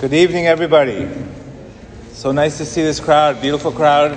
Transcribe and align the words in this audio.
Good 0.00 0.14
evening, 0.14 0.46
everybody. 0.46 1.08
So 2.12 2.30
nice 2.30 2.56
to 2.58 2.64
see 2.64 2.82
this 2.82 3.00
crowd, 3.00 3.40
beautiful 3.40 3.72
crowd. 3.72 4.12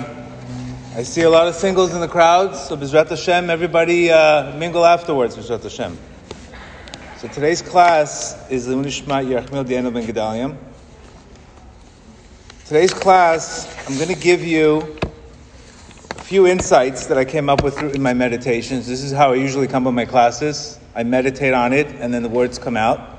I 0.94 1.02
see 1.02 1.22
a 1.22 1.28
lot 1.28 1.48
of 1.48 1.56
singles 1.56 1.92
in 1.92 2.00
the 2.00 2.06
crowd, 2.06 2.54
so 2.54 2.76
Bezrat 2.76 3.08
Hashem, 3.08 3.50
everybody 3.50 4.08
uh, 4.08 4.56
mingle 4.56 4.86
afterwards, 4.86 5.36
Bezrat 5.36 5.64
Hashem. 5.64 5.98
So 7.18 7.26
today's 7.26 7.62
class 7.62 8.48
is 8.48 8.66
the 8.66 8.74
Unishmat 8.74 9.26
Yerachmil 9.26 9.64
Diano 9.64 9.92
Ben 9.92 10.06
Gedaliam. 10.06 10.56
Today's 12.66 12.94
class, 12.94 13.66
I'm 13.88 13.96
going 13.96 14.06
to 14.06 14.14
give 14.14 14.44
you 14.44 14.96
a 16.10 16.22
few 16.22 16.46
insights 16.46 17.06
that 17.06 17.18
I 17.18 17.24
came 17.24 17.50
up 17.50 17.64
with 17.64 17.76
in 17.96 18.00
my 18.00 18.14
meditations. 18.14 18.86
This 18.86 19.02
is 19.02 19.10
how 19.10 19.32
I 19.32 19.34
usually 19.34 19.66
come 19.66 19.88
up 19.88 19.90
with 19.90 19.96
my 19.96 20.06
classes. 20.06 20.78
I 20.94 21.02
meditate 21.02 21.54
on 21.54 21.72
it, 21.72 21.88
and 21.88 22.14
then 22.14 22.22
the 22.22 22.28
words 22.28 22.56
come 22.56 22.76
out. 22.76 23.18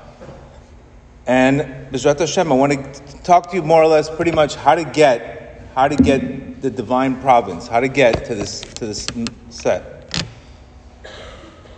And 1.26 1.60
Bezrat 1.90 2.18
Hashem, 2.18 2.52
I 2.52 2.54
want 2.54 2.72
to 2.72 3.22
talk 3.22 3.50
to 3.50 3.56
you 3.56 3.62
more 3.62 3.82
or 3.82 3.86
less 3.86 4.10
pretty 4.10 4.32
much 4.32 4.56
how 4.56 4.74
to 4.74 4.84
get 4.84 5.70
how 5.74 5.88
to 5.88 5.96
get 5.96 6.60
the 6.60 6.70
divine 6.70 7.20
province, 7.20 7.66
how 7.66 7.80
to 7.80 7.88
get 7.88 8.26
to 8.26 8.34
this 8.34 8.60
to 8.74 8.86
this 8.86 9.06
set. 9.48 9.90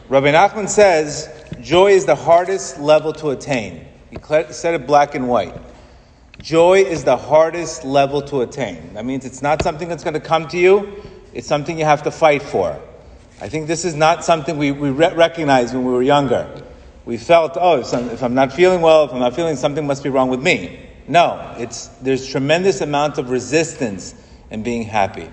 Rabbi 0.09 0.33
Nachman 0.33 0.69
says 0.69 1.31
joy 1.61 1.93
is 1.93 2.07
the 2.07 2.17
hardest 2.17 2.81
level 2.81 3.13
to 3.15 3.31
attain. 3.31 3.87
He 4.11 4.19
said 4.51 4.75
it 4.75 4.87
black 4.87 5.15
and 5.15 5.29
white. 5.29 5.55
Joy 6.41 6.81
is 6.81 7.05
the 7.05 7.17
hardest 7.17 7.85
level 7.85 8.23
to 8.23 8.43
attain. 8.43 8.95
That 8.95 9.05
means 9.05 9.25
it's 9.25 9.43
not 9.43 9.63
something 9.63 9.89
that's 9.89 10.05
going 10.05 10.15
to 10.15 10.21
come 10.21 10.49
to 10.49 10.59
you. 10.59 11.03
It's 11.33 11.47
something 11.47 11.79
you 11.79 11.85
have 11.85 12.03
to 12.03 12.11
fight 12.11 12.43
for. 12.43 12.81
I 13.41 13.49
think 13.49 13.67
this 13.67 13.85
is 13.85 13.95
not 13.95 14.25
something 14.25 14.59
we, 14.59 14.73
we 14.73 14.91
re- 14.91 15.15
recognized 15.15 15.75
when 15.75 15.85
we 15.85 15.93
were 15.93 16.03
younger 16.03 16.66
we 17.07 17.17
felt, 17.17 17.57
oh, 17.59 17.79
if, 17.79 18.23
I'm 18.23 18.35
not 18.35 18.53
feeling 18.53 18.81
well, 18.83 19.05
if 19.05 19.13
I'm 19.13 19.21
not 19.21 19.35
feeling, 19.35 19.55
something 19.55 19.87
must 19.87 20.03
be 20.03 20.11
wrong 20.11 20.29
with 20.29 20.43
me. 20.43 20.87
No, 21.07 21.55
it's, 21.57 21.87
there's 22.03 22.27
tremendous 22.27 22.81
amount 22.81 23.17
of 23.19 23.31
resistance 23.31 24.13
in 24.51 24.65
being 24.65 24.83
happy. 24.83 25.31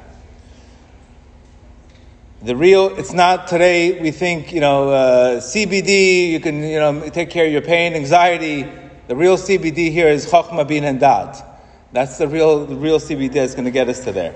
The 2.44 2.56
real, 2.56 2.96
it's 2.96 3.12
not 3.12 3.48
today, 3.48 4.00
we 4.00 4.12
think, 4.12 4.54
you 4.54 4.60
know, 4.62 4.90
uh, 4.90 5.40
CBD, 5.40 6.30
you 6.30 6.40
can, 6.40 6.62
you 6.62 6.78
know, 6.78 7.10
take 7.10 7.32
care 7.32 7.48
of 7.48 7.52
your 7.52 7.62
pain, 7.62 7.94
anxiety. 7.94 8.70
The 9.08 9.16
real 9.16 9.38
CBD 9.38 9.92
here 9.92 10.10
is 10.10 10.28
Chokhmah 10.28 10.68
Bin 10.68 10.84
and 10.84 11.00
Dat. 11.00 11.44
That's 11.92 12.18
the 12.18 12.28
real, 12.28 12.66
the 12.66 12.76
real 12.76 13.00
CBD 13.00 13.34
that's 13.34 13.54
going 13.54 13.66
to 13.66 13.72
get 13.72 13.90
us 13.90 14.04
to 14.04 14.12
there. 14.12 14.36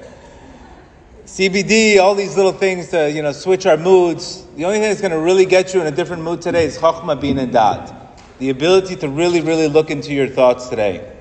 CBD, 1.28 2.00
all 2.00 2.16
these 2.16 2.38
little 2.38 2.54
things 2.54 2.88
to 2.88 3.12
you 3.12 3.22
know 3.22 3.34
switch 3.34 3.66
our 3.66 3.76
moods. 3.76 4.46
The 4.56 4.64
only 4.64 4.80
thing 4.80 4.88
that's 4.88 5.02
going 5.02 5.12
to 5.12 5.20
really 5.20 5.46
get 5.46 5.74
you 5.74 5.82
in 5.82 5.88
a 5.88 5.92
different 5.92 6.24
mood 6.24 6.42
today 6.42 6.64
is 6.64 6.78
Chachma 6.78 7.20
Bin 7.20 7.52
Dat, 7.52 7.94
the 8.40 8.50
ability 8.50 8.96
to 8.96 9.10
really, 9.10 9.42
really 9.42 9.68
look 9.68 9.92
into 9.92 10.14
your 10.14 10.30
thoughts 10.30 10.70
today. 10.70 11.14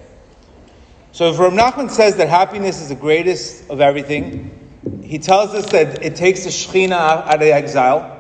So 1.10 1.28
if 1.32 1.40
Rav 1.40 1.52
Nachman 1.52 1.90
says 1.90 2.14
that 2.18 2.28
happiness 2.28 2.80
is 2.80 2.90
the 2.90 2.94
greatest 2.94 3.68
of 3.68 3.80
everything, 3.80 5.02
he 5.02 5.18
tells 5.18 5.52
us 5.54 5.66
that 5.72 6.04
it 6.04 6.14
takes 6.14 6.44
the 6.44 6.50
Shekhinah 6.50 6.92
out 6.92 7.34
of 7.34 7.42
exile. 7.42 8.12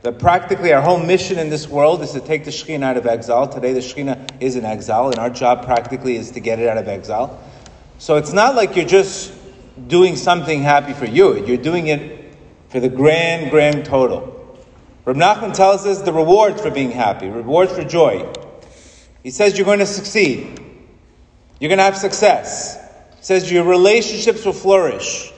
That 0.00 0.18
practically 0.18 0.72
our 0.72 0.80
whole 0.80 0.98
mission 0.98 1.38
in 1.38 1.50
this 1.50 1.68
world 1.68 2.00
is 2.00 2.12
to 2.12 2.20
take 2.20 2.46
the 2.46 2.50
Shekhinah 2.50 2.84
out 2.84 2.96
of 2.96 3.06
exile. 3.06 3.46
Today 3.46 3.74
the 3.74 3.80
Shekhinah 3.80 4.40
is 4.40 4.56
in 4.56 4.64
exile, 4.64 5.10
and 5.10 5.18
our 5.18 5.28
job 5.28 5.66
practically 5.66 6.16
is 6.16 6.30
to 6.30 6.40
get 6.40 6.58
it 6.58 6.68
out 6.68 6.78
of 6.78 6.88
exile. 6.88 7.38
So 7.98 8.16
it's 8.16 8.32
not 8.32 8.54
like 8.54 8.76
you're 8.76 8.86
just 8.86 9.41
doing 9.88 10.16
something 10.16 10.62
happy 10.62 10.92
for 10.92 11.06
you. 11.06 11.44
You're 11.44 11.56
doing 11.56 11.88
it 11.88 12.34
for 12.68 12.80
the 12.80 12.88
grand, 12.88 13.50
grand 13.50 13.84
total. 13.84 14.28
Reb 15.04 15.16
Nachman 15.16 15.54
tells 15.54 15.84
us 15.84 16.02
the 16.02 16.12
rewards 16.12 16.60
for 16.60 16.70
being 16.70 16.90
happy, 16.90 17.28
rewards 17.28 17.72
for 17.72 17.84
joy. 17.84 18.30
He 19.22 19.30
says 19.30 19.56
you're 19.56 19.64
going 19.64 19.80
to 19.80 19.86
succeed. 19.86 20.60
You're 21.58 21.68
going 21.68 21.78
to 21.78 21.84
have 21.84 21.96
success. 21.96 22.76
He 23.18 23.24
says 23.24 23.50
your 23.50 23.64
relationships 23.64 24.44
will 24.44 24.52
flourish. 24.52 25.32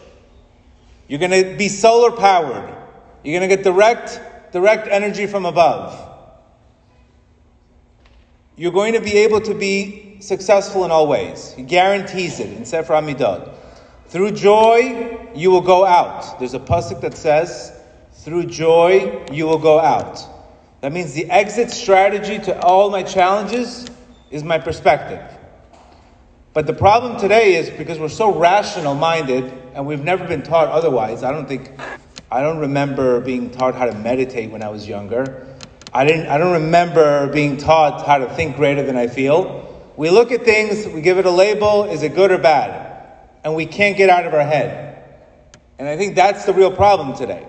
You're 1.09 1.19
going 1.19 1.31
to 1.31 1.57
be 1.57 1.69
solar 1.69 2.11
powered. 2.11 2.75
You're 3.23 3.39
going 3.39 3.49
to 3.49 3.57
get 3.57 3.65
direct, 3.65 4.21
direct 4.53 4.89
energy 4.89 5.27
from 5.27 5.47
above. 5.47 6.01
You're 8.57 8.73
going 8.73 8.95
to 8.95 9.01
be 9.01 9.19
able 9.19 9.41
to 9.43 9.55
be 9.55 10.19
successful 10.21 10.85
in 10.85 10.91
all 10.91 11.09
ways. 11.09 11.53
He 11.57 11.63
guarantees 11.63 12.41
it 12.41 12.57
in 12.57 12.65
Sefer 12.65 12.95
HaMiddot. 12.95 13.55
Through 14.15 14.31
joy, 14.31 15.29
you 15.35 15.51
will 15.51 15.61
go 15.61 15.85
out. 15.85 16.39
There's 16.39 16.55
a 16.55 16.61
pasuk 16.61 17.01
that 17.01 17.17
says, 17.17 17.73
through 18.13 18.47
joy, 18.47 19.27
you 19.33 19.45
will 19.45 19.59
go 19.59 19.81
out. 19.81 20.21
That 20.83 20.93
means 20.93 21.15
the 21.15 21.29
exit 21.29 21.73
strategy 21.73 22.39
to 22.45 22.57
all 22.63 22.91
my 22.91 23.03
challenges 23.03 23.89
is 24.31 24.45
my 24.45 24.59
perspective. 24.59 25.21
But 26.53 26.69
the 26.69 26.73
problem 26.75 27.19
today 27.21 27.57
is 27.57 27.71
because 27.71 27.99
we're 27.99 28.09
so 28.09 28.33
rational 28.33 28.95
minded 28.95 29.53
and 29.75 29.85
we've 29.85 30.05
never 30.05 30.25
been 30.29 30.45
taught 30.45 30.69
otherwise. 30.69 31.25
I 31.25 31.33
don't 31.33 31.49
think, 31.49 31.73
I 32.31 32.41
don't 32.41 32.59
remember 32.59 33.21
being 33.21 33.51
taught 33.51 33.75
how 33.75 33.87
to 33.87 33.95
meditate 33.95 34.53
when 34.53 34.63
I 34.63 34.69
was 34.69 34.87
younger. 34.87 35.45
I, 35.93 36.05
didn't, 36.05 36.29
I 36.29 36.39
don't 36.39 36.63
remember 36.63 37.33
being 37.33 37.57
taught 37.57 38.07
how 38.07 38.19
to 38.19 38.33
think 38.33 38.55
greater 38.55 38.85
than 38.85 38.97
I 38.97 39.09
feel. 39.09 39.93
We 39.97 40.11
look 40.11 40.31
at 40.31 40.45
things, 40.45 40.87
we 40.87 41.01
give 41.01 41.19
it 41.19 41.27
a 41.27 41.33
label 41.33 41.83
is 41.87 42.05
it 42.05 42.15
good 42.15 42.31
or 42.31 42.39
bad? 42.39 42.94
And 43.45 43.55
we 43.55 43.67
can't 43.67 43.97
get 43.97 44.09
out 44.09 44.27
of 44.27 44.33
our 44.35 44.45
head. 44.45 45.05
And 45.79 45.87
I 45.87 45.97
think 45.97 46.15
that's 46.15 46.47
the 46.47 46.55
real 46.55 46.73
problem 46.73 47.15
today. 47.15 47.47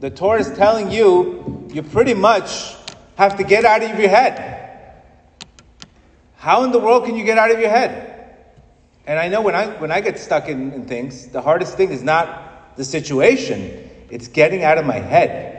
The 0.00 0.10
Torah 0.10 0.40
is 0.40 0.50
telling 0.52 0.90
you, 0.90 1.68
you 1.72 1.82
pretty 1.82 2.14
much 2.14 2.74
have 3.16 3.36
to 3.36 3.44
get 3.44 3.64
out 3.64 3.82
of 3.82 3.98
your 3.98 4.08
head. 4.08 4.58
How 6.36 6.64
in 6.64 6.72
the 6.72 6.78
world 6.78 7.04
can 7.04 7.16
you 7.16 7.24
get 7.24 7.38
out 7.38 7.50
of 7.50 7.60
your 7.60 7.70
head? 7.70 8.08
And 9.06 9.18
I 9.18 9.28
know 9.28 9.40
when 9.40 9.54
I, 9.54 9.66
when 9.78 9.92
I 9.92 10.00
get 10.00 10.18
stuck 10.18 10.48
in, 10.48 10.72
in 10.72 10.86
things, 10.86 11.28
the 11.28 11.40
hardest 11.40 11.76
thing 11.76 11.90
is 11.90 12.02
not 12.02 12.76
the 12.76 12.84
situation, 12.84 13.90
it's 14.10 14.28
getting 14.28 14.64
out 14.64 14.78
of 14.78 14.86
my 14.86 14.98
head. 14.98 15.56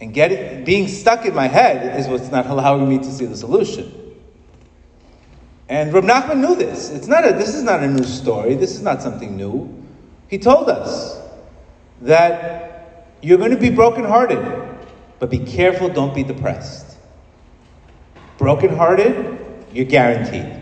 And 0.00 0.12
getting, 0.12 0.64
being 0.64 0.88
stuck 0.88 1.24
in 1.24 1.34
my 1.34 1.46
head 1.46 1.98
is 1.98 2.08
what's 2.08 2.30
not 2.30 2.46
allowing 2.54 2.88
me 2.88 2.98
to 2.98 3.12
see 3.12 3.26
the 3.26 3.36
solution. 3.36 3.99
And 5.70 5.92
Rab 5.92 6.02
Nachman 6.02 6.40
knew 6.40 6.56
this. 6.56 6.90
It's 6.90 7.06
not 7.06 7.24
a, 7.24 7.32
this 7.32 7.54
is 7.54 7.62
not 7.62 7.80
a 7.80 7.86
new 7.86 8.02
story. 8.02 8.56
This 8.56 8.74
is 8.74 8.82
not 8.82 9.00
something 9.00 9.36
new. 9.36 9.72
He 10.26 10.36
told 10.36 10.68
us 10.68 11.16
that 12.02 13.06
you're 13.22 13.38
going 13.38 13.52
to 13.52 13.56
be 13.56 13.70
brokenhearted, 13.70 14.40
but 15.20 15.30
be 15.30 15.38
careful, 15.38 15.88
don't 15.88 16.12
be 16.12 16.24
depressed. 16.24 16.96
Brokenhearted, 18.36 19.38
you're 19.72 19.86
guaranteed. 19.86 20.60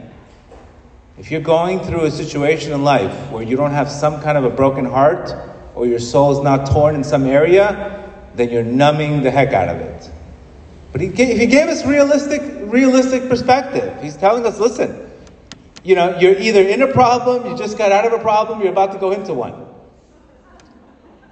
If 1.16 1.30
you're 1.30 1.40
going 1.40 1.80
through 1.80 2.04
a 2.04 2.10
situation 2.10 2.72
in 2.72 2.84
life 2.84 3.30
where 3.30 3.42
you 3.42 3.56
don't 3.56 3.70
have 3.70 3.90
some 3.90 4.20
kind 4.20 4.36
of 4.36 4.44
a 4.44 4.50
broken 4.50 4.84
heart, 4.84 5.34
or 5.74 5.86
your 5.86 6.00
soul 6.00 6.32
is 6.32 6.44
not 6.44 6.66
torn 6.70 6.94
in 6.94 7.02
some 7.02 7.24
area, 7.24 8.12
then 8.34 8.50
you're 8.50 8.62
numbing 8.62 9.22
the 9.22 9.30
heck 9.30 9.54
out 9.54 9.74
of 9.74 9.80
it. 9.80 10.10
But 10.92 11.00
he 11.00 11.08
gave, 11.08 11.38
he 11.38 11.46
gave 11.46 11.68
us 11.68 11.84
realistic, 11.84 12.40
realistic 12.62 13.28
perspective. 13.28 14.02
He's 14.02 14.16
telling 14.16 14.46
us, 14.46 14.58
listen, 14.58 15.10
you 15.84 15.94
know, 15.94 16.18
you're 16.18 16.38
either 16.38 16.62
in 16.62 16.82
a 16.82 16.88
problem, 16.88 17.46
you 17.46 17.56
just 17.56 17.78
got 17.78 17.92
out 17.92 18.06
of 18.06 18.12
a 18.12 18.18
problem, 18.18 18.60
you're 18.60 18.72
about 18.72 18.92
to 18.92 18.98
go 18.98 19.12
into 19.12 19.34
one. 19.34 19.66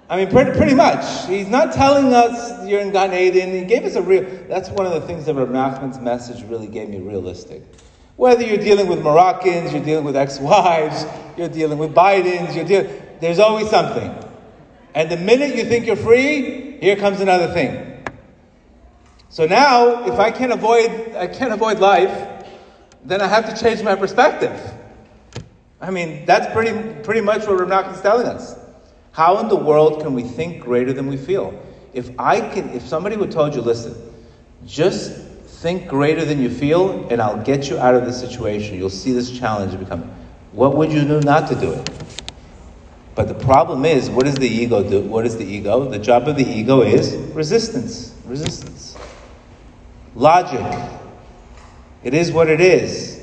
I 0.09 0.17
mean, 0.17 0.31
pretty, 0.31 0.53
pretty 0.57 0.75
much. 0.75 1.27
He's 1.27 1.49
not 1.49 1.73
telling 1.73 2.13
us 2.13 2.67
you're 2.69 2.81
in 2.81 2.93
Gan 2.93 3.13
Eden. 3.13 3.51
He 3.51 3.65
gave 3.65 3.85
us 3.85 3.97
a 3.97 4.03
real. 4.03 4.25
That's 4.49 4.69
one 4.71 4.87
of 4.87 4.93
the 4.93 5.01
things 5.01 5.27
that 5.27 5.35
Rav 5.35 5.49
Nachman's 5.49 5.99
message 5.99 6.45
really 6.45 6.69
gave 6.69 6.89
me 6.89 7.01
realistic. 7.01 7.65
Whether 8.15 8.45
you're 8.45 8.57
dealing 8.57 8.87
with 8.87 9.03
Moroccans, 9.03 9.73
you're 9.73 9.85
dealing 9.85 10.05
with 10.05 10.17
ex-wives, 10.17 11.05
you're 11.37 11.49
dealing 11.49 11.79
with 11.79 11.93
Bidens, 11.93 12.55
you're 12.55 12.65
dealing. 12.65 13.03
There's 13.21 13.41
always 13.41 13.69
something. 13.69 14.15
And 14.95 15.11
the 15.11 15.17
minute 15.17 15.57
you 15.57 15.65
think 15.65 15.87
you're 15.87 15.97
free, 15.97 16.79
here 16.81 16.97
comes 16.97 17.21
another 17.21 17.53
thing. 17.53 17.86
So 19.29 19.47
now, 19.47 20.07
if 20.07 20.19
I 20.19 20.31
can't 20.31 20.53
avoid, 20.53 21.15
I 21.17 21.27
can't 21.27 21.53
avoid 21.53 21.79
life, 21.79 22.47
then 23.05 23.21
I 23.21 23.27
have 23.27 23.55
to 23.55 23.63
change 23.63 23.83
my 23.83 23.95
perspective. 23.95 24.59
I 25.81 25.91
mean, 25.91 26.25
that's 26.25 26.53
pretty, 26.53 27.03
pretty 27.03 27.21
much 27.21 27.47
what 27.47 27.59
Rav 27.59 27.95
is 27.95 28.01
telling 28.01 28.27
us. 28.27 28.57
How 29.13 29.39
in 29.39 29.49
the 29.49 29.57
world 29.57 30.03
can 30.03 30.15
we 30.15 30.23
think 30.23 30.63
greater 30.63 30.93
than 30.93 31.07
we 31.07 31.17
feel? 31.17 31.59
If 31.93 32.11
I 32.19 32.41
can, 32.41 32.71
if 32.71 32.87
somebody 32.87 33.17
would 33.17 33.31
told 33.31 33.55
you, 33.55 33.63
listen, 33.63 33.95
just 34.67 35.13
think 35.47 35.89
greater 35.89 36.25
than 36.25 36.41
you 36.41 36.51
feel, 36.51 37.07
and 37.09 37.21
I'll 37.21 37.43
get 37.43 37.71
you 37.71 37.79
out 37.79 37.95
of 37.95 38.05
this 38.05 38.21
situation. 38.21 38.77
You'll 38.77 38.91
see 38.91 39.13
this 39.13 39.31
challenge 39.31 39.79
become. 39.79 40.03
What 40.53 40.77
would 40.77 40.93
you 40.93 41.03
do 41.03 41.21
not 41.21 41.49
to 41.49 41.55
do 41.55 41.73
it? 41.73 41.91
But 43.15 43.29
the 43.29 43.35
problem 43.35 43.87
is, 43.87 44.11
what 44.11 44.27
does 44.27 44.35
the 44.35 44.49
ego 44.49 44.87
do? 44.87 45.01
What 45.01 45.25
is 45.25 45.39
the 45.39 45.45
ego? 45.45 45.89
The 45.89 45.99
job 45.99 46.29
of 46.29 46.37
the 46.37 46.47
ego 46.47 46.83
is 46.83 47.17
resistance. 47.35 48.15
Resistance. 48.27 48.86
Logic. 50.17 50.91
It 52.03 52.15
is 52.15 52.33
what 52.33 52.49
it 52.49 52.61
is. 52.61 53.23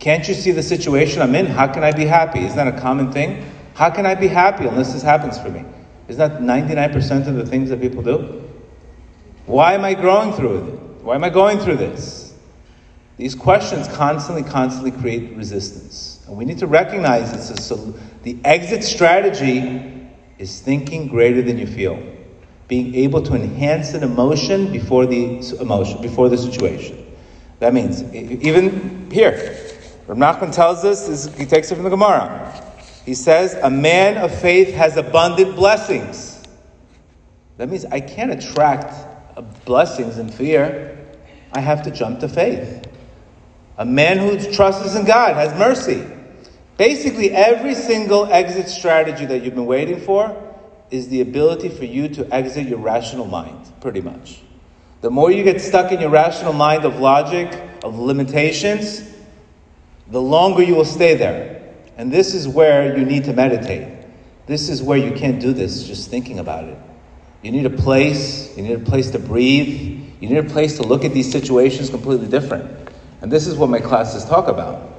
Can't 0.00 0.26
you 0.26 0.34
see 0.34 0.50
the 0.50 0.62
situation 0.62 1.22
I'm 1.22 1.36
in? 1.36 1.46
How 1.46 1.72
can 1.72 1.84
I 1.84 1.92
be 1.92 2.04
happy? 2.04 2.40
Isn't 2.40 2.56
that 2.56 2.66
a 2.66 2.80
common 2.80 3.12
thing? 3.12 3.48
How 3.74 3.90
can 3.90 4.06
I 4.06 4.16
be 4.16 4.26
happy 4.26 4.66
unless 4.66 4.92
this 4.92 5.02
happens 5.02 5.38
for 5.38 5.48
me? 5.48 5.64
Isn't 6.08 6.18
that 6.18 6.40
99% 6.40 7.28
of 7.28 7.36
the 7.36 7.46
things 7.46 7.70
that 7.70 7.80
people 7.80 8.02
do? 8.02 8.42
Why 9.46 9.74
am 9.74 9.84
I 9.84 9.94
growing 9.94 10.32
through 10.32 10.58
it? 10.58 10.80
Why 11.04 11.14
am 11.14 11.22
I 11.22 11.30
going 11.30 11.60
through 11.60 11.76
this? 11.76 12.34
These 13.18 13.36
questions 13.36 13.86
constantly, 13.86 14.42
constantly 14.42 14.90
create 14.90 15.36
resistance. 15.36 16.24
And 16.26 16.36
we 16.36 16.44
need 16.44 16.58
to 16.58 16.66
recognize 16.66 17.32
it's 17.32 17.70
a 17.70 17.76
the 18.24 18.36
exit 18.44 18.82
strategy 18.82 20.08
is 20.38 20.60
thinking 20.60 21.06
greater 21.06 21.42
than 21.42 21.58
you 21.58 21.68
feel. 21.68 22.02
Being 22.72 22.94
able 22.94 23.20
to 23.24 23.34
enhance 23.34 23.92
an 23.92 24.02
emotion 24.02 24.72
before 24.72 25.04
the 25.04 25.46
emotion, 25.60 26.00
before 26.00 26.30
the 26.30 26.38
situation. 26.38 27.06
That 27.58 27.74
means, 27.74 28.02
even 28.14 29.10
here, 29.10 29.58
Rav 30.06 30.16
Nachman 30.16 30.54
tells 30.54 30.82
us, 30.82 31.26
he 31.36 31.44
takes 31.44 31.70
it 31.70 31.74
from 31.74 31.84
the 31.84 31.90
Gemara. 31.90 32.64
He 33.04 33.12
says, 33.12 33.52
a 33.62 33.68
man 33.68 34.16
of 34.16 34.34
faith 34.40 34.72
has 34.72 34.96
abundant 34.96 35.54
blessings. 35.54 36.42
That 37.58 37.68
means 37.68 37.84
I 37.84 38.00
can't 38.00 38.32
attract 38.32 38.94
uh, 39.36 39.42
blessings 39.66 40.16
in 40.16 40.30
fear. 40.30 40.96
I 41.52 41.60
have 41.60 41.82
to 41.82 41.90
jump 41.90 42.20
to 42.20 42.28
faith. 42.28 42.86
A 43.76 43.84
man 43.84 44.16
who 44.16 44.50
trusts 44.50 44.96
in 44.96 45.04
God 45.04 45.34
has 45.34 45.52
mercy. 45.58 46.06
Basically, 46.78 47.32
every 47.32 47.74
single 47.74 48.32
exit 48.32 48.66
strategy 48.70 49.26
that 49.26 49.42
you've 49.42 49.56
been 49.56 49.66
waiting 49.66 50.00
for 50.00 50.34
is 50.92 51.08
the 51.08 51.22
ability 51.22 51.70
for 51.70 51.84
you 51.84 52.08
to 52.08 52.34
exit 52.34 52.68
your 52.68 52.78
rational 52.78 53.26
mind, 53.26 53.72
pretty 53.80 54.02
much. 54.02 54.42
The 55.00 55.10
more 55.10 55.32
you 55.32 55.42
get 55.42 55.60
stuck 55.60 55.90
in 55.90 56.00
your 56.00 56.10
rational 56.10 56.52
mind 56.52 56.84
of 56.84 57.00
logic, 57.00 57.50
of 57.82 57.98
limitations, 57.98 59.10
the 60.08 60.20
longer 60.20 60.62
you 60.62 60.74
will 60.74 60.84
stay 60.84 61.16
there. 61.16 61.72
And 61.96 62.12
this 62.12 62.34
is 62.34 62.46
where 62.46 62.96
you 62.96 63.04
need 63.04 63.24
to 63.24 63.32
meditate. 63.32 63.88
This 64.46 64.68
is 64.68 64.82
where 64.82 64.98
you 64.98 65.12
can't 65.12 65.40
do 65.40 65.52
this 65.52 65.84
just 65.84 66.10
thinking 66.10 66.38
about 66.38 66.64
it. 66.64 66.78
You 67.42 67.50
need 67.50 67.66
a 67.66 67.70
place, 67.70 68.56
you 68.56 68.62
need 68.62 68.74
a 68.74 68.84
place 68.84 69.10
to 69.12 69.18
breathe, 69.18 70.04
you 70.20 70.28
need 70.28 70.38
a 70.38 70.48
place 70.48 70.76
to 70.76 70.82
look 70.82 71.04
at 71.04 71.12
these 71.12 71.30
situations 71.30 71.90
completely 71.90 72.28
different. 72.28 72.90
And 73.22 73.32
this 73.32 73.46
is 73.46 73.56
what 73.56 73.70
my 73.70 73.80
classes 73.80 74.24
talk 74.24 74.48
about. 74.48 74.91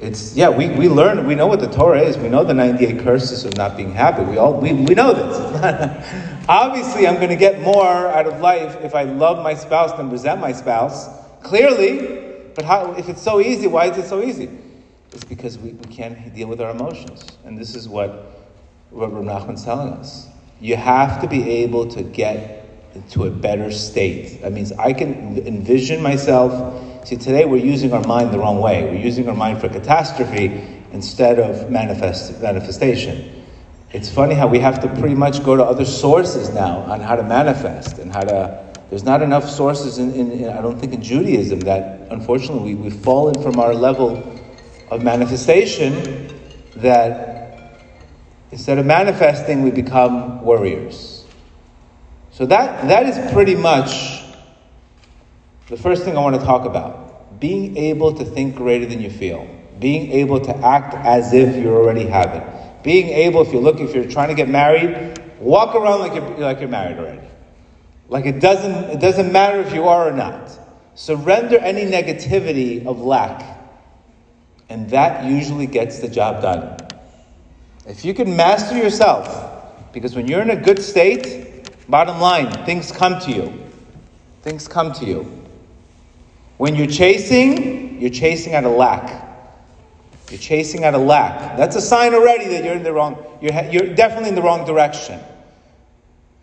It's, 0.00 0.36
yeah, 0.36 0.48
we, 0.48 0.68
we 0.68 0.88
learn, 0.88 1.26
we 1.26 1.34
know 1.34 1.48
what 1.48 1.58
the 1.58 1.66
Torah 1.66 2.00
is. 2.00 2.16
We 2.16 2.28
know 2.28 2.44
the 2.44 2.54
98 2.54 3.00
curses 3.00 3.44
of 3.44 3.56
not 3.56 3.76
being 3.76 3.92
happy. 3.92 4.22
We 4.22 4.38
all, 4.38 4.54
we, 4.60 4.72
we 4.72 4.94
know 4.94 5.12
this. 5.12 6.44
Obviously, 6.48 7.08
I'm 7.08 7.16
going 7.16 7.30
to 7.30 7.36
get 7.36 7.60
more 7.60 8.06
out 8.08 8.26
of 8.26 8.40
life 8.40 8.76
if 8.82 8.94
I 8.94 9.02
love 9.02 9.42
my 9.42 9.54
spouse 9.54 9.92
than 9.96 10.08
resent 10.08 10.40
my 10.40 10.52
spouse. 10.52 11.08
Clearly. 11.42 12.24
But 12.54 12.64
how, 12.64 12.92
if 12.92 13.08
it's 13.08 13.22
so 13.22 13.40
easy, 13.40 13.66
why 13.66 13.86
is 13.86 13.98
it 13.98 14.06
so 14.06 14.22
easy? 14.22 14.48
It's 15.12 15.24
because 15.24 15.58
we, 15.58 15.72
we 15.72 15.94
can't 15.94 16.34
deal 16.34 16.48
with 16.48 16.60
our 16.60 16.70
emotions. 16.70 17.36
And 17.44 17.58
this 17.58 17.74
is 17.74 17.88
what, 17.88 18.46
what 18.90 19.12
Rav 19.12 19.24
Nachman's 19.24 19.64
telling 19.64 19.92
us. 19.94 20.28
You 20.60 20.76
have 20.76 21.20
to 21.22 21.28
be 21.28 21.48
able 21.50 21.88
to 21.88 22.02
get 22.02 22.68
into 22.94 23.24
a 23.24 23.30
better 23.30 23.70
state. 23.70 24.42
That 24.42 24.52
means 24.52 24.72
I 24.72 24.92
can 24.92 25.38
envision 25.46 26.02
myself. 26.02 26.84
See, 27.04 27.16
today 27.16 27.44
we're 27.44 27.64
using 27.64 27.92
our 27.92 28.02
mind 28.06 28.32
the 28.32 28.38
wrong 28.38 28.60
way. 28.60 28.84
We're 28.84 29.00
using 29.00 29.28
our 29.28 29.34
mind 29.34 29.60
for 29.60 29.68
catastrophe 29.68 30.82
instead 30.92 31.38
of 31.38 31.70
manifest, 31.70 32.40
manifestation. 32.40 33.44
It's 33.92 34.10
funny 34.10 34.34
how 34.34 34.48
we 34.48 34.58
have 34.58 34.80
to 34.82 34.88
pretty 35.00 35.14
much 35.14 35.42
go 35.44 35.56
to 35.56 35.64
other 35.64 35.84
sources 35.84 36.50
now 36.50 36.78
on 36.80 37.00
how 37.00 37.16
to 37.16 37.22
manifest 37.22 37.98
and 37.98 38.12
how 38.12 38.22
to. 38.22 38.64
There's 38.90 39.04
not 39.04 39.22
enough 39.22 39.48
sources 39.48 39.98
in, 39.98 40.12
in, 40.14 40.32
in 40.32 40.48
I 40.48 40.62
don't 40.62 40.78
think, 40.78 40.94
in 40.94 41.02
Judaism 41.02 41.60
that 41.60 42.08
unfortunately 42.10 42.74
we, 42.74 42.82
we've 42.82 43.00
fallen 43.00 43.42
from 43.42 43.60
our 43.60 43.74
level 43.74 44.40
of 44.90 45.02
manifestation 45.02 46.34
that 46.76 47.38
Instead 48.50 48.78
of 48.78 48.86
manifesting, 48.86 49.62
we 49.62 49.70
become 49.70 50.42
warriors. 50.42 51.26
So 52.32 52.46
that, 52.46 52.88
that 52.88 53.06
is 53.06 53.32
pretty 53.32 53.54
much 53.54 54.17
the 55.68 55.76
first 55.76 56.04
thing 56.04 56.16
I 56.16 56.20
want 56.20 56.38
to 56.38 56.44
talk 56.44 56.64
about. 56.64 57.40
Being 57.40 57.76
able 57.76 58.12
to 58.14 58.24
think 58.24 58.56
greater 58.56 58.86
than 58.86 59.00
you 59.00 59.10
feel. 59.10 59.48
Being 59.78 60.10
able 60.12 60.40
to 60.40 60.56
act 60.56 60.94
as 60.94 61.32
if 61.32 61.56
you 61.56 61.70
already 61.70 62.06
have 62.06 62.34
it. 62.34 62.82
Being 62.82 63.08
able, 63.08 63.42
if 63.42 63.52
you're 63.52 63.62
looking, 63.62 63.88
if 63.88 63.94
you're 63.94 64.08
trying 64.08 64.28
to 64.28 64.34
get 64.34 64.48
married, 64.48 65.20
walk 65.38 65.74
around 65.74 66.00
like 66.00 66.14
you're, 66.14 66.38
like 66.38 66.60
you're 66.60 66.68
married 66.68 66.98
already. 66.98 67.26
Like 68.08 68.24
it 68.24 68.40
doesn't, 68.40 68.90
it 68.90 69.00
doesn't 69.00 69.30
matter 69.30 69.60
if 69.60 69.74
you 69.74 69.84
are 69.84 70.08
or 70.08 70.12
not. 70.12 70.58
Surrender 70.94 71.58
any 71.58 71.82
negativity 71.82 72.84
of 72.86 73.00
lack. 73.00 73.58
And 74.68 74.90
that 74.90 75.24
usually 75.24 75.66
gets 75.66 76.00
the 76.00 76.08
job 76.08 76.42
done. 76.42 76.76
If 77.86 78.04
you 78.04 78.14
can 78.14 78.34
master 78.36 78.76
yourself, 78.76 79.92
because 79.92 80.14
when 80.14 80.26
you're 80.26 80.42
in 80.42 80.50
a 80.50 80.56
good 80.56 80.82
state, 80.82 81.70
bottom 81.88 82.20
line, 82.20 82.64
things 82.64 82.90
come 82.90 83.20
to 83.20 83.30
you. 83.30 83.52
Things 84.42 84.66
come 84.66 84.92
to 84.94 85.04
you. 85.04 85.37
When 86.58 86.74
you're 86.74 86.88
chasing, 86.88 88.00
you're 88.00 88.10
chasing 88.10 88.54
out 88.54 88.64
of 88.64 88.72
lack. 88.72 89.26
You're 90.28 90.40
chasing 90.40 90.84
out 90.84 90.94
of 90.94 91.02
lack. 91.02 91.56
That's 91.56 91.76
a 91.76 91.80
sign 91.80 92.14
already 92.14 92.48
that 92.48 92.64
you're 92.64 92.74
in 92.74 92.82
the 92.82 92.92
wrong, 92.92 93.24
you're, 93.40 93.54
you're 93.70 93.94
definitely 93.94 94.28
in 94.28 94.34
the 94.34 94.42
wrong 94.42 94.66
direction. 94.66 95.20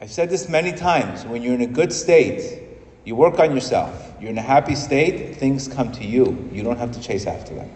I've 0.01 0.11
said 0.11 0.29
this 0.29 0.49
many 0.49 0.71
times. 0.71 1.25
When 1.25 1.41
you're 1.41 1.53
in 1.53 1.61
a 1.61 1.67
good 1.67 1.93
state, 1.93 2.63
you 3.03 3.15
work 3.15 3.39
on 3.39 3.53
yourself. 3.53 4.13
You're 4.19 4.31
in 4.31 4.37
a 4.37 4.41
happy 4.41 4.75
state, 4.75 5.35
things 5.35 5.67
come 5.67 5.91
to 5.93 6.05
you. 6.05 6.49
You 6.51 6.63
don't 6.63 6.77
have 6.77 6.91
to 6.93 7.01
chase 7.01 7.27
after 7.27 7.53
them. 7.53 7.69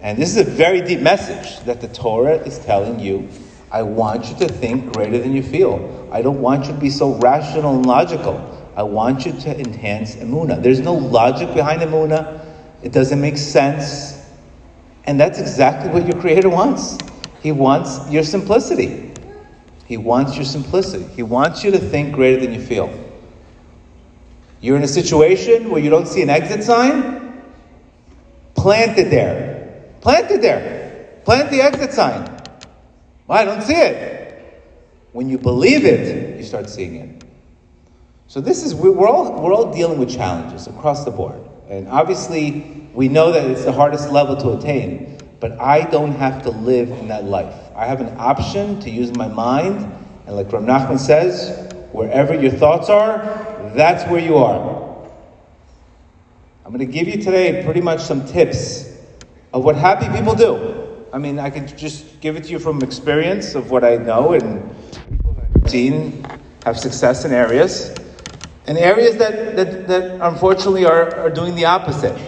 And 0.00 0.18
this 0.18 0.36
is 0.36 0.46
a 0.46 0.50
very 0.50 0.82
deep 0.82 1.00
message 1.00 1.64
that 1.64 1.80
the 1.80 1.88
Torah 1.88 2.36
is 2.36 2.58
telling 2.58 3.00
you. 3.00 3.28
I 3.70 3.82
want 3.82 4.26
you 4.28 4.36
to 4.46 4.48
think 4.48 4.92
greater 4.92 5.18
than 5.18 5.32
you 5.32 5.42
feel. 5.42 6.08
I 6.12 6.22
don't 6.22 6.40
want 6.40 6.66
you 6.66 6.72
to 6.72 6.78
be 6.78 6.90
so 6.90 7.14
rational 7.14 7.76
and 7.76 7.86
logical. 7.86 8.65
I 8.76 8.82
want 8.82 9.24
you 9.24 9.32
to 9.32 9.58
enhance 9.58 10.16
emuna. 10.16 10.62
There's 10.62 10.80
no 10.80 10.92
logic 10.92 11.54
behind 11.54 11.80
emuna. 11.80 12.44
It 12.82 12.92
doesn't 12.92 13.20
make 13.20 13.38
sense. 13.38 14.22
And 15.04 15.18
that's 15.18 15.38
exactly 15.38 15.90
what 15.90 16.06
your 16.06 16.20
Creator 16.20 16.50
wants. 16.50 16.98
He 17.42 17.52
wants 17.52 18.10
your 18.10 18.22
simplicity. 18.22 19.14
He 19.86 19.96
wants 19.96 20.36
your 20.36 20.44
simplicity. 20.44 21.06
He 21.14 21.22
wants 21.22 21.64
you 21.64 21.70
to 21.70 21.78
think 21.78 22.14
greater 22.14 22.40
than 22.40 22.52
you 22.52 22.60
feel. 22.60 22.92
You're 24.60 24.76
in 24.76 24.82
a 24.82 24.88
situation 24.88 25.70
where 25.70 25.80
you 25.80 25.88
don't 25.88 26.06
see 26.06 26.22
an 26.22 26.30
exit 26.30 26.62
sign, 26.62 27.42
plant 28.54 28.98
it 28.98 29.10
there. 29.10 29.84
Plant 30.00 30.30
it 30.30 30.42
there. 30.42 31.20
Plant 31.24 31.50
the 31.50 31.62
exit 31.62 31.92
sign. 31.92 32.24
Well, 33.26 33.38
I 33.38 33.44
don't 33.44 33.62
see 33.62 33.74
it. 33.74 34.62
When 35.12 35.28
you 35.28 35.38
believe 35.38 35.84
it, 35.84 36.36
you 36.36 36.44
start 36.44 36.68
seeing 36.68 36.96
it. 36.96 37.25
So 38.28 38.40
this 38.40 38.64
is 38.64 38.74
we're 38.74 39.06
all 39.06 39.40
we're 39.40 39.54
all 39.54 39.72
dealing 39.72 39.98
with 39.98 40.10
challenges 40.10 40.66
across 40.66 41.04
the 41.04 41.12
board, 41.12 41.40
and 41.68 41.86
obviously 41.88 42.88
we 42.92 43.08
know 43.08 43.30
that 43.30 43.48
it's 43.48 43.64
the 43.64 43.72
hardest 43.72 44.10
level 44.10 44.36
to 44.36 44.58
attain. 44.58 45.18
But 45.38 45.60
I 45.60 45.82
don't 45.90 46.12
have 46.12 46.42
to 46.44 46.50
live 46.50 46.90
in 46.90 47.08
that 47.08 47.24
life. 47.24 47.54
I 47.76 47.86
have 47.86 48.00
an 48.00 48.16
option 48.18 48.80
to 48.80 48.90
use 48.90 49.14
my 49.14 49.28
mind, 49.28 49.84
and 50.26 50.34
like 50.34 50.50
Rav 50.50 50.62
Nachman 50.62 50.98
says, 50.98 51.72
wherever 51.92 52.34
your 52.34 52.50
thoughts 52.50 52.88
are, 52.88 53.18
that's 53.74 54.10
where 54.10 54.20
you 54.20 54.38
are. 54.38 54.86
I'm 56.64 56.72
going 56.72 56.84
to 56.84 56.92
give 56.92 57.06
you 57.06 57.22
today 57.22 57.62
pretty 57.64 57.82
much 57.82 58.00
some 58.00 58.26
tips 58.26 58.96
of 59.52 59.62
what 59.62 59.76
happy 59.76 60.08
people 60.18 60.34
do. 60.34 61.06
I 61.12 61.18
mean, 61.18 61.38
I 61.38 61.50
could 61.50 61.76
just 61.78 62.20
give 62.20 62.34
it 62.36 62.44
to 62.44 62.50
you 62.50 62.58
from 62.58 62.82
experience 62.82 63.54
of 63.54 63.70
what 63.70 63.84
I 63.84 63.96
know 63.96 64.32
and 64.32 64.74
people 65.10 65.34
that 65.34 65.46
I've 65.54 65.70
seen 65.70 66.26
have 66.64 66.78
success 66.78 67.24
in 67.24 67.32
areas, 67.32 67.94
and 68.66 68.76
areas 68.78 69.16
that, 69.18 69.56
that, 69.56 69.86
that 69.86 70.20
unfortunately 70.20 70.84
are, 70.84 71.14
are 71.16 71.30
doing 71.30 71.54
the 71.54 71.64
opposite. 71.64 72.20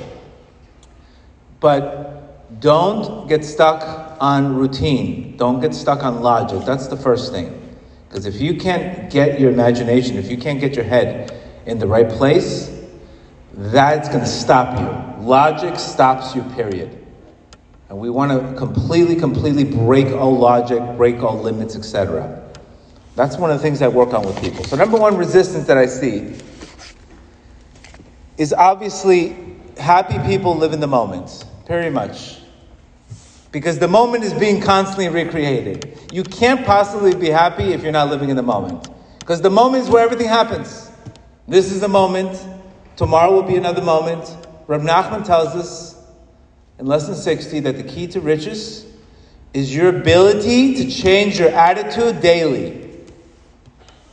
But 1.61 2.61
don't 2.61 3.29
get 3.29 3.45
stuck 3.45 4.17
on 4.21 4.55
routine. 4.55 5.37
Don't 5.37 5.61
get 5.61 5.75
stuck 5.75 6.05
on 6.05 6.21
logic. 6.23 6.65
That's 6.65 6.87
the 6.87 6.97
first 6.97 7.33
thing. 7.33 7.77
Because 8.09 8.25
if 8.25 8.41
you 8.41 8.57
can't 8.57 9.11
get 9.11 9.41
your 9.41 9.51
imagination, 9.51 10.17
if 10.17 10.31
you 10.31 10.39
can't 10.39 10.61
get 10.61 10.75
your 10.75 10.85
head 10.85 11.35
in 11.67 11.79
the 11.79 11.87
right 11.87 12.09
place, 12.09 12.75
that's 13.53 14.09
going 14.09 14.21
to 14.21 14.27
stop 14.27 14.79
you. 14.79 15.25
Logic 15.25 15.79
stops 15.79 16.35
you, 16.35 16.43
period. 16.55 17.07
And 17.89 17.99
we 17.99 18.11
want 18.11 18.31
to 18.33 18.57
completely, 18.57 19.17
completely 19.17 19.65
break 19.65 20.09
all 20.09 20.39
logic, 20.39 20.81
break 20.97 21.23
all 21.23 21.41
limits, 21.41 21.75
etc. 21.75 22.48
That's 23.19 23.37
one 23.37 23.51
of 23.51 23.57
the 23.57 23.63
things 23.65 23.83
I 23.83 23.89
work 23.89 24.15
on 24.15 24.25
with 24.25 24.41
people. 24.41 24.63
So, 24.63 24.77
number 24.77 24.97
one 24.97 25.17
resistance 25.17 25.67
that 25.67 25.77
I 25.77 25.87
see 25.87 26.37
is 28.37 28.53
obviously 28.53 29.37
happy 29.77 30.21
people 30.21 30.55
live 30.55 30.73
in 30.73 30.79
the 30.79 30.87
moment, 30.87 31.45
very 31.67 31.91
much. 31.91 32.39
Because 33.51 33.81
the 33.81 33.89
moment 33.89 34.23
is 34.23 34.33
being 34.35 34.61
constantly 34.61 35.09
recreated. 35.09 35.99
You 36.13 36.23
can't 36.23 36.65
possibly 36.65 37.13
be 37.13 37.27
happy 37.29 37.73
if 37.73 37.83
you're 37.83 37.91
not 37.91 38.09
living 38.09 38.29
in 38.29 38.37
the 38.37 38.43
moment. 38.45 38.89
Because 39.19 39.41
the 39.41 39.51
moment 39.51 39.83
is 39.83 39.91
where 39.91 40.05
everything 40.05 40.29
happens. 40.29 40.89
This 41.49 41.73
is 41.73 41.81
the 41.81 41.89
moment. 41.89 42.41
Tomorrow 42.95 43.33
will 43.33 43.43
be 43.43 43.57
another 43.57 43.83
moment. 43.83 44.33
Rab 44.69 44.83
Nachman 44.83 45.27
tells 45.27 45.57
us 45.57 46.01
in 46.79 46.87
lesson 46.87 47.17
60 47.17 47.59
that 47.61 47.79
the 47.79 47.83
key 47.83 48.07
to 48.07 48.21
riches 48.21 48.87
is 49.53 49.75
your 49.75 49.89
ability 49.89 50.77
to 50.77 50.89
change 50.89 51.41
your 51.41 51.49
attitude 51.49 52.21
daily. 52.21 52.88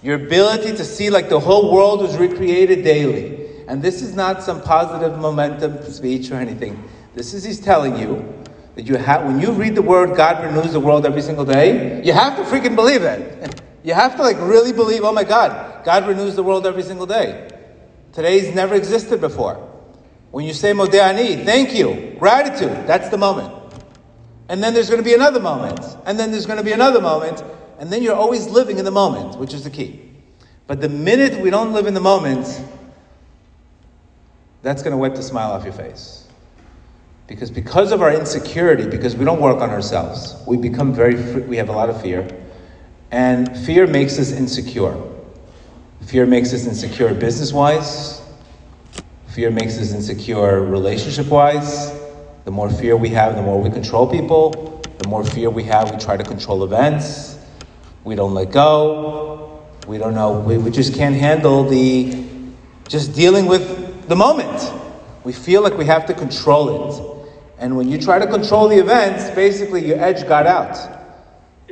Your 0.06 0.24
ability 0.24 0.76
to 0.76 0.86
see 0.86 1.10
like 1.10 1.30
the 1.30 1.40
whole 1.40 1.74
world 1.74 2.00
was 2.00 2.16
recreated 2.16 2.84
daily. 2.84 3.50
And 3.68 3.82
this 3.82 4.04
is 4.04 4.14
not 4.14 4.44
some 4.44 4.62
positive 4.62 5.18
momentum 5.18 5.82
speech 5.92 6.30
or 6.30 6.36
anything. 6.36 6.88
This 7.16 7.34
is 7.34 7.44
he's 7.44 7.60
telling 7.60 7.98
you 7.98 8.44
that 8.76 8.86
you 8.86 8.98
have, 8.98 9.24
when 9.24 9.40
you 9.40 9.52
read 9.52 9.74
the 9.74 9.82
word 9.82 10.16
God 10.16 10.44
renews 10.44 10.74
the 10.74 10.80
world 10.80 11.08
every 11.08 11.24
single 11.24 11.44
day, 11.44 12.04
you 12.04 12.14
have 12.14 12.38
to 12.38 12.44
freaking 12.44 12.76
believe 12.76 13.02
it. 13.02 13.62
You 13.86 13.94
have 13.94 14.16
to 14.16 14.24
like 14.24 14.38
really 14.40 14.74
believe, 14.74 15.04
oh 15.04 15.12
my 15.12 15.24
God, 15.24 15.86
God 15.86 16.08
renews 16.08 16.36
the 16.36 16.42
world 16.42 16.66
every 16.66 16.82
single 16.82 17.06
day. 17.06 17.48
Today's 18.14 18.56
never 18.56 18.74
existed 18.74 19.22
before. 19.22 19.58
When 20.32 20.44
you 20.44 20.54
say 20.54 20.72
Modeh 20.72 21.00
Ani, 21.00 21.46
thank 21.46 21.76
you, 21.76 22.16
gratitude, 22.18 22.88
that's 22.88 23.10
the 23.10 23.20
moment. 23.20 23.54
And 24.50 24.64
then 24.64 24.74
there's 24.74 24.90
going 24.90 25.04
to 25.04 25.06
be 25.06 25.14
another 25.14 25.40
moment. 25.40 25.82
And 26.08 26.18
then 26.18 26.32
there's 26.32 26.48
going 26.48 26.58
to 26.58 26.64
be 26.64 26.72
another 26.72 27.00
moment. 27.00 27.44
And 27.80 27.92
then 27.92 28.02
you're 28.02 28.16
always 28.16 28.48
living 28.48 28.78
in 28.78 28.86
the 28.86 28.92
moment, 28.92 29.38
which 29.38 29.54
is 29.54 29.64
the 29.64 29.70
key. 29.70 30.02
But 30.68 30.82
the 30.82 30.90
minute 30.90 31.42
we 31.42 31.50
don't 31.50 31.74
live 31.74 31.86
in 31.88 31.94
the 31.94 32.02
moment, 32.02 32.48
that's 34.62 34.82
going 34.82 34.92
to 34.92 34.98
wipe 34.98 35.16
the 35.16 35.24
smile 35.24 35.52
off 35.52 35.64
your 35.64 35.74
face. 35.74 36.28
Because 37.28 37.52
because 37.52 37.92
of 37.92 38.02
our 38.02 38.14
insecurity, 38.14 38.88
because 38.88 39.16
we 39.16 39.26
don't 39.26 39.42
work 39.42 39.60
on 39.62 39.70
ourselves, 39.70 40.36
we 40.48 40.58
become 40.58 40.94
very 40.94 41.16
we 41.42 41.58
have 41.58 41.70
a 41.70 41.72
lot 41.72 41.90
of 41.90 42.02
fear. 42.02 42.28
And 43.12 43.58
fear 43.66 43.88
makes 43.88 44.20
us 44.20 44.32
insecure. 44.32 44.96
Fear 46.02 46.28
makes 46.28 46.54
us 46.54 46.68
insecure 46.68 47.14
business-wise. 47.14 48.22
Fear 49.28 49.52
makes 49.52 49.78
us 49.80 49.92
insecure 49.92 50.64
relationship-wise. 50.64 51.92
The 52.46 52.52
more 52.52 52.70
fear 52.70 52.96
we 52.96 53.10
have, 53.10 53.36
the 53.36 53.42
more 53.42 53.60
we 53.60 53.70
control 53.70 54.08
people. 54.08 54.82
The 55.00 55.08
more 55.08 55.24
fear 55.24 55.50
we 55.50 55.64
have, 55.64 55.92
we 55.92 55.98
try 55.98 56.16
to 56.16 56.24
control 56.24 56.64
events. 56.64 57.35
We 58.06 58.14
don't 58.14 58.36
let 58.36 58.52
go. 58.52 59.66
We 59.88 59.98
don't 59.98 60.14
know. 60.14 60.40
We, 60.40 60.60
we 60.60 60.70
just 60.70 60.94
can't 60.94 61.16
handle 61.16 61.64
the 61.64 62.26
just 62.88 63.16
dealing 63.16 63.48
with 63.48 64.08
the 64.08 64.16
moment. 64.16 64.72
We 65.24 65.34
feel 65.34 65.64
like 65.64 65.76
we 65.76 65.86
have 65.86 66.06
to 66.06 66.14
control 66.14 66.70
it. 66.70 67.26
And 67.58 67.76
when 67.76 67.90
you 67.90 68.00
try 68.00 68.20
to 68.20 68.28
control 68.28 68.68
the 68.68 68.78
events, 68.78 69.32
basically 69.32 69.88
your 69.88 70.00
edge 70.00 70.28
got 70.28 70.46
out. 70.46 70.78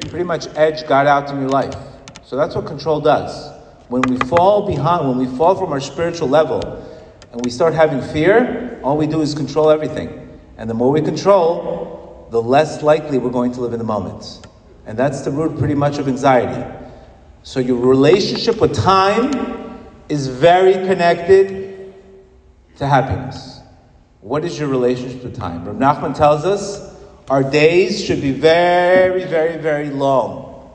Pretty 0.09 0.25
much 0.25 0.47
edge 0.55 0.87
got 0.87 1.05
out 1.05 1.29
in 1.29 1.39
your 1.39 1.49
life. 1.49 1.75
So 2.23 2.35
that's 2.35 2.55
what 2.55 2.65
control 2.65 2.99
does. 2.99 3.51
When 3.89 4.01
we 4.01 4.17
fall 4.27 4.65
behind, 4.65 5.07
when 5.07 5.19
we 5.19 5.37
fall 5.37 5.53
from 5.53 5.71
our 5.71 5.79
spiritual 5.79 6.29
level, 6.29 6.61
and 7.31 7.45
we 7.45 7.51
start 7.51 7.75
having 7.75 8.01
fear, 8.01 8.79
all 8.83 8.97
we 8.97 9.05
do 9.05 9.21
is 9.21 9.35
control 9.35 9.69
everything. 9.69 10.39
And 10.57 10.67
the 10.67 10.73
more 10.73 10.91
we 10.91 11.01
control, 11.01 12.27
the 12.31 12.41
less 12.41 12.81
likely 12.81 13.19
we're 13.19 13.29
going 13.29 13.51
to 13.51 13.61
live 13.61 13.73
in 13.73 13.79
the 13.79 13.85
moment. 13.85 14.39
And 14.85 14.97
that's 14.97 15.21
the 15.21 15.31
root 15.31 15.57
pretty 15.57 15.75
much 15.75 15.97
of 15.97 16.07
anxiety. 16.07 16.63
So 17.43 17.59
your 17.59 17.77
relationship 17.77 18.59
with 18.59 18.75
time 18.75 19.31
is 20.09 20.27
very 20.27 20.73
connected 20.73 21.93
to 22.77 22.87
happiness. 22.87 23.59
What 24.21 24.45
is 24.45 24.57
your 24.57 24.69
relationship 24.69 25.23
with 25.23 25.35
time? 25.35 25.65
Rav 25.65 25.75
Nachman 25.75 26.15
tells 26.15 26.45
us 26.45 26.95
our 27.29 27.43
days 27.43 28.03
should 28.03 28.21
be 28.21 28.31
very, 28.31 29.25
very, 29.25 29.57
very 29.57 29.89
long. 29.89 30.69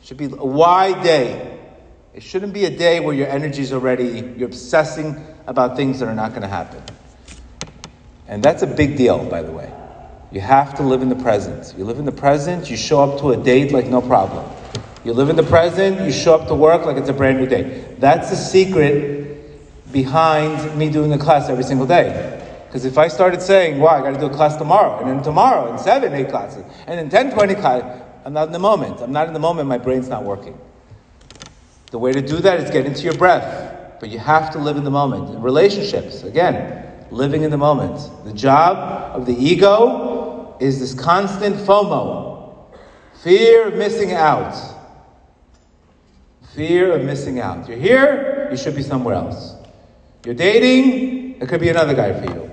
It 0.00 0.06
should 0.06 0.16
be 0.16 0.26
a 0.26 0.28
wide 0.28 1.02
day. 1.02 1.58
It 2.14 2.22
shouldn't 2.22 2.52
be 2.52 2.64
a 2.66 2.76
day 2.76 3.00
where 3.00 3.14
your 3.14 3.28
energy 3.28 3.62
is 3.62 3.72
already, 3.72 4.34
you're 4.36 4.48
obsessing 4.48 5.24
about 5.46 5.76
things 5.76 6.00
that 6.00 6.08
are 6.08 6.14
not 6.14 6.30
going 6.30 6.42
to 6.42 6.48
happen. 6.48 6.82
And 8.28 8.42
that's 8.42 8.62
a 8.62 8.66
big 8.66 8.96
deal, 8.96 9.24
by 9.24 9.42
the 9.42 9.52
way. 9.52 9.72
You 10.32 10.40
have 10.40 10.74
to 10.76 10.82
live 10.82 11.02
in 11.02 11.10
the 11.10 11.16
present. 11.16 11.74
You 11.76 11.84
live 11.84 11.98
in 11.98 12.06
the 12.06 12.12
present, 12.12 12.70
you 12.70 12.76
show 12.76 13.02
up 13.02 13.20
to 13.20 13.32
a 13.32 13.36
date 13.36 13.70
like 13.70 13.86
no 13.86 14.00
problem. 14.00 14.50
You 15.04 15.12
live 15.12 15.28
in 15.28 15.36
the 15.36 15.42
present, 15.42 16.00
you 16.00 16.10
show 16.10 16.34
up 16.34 16.48
to 16.48 16.54
work 16.54 16.86
like 16.86 16.96
it's 16.96 17.10
a 17.10 17.12
brand 17.12 17.38
new 17.38 17.46
day. 17.46 17.96
That's 17.98 18.30
the 18.30 18.36
secret 18.36 19.92
behind 19.92 20.74
me 20.78 20.88
doing 20.88 21.12
a 21.12 21.18
class 21.18 21.50
every 21.50 21.64
single 21.64 21.86
day. 21.86 22.38
Because 22.66 22.86
if 22.86 22.96
I 22.96 23.08
started 23.08 23.42
saying, 23.42 23.78
well, 23.78 23.94
I 23.94 24.00
got 24.00 24.14
to 24.14 24.20
do 24.20 24.32
a 24.32 24.34
class 24.34 24.56
tomorrow, 24.56 25.00
and 25.00 25.10
then 25.10 25.22
tomorrow, 25.22 25.70
and 25.70 25.78
seven, 25.78 26.14
eight 26.14 26.30
classes, 26.30 26.64
and 26.86 26.98
then 26.98 27.10
10, 27.10 27.34
20 27.34 27.54
classes, 27.56 28.02
I'm 28.24 28.32
not 28.32 28.46
in 28.46 28.52
the 28.52 28.58
moment. 28.58 29.02
I'm 29.02 29.12
not 29.12 29.26
in 29.26 29.34
the 29.34 29.40
moment, 29.40 29.68
my 29.68 29.76
brain's 29.76 30.08
not 30.08 30.24
working. 30.24 30.58
The 31.90 31.98
way 31.98 32.14
to 32.14 32.22
do 32.22 32.38
that 32.38 32.58
is 32.60 32.70
get 32.70 32.86
into 32.86 33.02
your 33.02 33.14
breath. 33.14 34.00
But 34.00 34.08
you 34.08 34.18
have 34.18 34.50
to 34.52 34.58
live 34.58 34.78
in 34.78 34.84
the 34.84 34.90
moment. 34.90 35.34
In 35.34 35.42
relationships, 35.42 36.22
again, 36.22 37.06
living 37.10 37.42
in 37.42 37.50
the 37.50 37.58
moment. 37.58 38.24
The 38.24 38.32
job 38.32 39.14
of 39.14 39.26
the 39.26 39.34
ego 39.34 40.11
is 40.62 40.78
this 40.78 40.94
constant 40.94 41.56
FOMO 41.56 42.54
fear 43.22 43.68
of 43.68 43.74
missing 43.74 44.12
out. 44.12 44.56
Fear 46.54 46.92
of 46.92 47.04
missing 47.04 47.40
out. 47.40 47.68
You're 47.68 47.78
here, 47.78 48.48
you 48.50 48.56
should 48.56 48.76
be 48.76 48.82
somewhere 48.82 49.16
else. 49.16 49.56
You're 50.24 50.36
dating, 50.36 51.40
it 51.40 51.48
could 51.48 51.60
be 51.60 51.68
another 51.68 51.94
guy 51.94 52.12
for 52.12 52.32
you. 52.32 52.50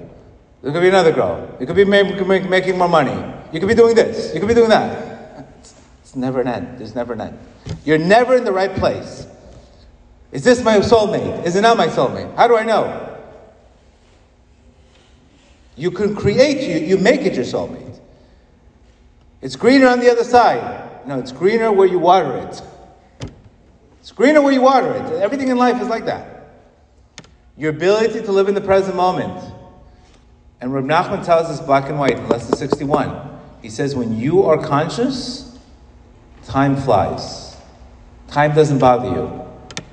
There 0.61 0.71
could 0.71 0.81
be 0.81 0.89
another 0.89 1.11
girl. 1.11 1.55
You 1.59 1.67
could 1.67 1.75
be 1.75 1.85
make, 1.85 2.49
making 2.49 2.77
more 2.77 2.89
money. 2.89 3.15
You 3.53 3.59
could 3.59 3.69
be 3.69 3.75
doing 3.75 3.95
this. 3.95 4.33
You 4.33 4.39
could 4.39 4.49
be 4.49 4.55
doing 4.55 4.69
that. 4.69 5.45
It's, 5.59 5.75
it's 6.01 6.15
never 6.15 6.41
an 6.41 6.47
end. 6.47 6.79
There's 6.79 6.95
never 6.95 7.13
an 7.13 7.21
end. 7.21 7.39
You're 7.85 7.99
never 7.99 8.35
in 8.35 8.43
the 8.43 8.51
right 8.51 8.73
place. 8.75 9.27
Is 10.31 10.43
this 10.43 10.63
my 10.63 10.77
soulmate? 10.77 11.45
Is 11.45 11.55
it 11.55 11.61
not 11.61 11.77
my 11.77 11.87
soulmate? 11.87 12.35
How 12.35 12.47
do 12.47 12.57
I 12.57 12.63
know? 12.63 13.17
You 15.75 15.91
can 15.91 16.15
create, 16.15 16.67
you, 16.67 16.87
you 16.87 16.97
make 16.97 17.21
it 17.21 17.35
your 17.35 17.45
soulmate. 17.45 17.88
It's 19.41 19.55
greener 19.55 19.87
on 19.87 19.99
the 19.99 20.11
other 20.11 20.23
side. 20.23 21.07
No, 21.07 21.19
it's 21.19 21.31
greener 21.31 21.71
where 21.71 21.87
you 21.87 21.99
water 21.99 22.37
it. 22.37 22.61
It's 23.99 24.11
greener 24.11 24.41
where 24.41 24.53
you 24.53 24.61
water 24.61 24.91
it. 24.93 25.21
Everything 25.21 25.49
in 25.49 25.57
life 25.57 25.81
is 25.81 25.87
like 25.87 26.05
that. 26.05 26.47
Your 27.57 27.71
ability 27.71 28.21
to 28.21 28.31
live 28.31 28.47
in 28.47 28.55
the 28.55 28.61
present 28.61 28.95
moment. 28.95 29.53
And 30.61 30.73
Reb 30.73 30.85
Nachman 30.85 31.25
tells 31.25 31.47
us 31.47 31.59
black 31.61 31.89
and 31.89 31.99
white 31.99 32.27
lesson 32.29 32.55
61. 32.55 33.39
He 33.61 33.69
says, 33.69 33.95
when 33.95 34.17
you 34.17 34.43
are 34.43 34.57
conscious, 34.57 35.57
time 36.45 36.75
flies. 36.75 37.55
Time 38.27 38.53
doesn't 38.53 38.79
bother 38.79 39.09
you. 39.09 39.45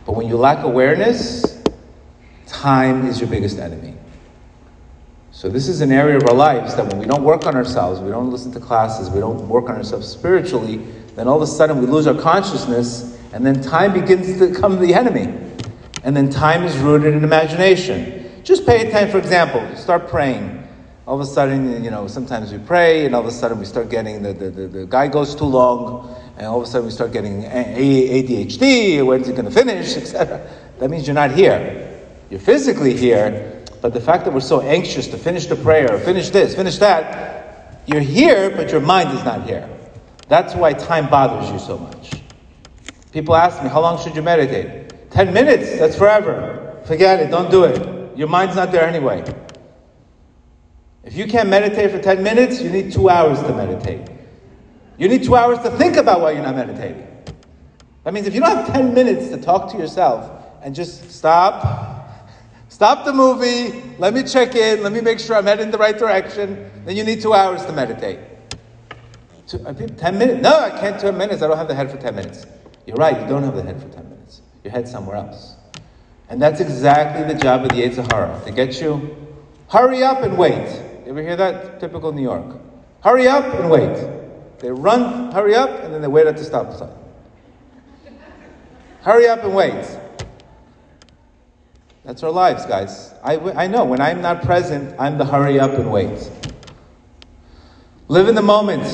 But 0.05 0.15
when 0.15 0.29
you 0.29 0.37
lack 0.37 0.65
awareness, 0.65 1.63
time 2.47 3.07
is 3.07 3.21
your 3.21 3.29
biggest 3.29 3.59
enemy. 3.59 3.95
So 5.37 5.51
this 5.51 5.69
is 5.69 5.83
an 5.83 5.93
area 5.93 6.17
of 6.17 6.23
our 6.31 6.35
lives 6.35 6.77
that 6.77 6.87
when 6.87 6.99
we 6.99 7.05
don't 7.05 7.23
work 7.23 7.45
on 7.45 7.57
ourselves, 7.57 8.01
we 8.01 8.09
don't 8.09 8.31
listen 8.31 8.53
to 8.53 8.59
classes, 8.59 9.11
we 9.11 9.21
don't 9.21 9.47
work 9.47 9.69
on 9.69 9.77
ourselves 9.77 10.09
spiritually, 10.09 10.79
then 11.15 11.29
all 11.29 11.37
of 11.37 11.43
a 11.43 11.47
sudden 11.47 11.79
we 11.79 11.85
lose 11.85 12.07
our 12.07 12.15
consciousness, 12.15 13.19
and 13.35 13.45
then 13.45 13.61
time 13.61 13.93
begins 13.93 14.39
to 14.39 14.49
become 14.49 14.81
the 14.81 14.95
enemy. 14.95 15.25
And 16.05 16.17
then 16.17 16.31
time 16.31 16.65
is 16.65 16.75
rooted 16.79 17.13
in 17.13 17.23
imagination. 17.23 18.43
Just 18.45 18.65
pay 18.65 18.89
attention, 18.89 19.11
for 19.11 19.19
example, 19.19 19.77
start 19.77 20.09
praying. 20.09 20.67
All 21.07 21.17
of 21.17 21.21
a 21.21 21.31
sudden, 21.31 21.85
you 21.85 21.91
know, 21.91 22.07
sometimes 22.07 22.51
we 22.51 22.57
pray, 22.57 23.05
and 23.05 23.15
all 23.15 23.21
of 23.21 23.27
a 23.27 23.31
sudden 23.31 23.59
we 23.59 23.67
start 23.67 23.91
getting 23.91 24.23
the, 24.23 24.33
the, 24.33 24.49
the, 24.49 24.69
the 24.69 24.87
guy 24.87 25.07
goes 25.07 25.35
too 25.35 25.45
long, 25.45 26.17
and 26.39 26.47
all 26.47 26.63
of 26.63 26.67
a 26.67 26.67
sudden 26.67 26.87
we 26.87 26.93
start 26.93 27.13
getting 27.13 27.43
ADHD, 27.43 29.05
when's 29.05 29.29
it 29.29 29.33
going 29.33 29.45
to 29.45 29.51
finish, 29.51 29.97
etc. 29.99 30.51
That 30.79 30.89
means 30.89 31.07
you're 31.07 31.13
not 31.13 31.33
here. 31.33 31.93
You're 32.31 32.41
physically 32.41 32.97
here, 32.97 33.56
but 33.87 33.95
the 33.95 34.01
fact 34.01 34.25
that 34.25 34.35
we're 34.35 34.41
so 34.41 34.63
anxious 34.63 35.07
to 35.07 35.17
finish 35.17 35.47
the 35.47 35.55
prayer, 35.55 35.97
finish 36.01 36.31
this, 36.31 36.57
finish 36.57 36.77
that, 36.79 37.85
you're 37.87 38.01
here, 38.01 38.51
but 38.51 38.73
your 38.73 38.81
mind 38.81 39.17
is 39.17 39.23
not 39.23 39.49
here. 39.49 39.71
That's 40.27 40.57
why 40.57 40.73
time 40.73 41.09
bothers 41.09 41.53
you 41.53 41.61
so 41.61 41.79
much. 41.79 42.11
People 43.13 43.37
ask 43.37 43.63
me, 43.63 43.69
how 43.69 43.81
long 43.81 44.03
should 44.03 44.17
you 44.17 44.23
meditate? 44.23 45.13
10 45.13 45.33
minutes, 45.33 45.79
that's 45.79 45.97
forever. 45.97 46.83
Forget 46.85 47.21
it, 47.21 47.31
don't 47.31 47.49
do 47.49 47.63
it. 47.63 48.19
Your 48.19 48.27
mind's 48.27 48.57
not 48.57 48.73
there 48.73 48.83
anyway. 48.83 49.23
If 51.05 51.15
you 51.15 51.29
can't 51.29 51.49
meditate 51.49 51.93
for 51.93 52.03
10 52.03 52.25
minutes, 52.25 52.61
you 52.61 52.71
need 52.71 52.93
two 52.93 53.09
hours 53.09 53.41
to 53.43 53.55
meditate. 53.55 54.11
You 54.99 55.07
need 55.07 55.23
two 55.23 55.37
hours 55.37 55.61
to 55.61 55.71
think 55.71 55.97
about 55.97 56.23
why 56.23 56.33
you're 56.33 56.43
not 56.43 56.57
meditating. 56.57 57.07
That 58.03 58.13
means 58.13 58.27
if 58.27 58.35
you 58.35 58.41
don't 58.41 58.57
have 58.57 58.67
10 58.67 58.95
minutes 58.95 59.29
to 59.29 59.41
talk 59.41 59.71
to 59.71 59.79
yourself 59.79 60.29
and 60.65 60.75
just 60.75 61.09
stop, 61.13 61.96
Stop 62.77 63.07
the 63.07 63.13
movie. 63.15 63.83
Let 63.99 64.13
me 64.13 64.23
check 64.23 64.55
in. 64.55 64.83
Let 64.83 64.93
me 64.93 65.01
make 65.01 65.19
sure 65.19 65.35
I'm 65.35 65.47
heading 65.47 65.65
in 65.65 65.71
the 65.71 65.79
right 65.79 65.97
direction. 65.97 66.71
Then 66.85 66.95
you 66.95 67.05
need 67.05 67.23
two 67.23 67.33
hours 67.33 67.65
to 67.65 67.73
meditate. 67.73 68.19
Ten 69.47 70.19
minutes? 70.19 70.43
No, 70.43 70.61
I 70.61 70.69
can't. 70.69 71.01
Ten 71.01 71.17
minutes. 71.17 71.41
I 71.41 71.49
don't 71.49 71.57
have 71.57 71.69
the 71.69 71.75
head 71.75 71.91
for 71.91 71.97
ten 71.97 72.15
minutes. 72.15 72.45
You're 72.85 72.99
right. 72.99 73.19
You 73.19 73.27
don't 73.27 73.45
have 73.45 73.57
the 73.57 73.63
head 73.63 73.81
for 73.81 73.89
ten 73.89 74.11
minutes. 74.11 74.43
Your 74.63 74.73
head's 74.73 74.91
somewhere 74.91 75.17
else. 75.17 75.55
And 76.29 76.43
that's 76.43 76.61
exactly 76.61 77.25
the 77.25 77.41
job 77.41 77.63
of 77.63 77.71
the 77.71 77.77
Yetzer 77.77 78.13
Hara 78.13 78.39
to 78.45 78.53
get 78.53 78.79
you. 78.79 79.17
Hurry 79.71 80.03
up 80.03 80.23
and 80.23 80.37
wait. 80.37 80.69
You 81.07 81.13
ever 81.13 81.23
hear 81.23 81.37
that? 81.37 81.81
Typical 81.81 82.13
New 82.13 82.21
York. 82.21 82.61
Hurry 83.03 83.27
up 83.27 83.55
and 83.55 83.71
wait. 83.71 84.59
They 84.59 84.71
run, 84.71 85.33
hurry 85.33 85.55
up, 85.55 85.71
and 85.83 85.95
then 85.95 86.03
they 86.03 86.09
wait 86.09 86.27
at 86.27 86.37
the 86.37 86.45
stop 86.45 86.75
sign. 86.75 86.93
hurry 89.01 89.29
up 89.29 89.45
and 89.45 89.55
wait. 89.55 89.99
That's 92.07 92.23
our 92.23 92.31
lives, 92.31 92.65
guys. 92.67 93.13
I, 93.25 93.37
I 93.65 93.67
know 93.67 93.85
when 93.85 94.01
I'm 94.01 94.23
not 94.23 94.43
present, 94.43 94.95
I'm 94.97 95.19
the 95.19 95.25
hurry 95.25 95.59
up 95.59 95.73
and 95.73 95.91
wait. 95.91 96.31
Live 98.07 98.29
in 98.29 98.37
the 98.37 98.43
moment. 98.43 98.85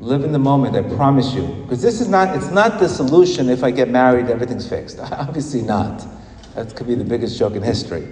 Live 0.00 0.24
in 0.24 0.32
the 0.32 0.38
moment, 0.40 0.74
I 0.74 0.82
promise 0.96 1.32
you. 1.32 1.46
Because 1.62 1.80
this 1.80 2.00
is 2.00 2.08
not, 2.08 2.34
it's 2.34 2.50
not 2.50 2.80
the 2.80 2.88
solution 2.88 3.48
if 3.48 3.62
I 3.62 3.70
get 3.70 3.88
married, 3.88 4.26
everything's 4.26 4.68
fixed. 4.68 4.98
Obviously 5.12 5.62
not. 5.62 6.04
That 6.56 6.74
could 6.74 6.88
be 6.88 6.96
the 6.96 7.04
biggest 7.04 7.38
joke 7.38 7.54
in 7.54 7.62
history. 7.62 8.08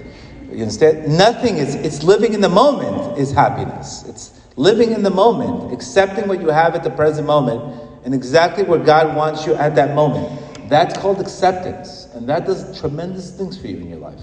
You 0.48 0.62
understand? 0.62 1.18
Nothing 1.18 1.56
is, 1.56 1.74
it's 1.74 2.04
living 2.04 2.34
in 2.34 2.40
the 2.40 2.48
moment 2.48 3.18
is 3.18 3.32
happiness. 3.32 4.04
It's 4.06 4.40
living 4.54 4.92
in 4.92 5.02
the 5.02 5.10
moment, 5.10 5.72
accepting 5.72 6.28
what 6.28 6.40
you 6.40 6.48
have 6.50 6.76
at 6.76 6.84
the 6.84 6.90
present 6.90 7.26
moment 7.26 7.90
and 8.04 8.14
exactly 8.14 8.62
where 8.62 8.78
God 8.78 9.16
wants 9.16 9.46
you 9.46 9.54
at 9.56 9.74
that 9.74 9.96
moment. 9.96 10.41
That's 10.72 10.96
called 10.96 11.20
acceptance. 11.20 12.08
And 12.14 12.26
that 12.30 12.46
does 12.46 12.80
tremendous 12.80 13.30
things 13.30 13.60
for 13.60 13.66
you 13.66 13.76
in 13.76 13.90
your 13.90 13.98
life. 13.98 14.22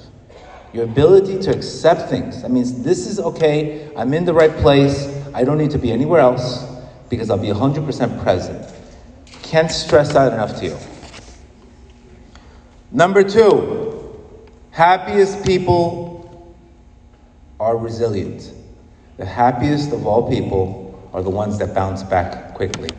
Your 0.74 0.86
ability 0.86 1.38
to 1.44 1.56
accept 1.56 2.10
things. 2.10 2.42
That 2.42 2.50
means 2.50 2.82
this 2.82 3.06
is 3.06 3.20
okay, 3.20 3.92
I'm 3.96 4.16
in 4.16 4.26
the 4.26 4.34
right 4.34 4.52
place, 4.58 5.16
I 5.36 5.44
don't 5.44 5.60
need 5.60 5.70
to 5.70 5.78
be 5.78 5.92
anywhere 5.92 6.22
else 6.22 6.66
because 7.08 7.30
I'll 7.30 7.38
be 7.38 7.50
100% 7.50 8.24
present. 8.24 8.68
Can't 9.44 9.70
stress 9.70 10.14
that 10.14 10.34
enough 10.34 10.58
to 10.58 10.66
you. 10.66 10.78
Number 12.92 13.22
two, 13.22 14.20
happiest 14.72 15.46
people 15.46 16.52
are 17.60 17.78
resilient. 17.78 18.52
The 19.18 19.26
happiest 19.26 19.94
of 19.94 20.08
all 20.08 20.28
people 20.28 21.00
are 21.14 21.22
the 21.22 21.30
ones 21.30 21.60
that 21.60 21.76
bounce 21.76 22.02
back 22.02 22.56
quickly. 22.56 22.90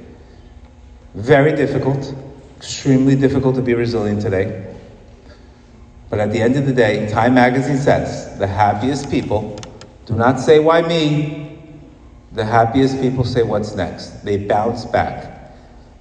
Very 1.16 1.50
difficult, 1.56 2.14
extremely 2.60 3.16
difficult 3.16 3.54
to 3.54 3.62
be 3.62 3.72
resilient 3.72 4.20
today. 4.20 4.76
But 6.10 6.18
at 6.18 6.30
the 6.30 6.42
end 6.42 6.56
of 6.56 6.66
the 6.66 6.74
day, 6.74 7.08
Time 7.08 7.32
magazine 7.32 7.78
says 7.78 8.38
the 8.38 8.46
happiest 8.46 9.10
people 9.10 9.56
do 10.04 10.14
not 10.14 10.38
say, 10.38 10.58
Why 10.58 10.82
me? 10.82 11.58
The 12.32 12.44
happiest 12.44 13.00
people 13.00 13.24
say, 13.24 13.42
What's 13.42 13.74
next? 13.74 14.24
They 14.26 14.36
bounce 14.36 14.84
back. 14.84 15.54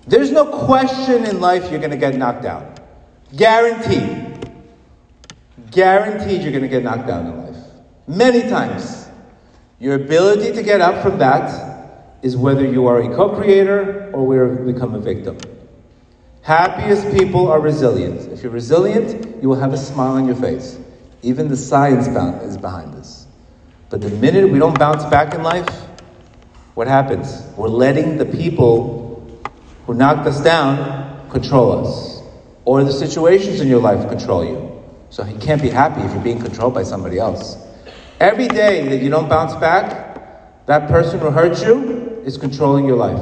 There's 0.06 0.32
no 0.32 0.66
question 0.66 1.24
in 1.24 1.39
life 1.39 1.72
you're 1.72 1.80
going 1.80 1.92
to 1.92 1.98
get 1.98 2.18
knocked 2.18 2.44
down. 2.44 2.75
Guaranteed. 3.38 4.51
Guaranteed 5.72 6.42
you're 6.42 6.51
going 6.51 6.63
to 6.63 6.68
get 6.68 6.84
knocked 6.84 7.08
down 7.08 7.25
in 7.28 7.46
life. 7.46 7.63
Many 8.06 8.50
times. 8.50 9.08
Your 9.80 9.96
ability 9.96 10.51
to 10.51 10.62
get 10.62 10.82
up 10.82 11.01
from 11.01 11.20
that 11.20 12.18
is 12.22 12.36
whether 12.36 12.66
you 12.66 12.86
are 12.88 13.00
a 13.00 13.16
co 13.16 13.34
creator 13.34 14.12
or 14.13 14.25
we 14.25 14.74
become 14.74 14.94
a 14.94 15.00
victim. 15.00 15.38
Happiest 16.50 17.15
people 17.15 17.48
are 17.48 17.60
resilient. 17.60 18.32
If 18.32 18.41
you're 18.41 18.51
resilient, 18.51 19.39
you 19.39 19.48
will 19.48 19.60
have 19.60 19.72
a 19.72 19.77
smile 19.77 20.13
on 20.13 20.25
your 20.25 20.36
face. 20.36 20.79
Even 21.22 21.48
the 21.48 21.56
science 21.56 22.08
is 22.08 22.58
behind 22.58 22.91
this. 22.96 23.27
But 23.91 24.01
the 24.01 24.10
minute 24.10 24.50
we 24.50 24.58
don't 24.58 24.79
bounce 24.79 25.06
back 25.12 25.36
in 25.36 25.44
life, 25.44 25.70
what 26.74 26.88
happens? 26.88 27.44
We're 27.56 27.68
letting 27.68 28.18
the 28.18 28.25
people 28.25 29.39
who 29.86 29.94
knocked 29.94 30.25
us 30.25 30.41
down 30.41 31.29
control 31.29 31.86
us. 31.86 32.24
Or 32.65 32.84
the 32.84 32.94
situations 32.94 33.62
in 33.62 33.68
your 33.68 33.79
life 33.79 34.10
control 34.10 34.44
you. 34.44 34.84
So 35.12 35.24
you 35.25 35.38
can't 35.38 35.62
be 35.62 35.70
happy 35.70 36.01
if 36.01 36.12
you're 36.13 36.24
being 36.24 36.41
controlled 36.41 36.74
by 36.74 36.82
somebody 36.82 37.20
else. 37.20 37.58
Every 38.20 38.48
day 38.48 38.89
that 38.89 39.03
you 39.03 39.12
don't 39.12 39.29
bounce 39.29 39.53
back, 39.53 40.65
that 40.65 40.89
person 40.89 41.20
who 41.20 41.29
hurt 41.29 41.63
you 41.63 42.24
is 42.25 42.39
controlling 42.39 42.88
your 42.88 42.98
life. 42.98 43.22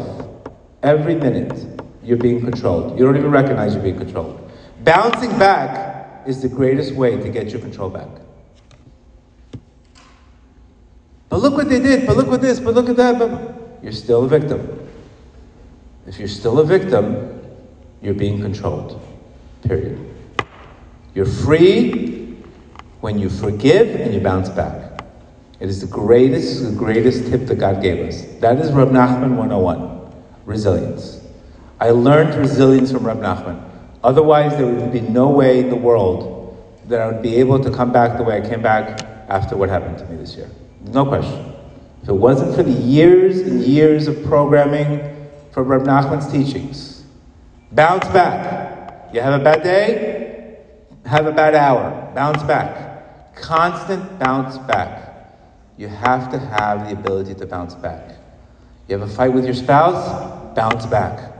Every 0.81 1.15
minute 1.15 1.76
you're 2.07 2.17
being 2.17 2.39
controlled. 2.39 2.97
You 2.97 3.03
don't 3.05 3.17
even 3.17 3.31
recognize 3.31 3.73
you're 3.73 3.83
being 3.83 3.97
controlled. 3.97 4.49
Bouncing 4.85 5.37
back 5.37 6.25
is 6.25 6.41
the 6.41 6.47
greatest 6.47 6.93
way 6.93 7.17
to 7.17 7.29
get 7.29 7.49
your 7.49 7.59
control 7.59 7.89
back. 7.89 8.07
But 11.27 11.41
look 11.41 11.55
what 11.55 11.67
they 11.67 11.81
did, 11.81 12.07
but 12.07 12.15
look 12.15 12.27
what 12.27 12.41
this, 12.41 12.61
but 12.61 12.73
look 12.75 12.87
at 12.87 12.95
that. 12.95 13.19
But 13.19 13.83
you're 13.83 13.91
still 13.91 14.23
a 14.23 14.27
victim. 14.29 14.89
If 16.05 16.17
you're 16.17 16.29
still 16.29 16.59
a 16.59 16.63
victim, 16.63 17.41
you're 18.01 18.13
being 18.13 18.41
controlled. 18.41 19.01
Period. 19.63 19.99
You're 21.13 21.25
free 21.25 22.37
when 23.01 23.19
you 23.19 23.29
forgive 23.29 23.99
and 23.99 24.13
you 24.13 24.21
bounce 24.21 24.47
back. 24.47 25.03
It 25.59 25.67
is 25.67 25.81
the 25.81 25.87
greatest, 25.87 26.63
the 26.63 26.71
greatest 26.71 27.27
tip 27.27 27.47
that 27.47 27.55
God 27.55 27.81
gave 27.81 28.07
us. 28.07 28.21
That 28.39 28.59
is 28.59 28.71
Rab 28.71 28.89
Nachman 28.91 29.35
101 29.35 30.13
resilience. 30.45 31.26
I 31.79 31.91
learned 31.91 32.35
resilience 32.35 32.91
from 32.91 33.05
Reb 33.05 33.19
Nachman. 33.19 33.63
Otherwise, 34.03 34.57
there 34.57 34.65
would 34.65 34.91
be 34.91 35.01
no 35.01 35.29
way 35.29 35.59
in 35.59 35.69
the 35.69 35.75
world 35.75 36.33
that 36.87 36.99
I 36.99 37.07
would 37.07 37.21
be 37.21 37.35
able 37.35 37.59
to 37.63 37.69
come 37.69 37.91
back 37.91 38.17
the 38.17 38.23
way 38.23 38.41
I 38.41 38.47
came 38.47 38.61
back 38.61 39.01
after 39.27 39.55
what 39.57 39.69
happened 39.69 39.97
to 39.99 40.05
me 40.05 40.17
this 40.17 40.35
year. 40.35 40.49
No 40.85 41.05
question. 41.05 41.53
If 42.01 42.09
it 42.09 42.13
wasn't 42.13 42.55
for 42.55 42.63
the 42.63 42.71
years 42.71 43.39
and 43.39 43.61
years 43.61 44.07
of 44.07 44.23
programming 44.23 45.29
from 45.51 45.67
Reb 45.67 45.81
Nachman's 45.83 46.31
teachings, 46.31 47.03
bounce 47.71 48.07
back. 48.07 49.13
You 49.13 49.21
have 49.21 49.39
a 49.39 49.43
bad 49.43 49.63
day, 49.63 50.57
have 51.05 51.25
a 51.25 51.31
bad 51.31 51.53
hour, 51.53 52.11
bounce 52.15 52.41
back. 52.43 53.35
Constant 53.35 54.17
bounce 54.19 54.57
back. 54.59 55.35
You 55.77 55.87
have 55.89 56.31
to 56.31 56.39
have 56.39 56.87
the 56.87 56.93
ability 56.93 57.35
to 57.35 57.45
bounce 57.45 57.75
back. 57.75 58.15
You 58.87 58.97
have 58.97 59.07
a 59.07 59.13
fight 59.13 59.33
with 59.33 59.45
your 59.45 59.53
spouse, 59.53 60.55
bounce 60.55 60.85
back. 60.85 61.36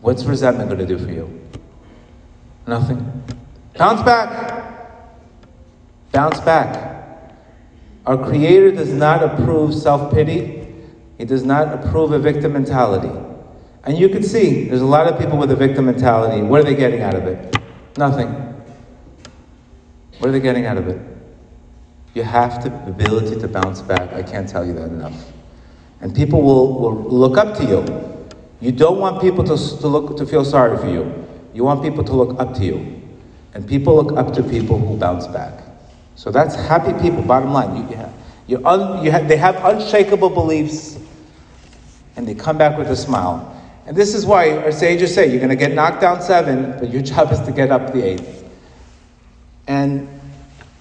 What's 0.00 0.24
resentment 0.24 0.70
going 0.70 0.80
to 0.80 0.86
do 0.86 0.98
for 1.02 1.10
you? 1.10 1.40
Nothing. 2.66 3.22
Bounce 3.76 4.02
back. 4.02 4.60
Bounce 6.12 6.40
back. 6.40 6.90
Our 8.06 8.16
Creator 8.16 8.72
does 8.72 8.92
not 8.92 9.22
approve 9.22 9.74
self 9.74 10.12
pity, 10.12 10.66
He 11.18 11.24
does 11.24 11.44
not 11.44 11.72
approve 11.72 12.12
a 12.12 12.18
victim 12.18 12.54
mentality. 12.54 13.10
And 13.84 13.96
you 13.98 14.08
can 14.08 14.22
see 14.22 14.68
there's 14.68 14.80
a 14.80 14.86
lot 14.86 15.06
of 15.06 15.18
people 15.18 15.38
with 15.38 15.50
a 15.50 15.56
victim 15.56 15.86
mentality. 15.86 16.42
What 16.42 16.60
are 16.60 16.64
they 16.64 16.74
getting 16.74 17.00
out 17.02 17.14
of 17.14 17.26
it? 17.26 17.56
Nothing. 17.96 18.28
What 20.18 20.28
are 20.28 20.32
they 20.32 20.40
getting 20.40 20.66
out 20.66 20.76
of 20.76 20.88
it? 20.88 21.00
You 22.14 22.22
have 22.24 22.62
the 22.62 22.74
ability 22.88 23.40
to 23.40 23.48
bounce 23.48 23.80
back. 23.80 24.12
I 24.12 24.22
can't 24.22 24.48
tell 24.48 24.66
you 24.66 24.74
that 24.74 24.88
enough. 24.88 25.32
And 26.00 26.14
people 26.14 26.42
will, 26.42 26.78
will 26.78 26.94
look 27.04 27.38
up 27.38 27.56
to 27.58 27.64
you. 27.64 28.19
You 28.60 28.72
don't 28.72 28.98
want 28.98 29.20
people 29.20 29.42
to, 29.44 29.56
to, 29.56 29.88
look, 29.88 30.16
to 30.18 30.26
feel 30.26 30.44
sorry 30.44 30.76
for 30.76 30.88
you. 30.88 31.26
You 31.54 31.64
want 31.64 31.82
people 31.82 32.04
to 32.04 32.12
look 32.12 32.38
up 32.38 32.54
to 32.56 32.64
you. 32.64 33.02
And 33.54 33.66
people 33.66 33.96
look 33.96 34.16
up 34.16 34.32
to 34.34 34.42
people 34.42 34.78
who 34.78 34.96
bounce 34.96 35.26
back. 35.26 35.64
So 36.14 36.30
that's 36.30 36.54
happy 36.54 36.92
people, 37.00 37.22
bottom 37.22 37.52
line. 37.52 37.76
You, 37.76 37.96
you 37.96 38.06
you 38.50 38.66
un, 38.66 39.04
you 39.04 39.12
have, 39.12 39.28
they 39.28 39.36
have 39.36 39.64
unshakable 39.64 40.30
beliefs 40.30 40.98
and 42.16 42.26
they 42.26 42.34
come 42.34 42.58
back 42.58 42.76
with 42.76 42.90
a 42.90 42.96
smile. 42.96 43.56
And 43.86 43.96
this 43.96 44.14
is 44.14 44.26
why 44.26 44.56
our 44.58 44.72
sages 44.72 45.14
say 45.14 45.30
you're 45.30 45.38
going 45.38 45.50
to 45.50 45.56
get 45.56 45.72
knocked 45.72 46.00
down 46.00 46.20
seven, 46.20 46.72
but 46.78 46.90
your 46.90 47.00
job 47.02 47.30
is 47.32 47.40
to 47.42 47.52
get 47.52 47.70
up 47.70 47.92
the 47.92 48.02
eighth. 48.02 48.44
And 49.68 50.08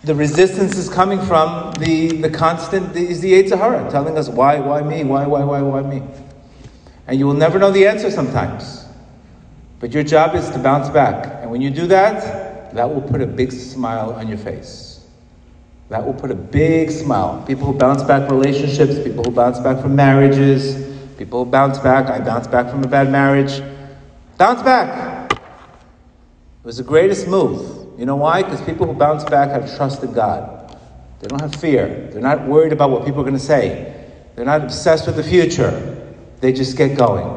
the 0.04 0.16
resistance 0.16 0.78
is 0.78 0.90
coming 0.90 1.22
from 1.22 1.74
the, 1.74 2.08
the 2.18 2.30
constant, 2.30 2.96
is 2.96 3.22
the 3.22 3.34
Yetzer 3.34 3.58
Hara, 3.58 3.90
telling 3.92 4.18
us 4.18 4.30
why, 4.30 4.60
why 4.60 4.82
me, 4.82 5.04
why, 5.04 5.28
why, 5.28 5.44
why, 5.44 5.62
why 5.62 5.82
me. 5.84 6.02
And 7.10 7.18
you 7.18 7.26
will 7.26 7.34
never 7.34 7.58
know 7.58 7.72
the 7.72 7.88
answer 7.88 8.12
sometimes. 8.12 8.86
But 9.80 9.94
your 9.94 10.04
job 10.04 10.36
is 10.36 10.48
to 10.52 10.60
bounce 10.60 10.90
back. 10.90 11.42
And 11.42 11.50
when 11.50 11.60
you 11.60 11.72
do 11.72 11.88
that, 11.88 12.72
that 12.76 12.88
will 12.88 13.02
put 13.02 13.20
a 13.20 13.26
big 13.26 13.52
smile 13.52 14.12
on 14.12 14.28
your 14.28 14.38
face. 14.38 15.08
That 15.90 16.06
will 16.06 16.14
put 16.14 16.30
a 16.30 16.36
big 16.36 16.92
smile. 16.92 17.44
People 17.48 17.66
who 17.66 17.74
bounce 17.74 18.04
back 18.04 18.30
relationships, 18.30 19.00
people 19.04 19.24
who 19.24 19.32
bounce 19.32 19.60
back 19.60 19.82
from 19.82 19.96
marriages, 19.96 20.96
people 21.18 21.44
who 21.44 21.50
bounce 21.50 21.80
back, 21.80 22.12
I 22.12 22.24
bounce 22.24 22.46
back 22.46 22.70
from 22.70 22.84
a 22.84 22.88
bad 22.88 23.12
marriage. 23.12 23.60
Bounce 24.38 24.62
back. 24.62 25.32
It 25.32 25.40
was 26.64 26.78
the 26.78 26.84
greatest 26.84 27.28
move. 27.28 28.00
You 28.00 28.06
know 28.06 28.18
why? 28.18 28.44
Because 28.44 28.62
people 28.62 28.86
who 28.86 28.94
bounce 28.94 29.24
back 29.24 29.50
have 29.50 29.76
trust 29.76 30.04
in 30.04 30.14
God. 30.14 30.78
They 31.22 31.28
don't 31.28 31.42
have 31.42 31.56
fear. 31.56 32.12
They're 32.12 32.22
not 32.22 32.46
worried 32.46 32.72
about 32.72 32.92
what 32.92 33.04
people 33.04 33.22
are 33.22 33.26
going 33.26 33.34
to 33.34 33.40
say. 33.40 33.96
They're 34.36 34.46
not 34.46 34.62
obsessed 34.62 35.08
with 35.08 35.16
the 35.16 35.24
future. 35.24 35.99
They 36.42 36.54
just 36.54 36.78
get 36.78 36.98
going. 36.98 37.28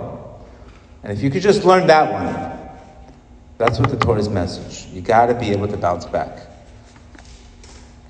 And 1.03 1.13
if 1.13 1.23
you 1.23 1.31
could 1.31 1.43
just 1.43 1.65
learn 1.65 1.87
that 1.89 2.13
one, 2.13 2.53
that's 3.59 3.79
what 3.79 3.91
the 3.91 3.97
Torah's 3.97 4.29
message. 4.29 4.93
You 4.93 5.01
got 5.01 5.27
to 5.27 5.35
be 5.35 5.51
able 5.51 5.69
to 5.69 5.77
bounce 5.77 6.05
back. 6.07 6.47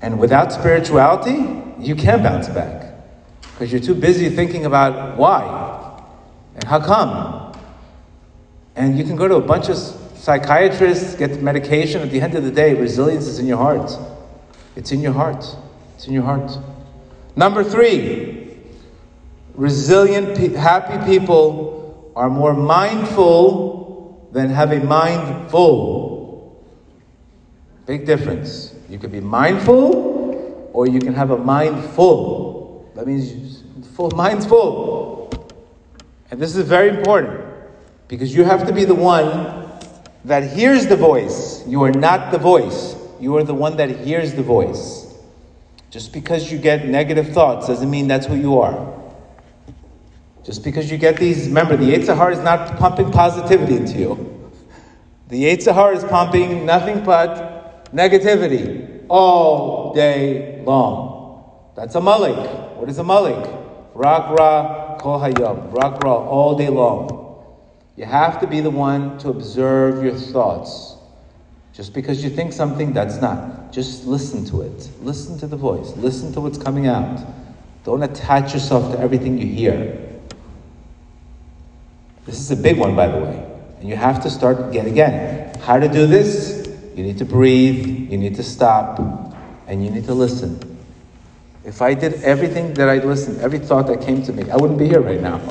And 0.01 0.19
without 0.19 0.51
spirituality, 0.51 1.61
you 1.79 1.95
can't 1.95 2.21
bounce 2.21 2.49
back 2.49 2.93
because 3.53 3.71
you're 3.71 3.81
too 3.81 3.95
busy 3.95 4.29
thinking 4.29 4.65
about 4.65 5.17
why 5.17 6.03
and 6.55 6.63
how 6.63 6.79
come. 6.79 7.55
And 8.75 8.97
you 8.97 9.03
can 9.03 9.15
go 9.15 9.27
to 9.27 9.35
a 9.35 9.41
bunch 9.41 9.69
of 9.69 9.77
psychiatrists, 9.77 11.15
get 11.15 11.41
medication. 11.41 12.01
At 12.01 12.11
the 12.11 12.19
end 12.19 12.35
of 12.35 12.43
the 12.43 12.51
day, 12.51 12.73
resilience 12.73 13.27
is 13.27 13.39
in 13.39 13.47
your 13.47 13.57
heart. 13.57 13.91
It's 14.75 14.91
in 14.91 15.01
your 15.01 15.13
heart. 15.13 15.45
It's 15.95 16.07
in 16.07 16.13
your 16.13 16.23
heart. 16.23 16.57
Number 17.35 17.63
three, 17.63 18.42
Resilient, 19.55 20.37
happy 20.55 21.03
people 21.05 22.11
are 22.15 22.29
more 22.29 22.53
mindful 22.53 24.29
than 24.31 24.49
have 24.49 24.71
a 24.71 24.79
mind 24.79 25.51
full. 25.51 26.63
Big 27.85 28.05
difference. 28.05 28.73
You 28.89 28.97
can 28.97 29.11
be 29.11 29.19
mindful 29.19 30.69
or 30.73 30.87
you 30.87 30.99
can 30.99 31.13
have 31.13 31.31
a 31.31 31.37
mind 31.37 31.83
full. 31.91 32.91
That 32.95 33.07
means 33.07 33.63
full 33.95 34.11
mind's 34.11 34.45
full. 34.45 35.29
And 36.31 36.41
this 36.41 36.55
is 36.55 36.67
very 36.67 36.89
important 36.89 37.41
because 38.07 38.33
you 38.35 38.43
have 38.43 38.65
to 38.67 38.73
be 38.73 38.85
the 38.85 38.95
one 38.95 39.71
that 40.25 40.51
hears 40.51 40.87
the 40.87 40.95
voice. 40.95 41.65
You 41.67 41.83
are 41.83 41.91
not 41.91 42.31
the 42.31 42.37
voice. 42.37 42.95
You 43.19 43.37
are 43.37 43.43
the 43.43 43.53
one 43.53 43.77
that 43.77 43.89
hears 43.89 44.33
the 44.33 44.43
voice. 44.43 45.13
Just 45.91 46.11
because 46.11 46.51
you 46.51 46.57
get 46.57 46.87
negative 46.87 47.33
thoughts 47.33 47.67
doesn't 47.67 47.89
mean 47.89 48.07
that's 48.07 48.25
who 48.25 48.35
you 48.35 48.59
are. 48.59 48.92
Just 50.43 50.63
because 50.63 50.91
you 50.91 50.97
get 50.97 51.17
these, 51.17 51.47
remember, 51.47 51.77
the 51.77 51.85
Yetzer 51.85 52.15
Hara 52.15 52.33
is 52.33 52.43
not 52.43 52.77
pumping 52.77 53.11
positivity 53.11 53.77
into 53.77 53.97
you. 53.97 54.51
The 55.29 55.45
Yetzer 55.45 55.73
Hara 55.73 55.95
is 55.95 56.03
pumping 56.03 56.65
nothing 56.65 57.03
but 57.03 57.93
negativity 57.93 59.05
all 59.07 59.93
day 59.93 60.61
long. 60.65 61.71
That's 61.75 61.95
Amalek. 61.95 62.77
What 62.77 62.89
is 62.89 62.97
Amalek? 62.97 63.49
Rak 63.93 64.37
ra 64.37 64.97
kol 64.99 65.19
hayom. 65.19 65.71
Rak 65.73 66.03
ra 66.03 66.13
all 66.13 66.57
day 66.57 66.69
long. 66.69 67.41
You 67.95 68.05
have 68.05 68.41
to 68.41 68.47
be 68.47 68.59
the 68.59 68.69
one 68.69 69.17
to 69.19 69.29
observe 69.29 70.03
your 70.03 70.15
thoughts. 70.15 70.97
Just 71.73 71.93
because 71.93 72.23
you 72.23 72.29
think 72.29 72.53
something, 72.53 72.91
that's 72.91 73.21
not. 73.21 73.71
Just 73.71 74.05
listen 74.05 74.45
to 74.45 74.61
it. 74.61 74.89
Listen 75.01 75.37
to 75.39 75.47
the 75.47 75.55
voice. 75.55 75.95
Listen 75.95 76.33
to 76.33 76.41
what's 76.41 76.57
coming 76.57 76.87
out. 76.87 77.25
Don't 77.83 78.03
attach 78.03 78.53
yourself 78.53 78.93
to 78.93 78.99
everything 78.99 79.37
you 79.37 79.47
hear. 79.47 80.12
This 82.25 82.39
is 82.39 82.51
a 82.51 82.55
big 82.55 82.77
one, 82.77 82.95
by 82.95 83.07
the 83.07 83.17
way. 83.17 83.45
And 83.79 83.89
you 83.89 83.95
have 83.95 84.21
to 84.23 84.29
start 84.29 84.69
again, 84.69 84.87
again. 84.87 85.59
How 85.59 85.77
to 85.77 85.87
do 85.87 86.07
this? 86.07 86.69
You 86.95 87.03
need 87.03 87.17
to 87.17 87.25
breathe, 87.25 88.11
you 88.11 88.17
need 88.17 88.35
to 88.35 88.43
stop, 88.43 88.99
and 89.67 89.83
you 89.83 89.89
need 89.89 90.05
to 90.05 90.13
listen. 90.13 90.77
If 91.65 91.81
I 91.81 91.93
did 91.93 92.21
everything 92.23 92.73
that 92.75 92.87
I 92.87 92.99
listened, 92.99 93.41
every 93.41 93.59
thought 93.59 93.87
that 93.87 94.01
came 94.01 94.21
to 94.23 94.33
me, 94.33 94.49
I 94.51 94.57
wouldn't 94.57 94.77
be 94.77 94.87
here 94.87 95.01
right 95.01 95.19
now. 95.19 95.41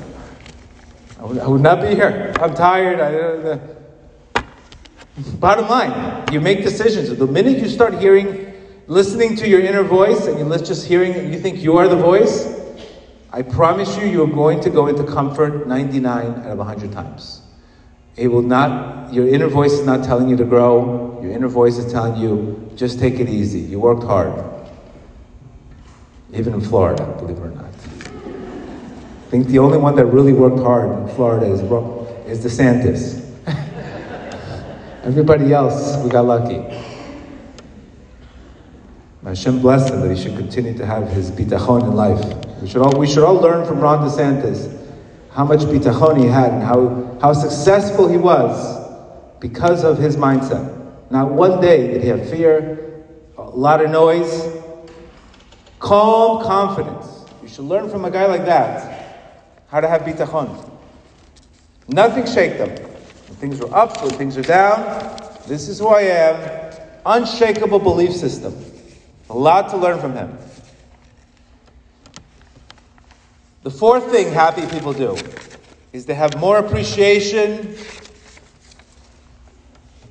I 1.19 1.25
would, 1.25 1.39
I 1.39 1.47
would 1.47 1.61
not 1.61 1.81
be 1.81 1.95
here. 1.95 2.33
I'm 2.41 2.55
tired. 2.55 3.01
I, 3.01 3.15
uh, 4.39 4.43
bottom 5.41 5.69
line, 5.69 6.25
you 6.33 6.41
make 6.41 6.63
decisions. 6.63 7.17
The 7.17 7.27
minute 7.27 7.59
you 7.59 7.69
start 7.69 7.99
hearing, 7.99 8.55
listening 8.87 9.37
to 9.37 9.49
your 9.49 9.61
inner 9.61 9.83
voice, 9.83 10.27
and 10.27 10.39
you're 10.39 10.59
just 10.59 10.87
hearing, 10.87 11.33
you 11.33 11.41
think 11.41 11.63
you 11.63 11.77
are 11.77 11.89
the 11.89 11.97
voice, 11.97 12.62
I 13.35 13.41
promise 13.41 13.97
you, 13.97 14.05
you're 14.05 14.27
going 14.27 14.61
to 14.61 14.69
go 14.69 14.89
into 14.89 15.05
comfort 15.05 15.67
99 15.67 16.27
out 16.27 16.47
of 16.47 16.59
100 16.59 16.93
times. 16.93 17.41
It 18.15 18.29
will 18.29 18.43
not, 18.43 19.11
your 19.11 19.27
inner 19.27 19.49
voice 19.49 19.73
is 19.73 19.87
not 19.87 20.05
telling 20.05 20.29
you 20.29 20.37
to 20.37 20.45
grow. 20.45 21.19
Your 21.23 21.33
inner 21.33 21.49
voice 21.49 21.79
is 21.79 21.91
telling 21.91 22.21
you, 22.21 22.71
just 22.77 22.99
take 22.99 23.21
it 23.21 23.31
easy. 23.31 23.61
You 23.61 23.81
worked 23.81 24.03
hard. 24.03 24.45
Even 26.35 26.53
in 26.53 26.61
Florida, 26.61 27.07
believe 27.19 27.39
it 27.39 27.41
or 27.41 27.51
not. 27.51 27.65
I 27.65 29.31
think 29.31 29.47
the 29.47 29.61
only 29.61 29.79
one 29.79 29.97
that 29.97 30.05
really 30.07 30.35
worked 30.35 30.59
hard 30.59 30.91
in 30.91 31.09
Florida 31.15 31.47
is, 31.47 31.61
is 31.61 32.45
DeSantis. 32.45 33.23
Everybody 35.05 35.55
else, 35.55 35.97
we 36.05 36.11
got 36.11 36.27
lucky. 36.27 36.63
Hashem 39.25 39.61
bless 39.61 39.89
him 39.89 40.01
that 40.01 40.15
he 40.15 40.23
should 40.23 40.37
continue 40.37 40.77
to 40.77 40.85
have 40.85 41.09
his 41.09 41.31
bitachon 41.31 41.85
in 41.85 41.95
life. 41.95 42.52
We 42.63 42.69
should 42.69 42.81
all, 42.81 42.97
we 42.97 43.09
should 43.09 43.25
all 43.25 43.35
learn 43.35 43.67
from 43.67 43.81
Ron 43.81 44.09
DeSantis 44.09 44.79
how 45.33 45.45
much 45.45 45.61
bitachon 45.63 46.17
he 46.17 46.27
had 46.27 46.53
and 46.53 46.63
how, 46.63 47.19
how 47.21 47.33
successful 47.33 48.07
he 48.07 48.17
was 48.17 48.89
because 49.41 49.83
of 49.83 49.99
his 49.99 50.17
mindset. 50.17 51.11
Not 51.11 51.33
one 51.33 51.61
day 51.61 51.89
did 51.89 52.03
he 52.03 52.09
have 52.09 52.31
fear, 52.31 53.05
a 53.37 53.43
lot 53.43 53.85
of 53.85 53.91
noise, 53.91 54.47
calm 55.81 56.45
confidence. 56.45 57.25
You 57.43 57.49
should 57.49 57.65
learn 57.65 57.91
from 57.91 58.05
a 58.05 58.11
guy 58.13 58.27
like 58.27 58.45
that 58.45 59.43
how 59.67 59.81
to 59.81 59.89
have 59.89 60.03
bitachon. 60.03 60.71
Nothing 61.89 62.33
shake 62.33 62.59
them. 62.59 62.71
When 62.71 63.39
things 63.39 63.61
are 63.61 63.75
up, 63.75 64.01
when 64.05 64.13
things 64.13 64.37
are 64.39 64.43
down, 64.43 65.19
this 65.49 65.69
is 65.69 65.81
who 65.81 65.89
I 65.89 66.03
am. 66.03 66.75
Unshakable 67.07 67.81
belief 67.81 68.13
system. 68.13 68.55
A 69.31 69.37
lot 69.37 69.69
to 69.71 69.77
learn 69.77 69.99
from 69.99 70.15
him. 70.15 70.39
The 73.63 73.71
fourth 73.71 74.11
thing 74.11 74.33
happy 74.33 74.67
people 74.67 74.93
do 74.93 75.17
is 75.93 76.05
they 76.05 76.15
have 76.15 76.37
more 76.39 76.59
appreciation 76.59 77.77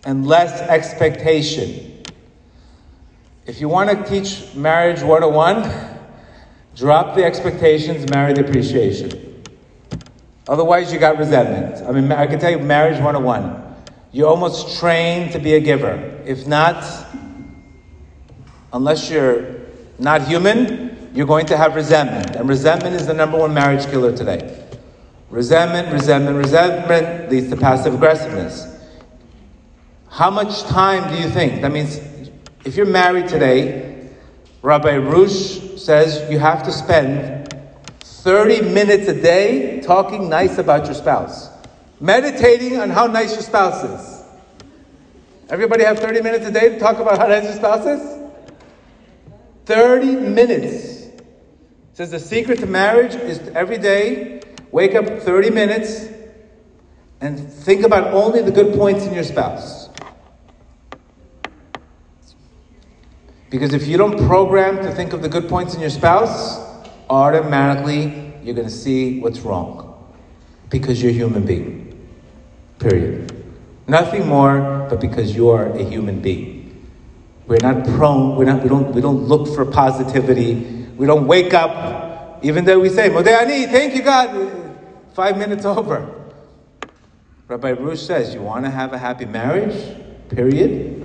and 0.06 0.26
less 0.26 0.62
expectation. 0.62 2.02
If 3.46 3.60
you 3.60 3.68
want 3.68 3.90
to 3.90 4.10
teach 4.10 4.56
marriage 4.56 5.02
101, 5.02 5.70
drop 6.78 7.16
the 7.16 7.26
expectations, 7.26 8.10
marry 8.10 8.32
the 8.32 8.46
appreciation. 8.48 9.44
Otherwise, 10.48 10.94
you 10.94 11.00
got 11.00 11.18
resentment. 11.18 11.86
I 11.86 11.92
mean, 11.92 12.10
I 12.10 12.28
can 12.28 12.40
tell 12.40 12.52
you, 12.52 12.60
marriage 12.60 13.02
101. 13.02 13.76
You're 14.14 14.30
almost 14.30 14.80
trained 14.80 15.34
to 15.34 15.40
be 15.40 15.56
a 15.56 15.60
giver. 15.60 15.96
If 16.26 16.48
not, 16.48 16.86
unless 18.72 19.10
you're 19.10 19.60
not 20.00 20.26
human, 20.26 20.91
you're 21.14 21.28
going 21.28 21.46
to 21.48 21.58
have 21.58 21.76
resentment. 21.76 22.36
And 22.36 22.48
resentment 22.48 22.96
is 22.96 23.08
the 23.08 23.14
number 23.14 23.38
one 23.38 23.54
marriage 23.54 23.86
killer 23.88 24.16
today. 24.16 24.58
Resentment, 25.30 25.92
resentment, 25.92 26.38
resentment 26.38 27.32
leads 27.32 27.50
to 27.50 27.58
passive 27.58 27.94
aggressiveness. 27.94 28.68
How 30.10 30.30
much 30.30 30.64
time 30.64 31.10
do 31.10 31.22
you 31.22 31.30
think? 31.30 31.62
That 31.62 31.72
means 31.72 32.00
if 32.66 32.76
you're 32.76 32.86
married 32.86 33.30
today, 33.30 34.10
Rabbi 34.62 34.90
Arush 34.90 35.80
says 35.80 36.30
you 36.30 36.38
have 36.38 36.64
to 36.64 36.72
spend 36.72 37.54
30 38.02 38.62
minutes 38.74 39.08
a 39.08 39.20
day 39.20 39.82
talking 39.82 40.30
nice 40.30 40.58
about 40.58 40.86
your 40.86 40.94
spouse, 40.94 41.50
meditating 42.00 42.78
on 42.78 42.90
how 42.90 43.08
nice 43.08 43.34
your 43.34 43.42
spouse 43.42 43.84
is. 43.84 44.24
Everybody 45.50 45.84
have 45.84 46.00
30 46.00 46.22
minutes 46.22 46.46
a 46.46 46.52
day 46.52 46.70
to 46.70 46.80
talk 46.80 47.00
about 47.00 47.18
how 47.18 47.28
nice 47.28 47.46
your 47.46 47.54
spouse 47.54 47.86
is? 47.86 48.22
30 49.66 50.16
minutes. 50.16 50.91
Says 51.94 52.12
the 52.12 52.20
secret 52.20 52.60
to 52.60 52.66
marriage 52.66 53.16
is 53.16 53.40
to 53.40 53.54
every 53.54 53.78
day 53.78 54.42
wake 54.72 54.96
up 54.96 55.06
30 55.06 55.50
minutes 55.50 56.08
and 57.20 57.52
think 57.52 57.84
about 57.84 58.14
only 58.14 58.42
the 58.42 58.52
good 58.52 58.74
points 58.74 59.06
in 59.06 59.14
your 59.14 59.24
spouse. 59.24 59.90
Because 63.50 63.74
if 63.74 63.86
you 63.86 63.98
don't 63.98 64.18
program 64.26 64.78
to 64.78 64.96
think 64.96 65.12
of 65.12 65.22
the 65.22 65.28
good 65.28 65.50
points 65.50 65.76
in 65.76 65.82
your 65.82 65.90
spouse, 65.90 66.58
automatically 67.10 68.34
you're 68.42 68.56
going 68.56 68.68
to 68.68 68.74
see 68.74 69.20
what's 69.20 69.42
wrong 69.42 69.90
because 70.70 71.02
you're 71.02 71.12
a 71.12 71.14
human 71.14 71.46
being. 71.46 72.10
Period. 72.80 73.44
Nothing 73.88 74.26
more, 74.26 74.88
but 74.90 75.02
because 75.02 75.36
you 75.36 75.50
are 75.50 75.68
a 75.68 75.84
human 75.84 76.22
being. 76.22 76.88
We're 77.46 77.58
not 77.62 77.86
prone, 77.86 78.38
we're 78.38 78.46
not, 78.46 78.64
we, 78.64 78.70
don't, 78.70 78.94
we 78.94 79.02
don't 79.02 79.26
look 79.26 79.54
for 79.54 79.66
positivity. 79.66 80.81
We 81.02 81.08
don't 81.08 81.26
wake 81.26 81.56
up, 81.56 82.44
even 82.44 82.64
though 82.64 82.80
we 82.80 82.88
say, 82.90 83.10
Modeh 83.10 83.72
thank 83.72 83.96
you 83.96 84.04
God, 84.04 84.78
five 85.16 85.36
minutes 85.36 85.66
over. 85.66 86.30
Rabbi 87.48 87.74
Bruce 87.74 88.06
says, 88.06 88.36
you 88.36 88.42
want 88.44 88.66
to 88.66 88.70
have 88.70 88.94
a 88.94 89.00
happy 89.00 89.26
marriage? 89.26 89.98
Period. 90.30 91.04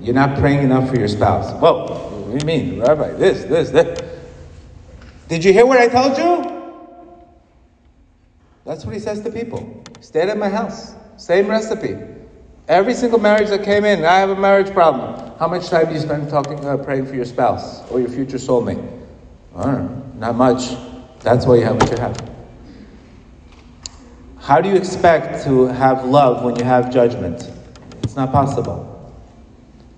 You're 0.00 0.14
not 0.14 0.38
praying 0.38 0.62
enough 0.62 0.88
for 0.88 0.96
your 0.96 1.08
spouse. 1.08 1.50
Whoa, 1.60 1.86
what 1.88 2.38
do 2.38 2.38
you 2.38 2.46
mean, 2.46 2.82
Rabbi? 2.82 3.14
This, 3.14 3.42
this, 3.42 3.70
this. 3.70 4.00
Did 5.26 5.42
you 5.42 5.52
hear 5.52 5.66
what 5.66 5.78
I 5.78 5.88
told 5.88 6.16
you? 6.16 6.62
That's 8.64 8.84
what 8.84 8.94
he 8.94 9.00
says 9.00 9.22
to 9.22 9.30
people. 9.32 9.82
Stay 10.00 10.20
at 10.20 10.38
my 10.38 10.50
house. 10.50 10.94
Same 11.16 11.48
recipe. 11.48 11.96
Every 12.68 12.94
single 12.94 13.18
marriage 13.18 13.48
that 13.48 13.64
came 13.64 13.84
in, 13.84 14.04
I 14.04 14.20
have 14.20 14.30
a 14.30 14.36
marriage 14.36 14.72
problem. 14.72 15.36
How 15.40 15.48
much 15.48 15.68
time 15.68 15.86
do 15.86 15.94
you 15.94 15.98
spend 15.98 16.30
talking, 16.30 16.64
uh, 16.64 16.76
praying 16.76 17.06
for 17.06 17.16
your 17.16 17.24
spouse 17.24 17.82
or 17.90 17.98
your 17.98 18.08
future 18.08 18.38
soulmate? 18.38 19.01
Don't 19.54 19.64
know, 19.64 20.12
not 20.18 20.34
much. 20.34 20.76
That's 21.20 21.46
why 21.46 21.56
you 21.56 21.64
have 21.64 21.76
what 21.76 21.90
you 21.90 21.98
have. 21.98 22.32
How 24.38 24.60
do 24.60 24.68
you 24.68 24.74
expect 24.74 25.44
to 25.44 25.66
have 25.66 26.04
love 26.04 26.44
when 26.44 26.56
you 26.56 26.64
have 26.64 26.92
judgment? 26.92 27.50
It's 28.02 28.16
not 28.16 28.32
possible. 28.32 28.88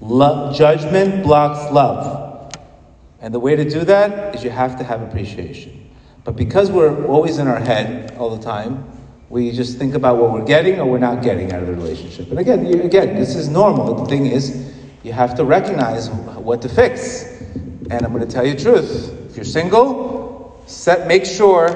Love, 0.01 0.55
judgment 0.55 1.23
blocks 1.23 1.73
love. 1.73 2.53
And 3.21 3.33
the 3.33 3.41
way 3.41 3.57
to 3.57 3.69
do 3.69 3.85
that 3.85 4.35
is 4.35 4.45
you 4.45 4.51
have 4.51 4.77
to 4.79 4.85
have 4.85 5.01
appreciation. 5.01 5.91
But 6.25 6.37
because 6.37 6.71
we're 6.71 7.07
always 7.07 7.39
in 7.39 7.49
our 7.49 7.59
head 7.59 8.17
all 8.19 8.37
the 8.37 8.43
time, 8.43 8.85
we 9.31 9.51
just 9.51 9.79
think 9.79 9.95
about 9.95 10.19
what 10.19 10.31
we're 10.33 10.45
getting 10.45 10.79
or 10.79 10.87
we're 10.87 10.99
not 10.99 11.23
getting 11.23 11.53
out 11.53 11.63
of 11.63 11.69
the 11.69 11.75
relationship. 11.75 12.29
And 12.29 12.39
again, 12.39 12.67
you, 12.67 12.83
again, 12.83 13.15
this 13.15 13.35
is 13.35 13.49
normal. 13.49 13.95
The 13.95 14.07
thing 14.07 14.27
is, 14.27 14.75
you 15.03 15.13
have 15.13 15.35
to 15.37 15.45
recognize 15.45 16.11
what 16.11 16.61
to 16.63 16.69
fix. 16.69 17.25
And 17.55 18.03
I'm 18.05 18.13
going 18.13 18.27
to 18.27 18.31
tell 18.31 18.47
you 18.47 18.55
the 18.55 18.63
truth. 18.63 19.24
If 19.35 19.39
you're 19.39 19.45
single, 19.47 20.63
set, 20.67 21.09
make 21.09 21.25
sure 21.25 21.75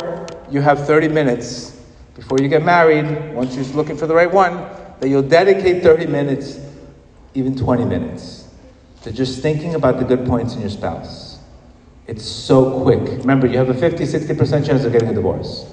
you 0.48 0.60
have 0.60 0.86
30 0.86 1.08
minutes 1.08 1.76
before 2.14 2.38
you 2.40 2.46
get 2.46 2.64
married, 2.64 3.34
once 3.34 3.56
you're 3.56 3.64
looking 3.74 3.96
for 3.96 4.06
the 4.06 4.14
right 4.14 4.32
one, 4.32 4.64
that 5.00 5.08
you'll 5.08 5.22
dedicate 5.22 5.82
30 5.82 6.06
minutes, 6.06 6.60
even 7.34 7.56
20 7.56 7.84
minutes, 7.84 8.48
to 9.02 9.10
just 9.10 9.42
thinking 9.42 9.74
about 9.74 9.98
the 9.98 10.04
good 10.04 10.24
points 10.24 10.54
in 10.54 10.60
your 10.60 10.70
spouse. 10.70 11.40
It's 12.06 12.24
so 12.24 12.80
quick. 12.84 13.00
Remember, 13.18 13.48
you 13.48 13.58
have 13.58 13.70
a 13.70 13.74
50, 13.74 14.04
60% 14.04 14.64
chance 14.64 14.84
of 14.84 14.92
getting 14.92 15.08
a 15.08 15.14
divorce. 15.14 15.68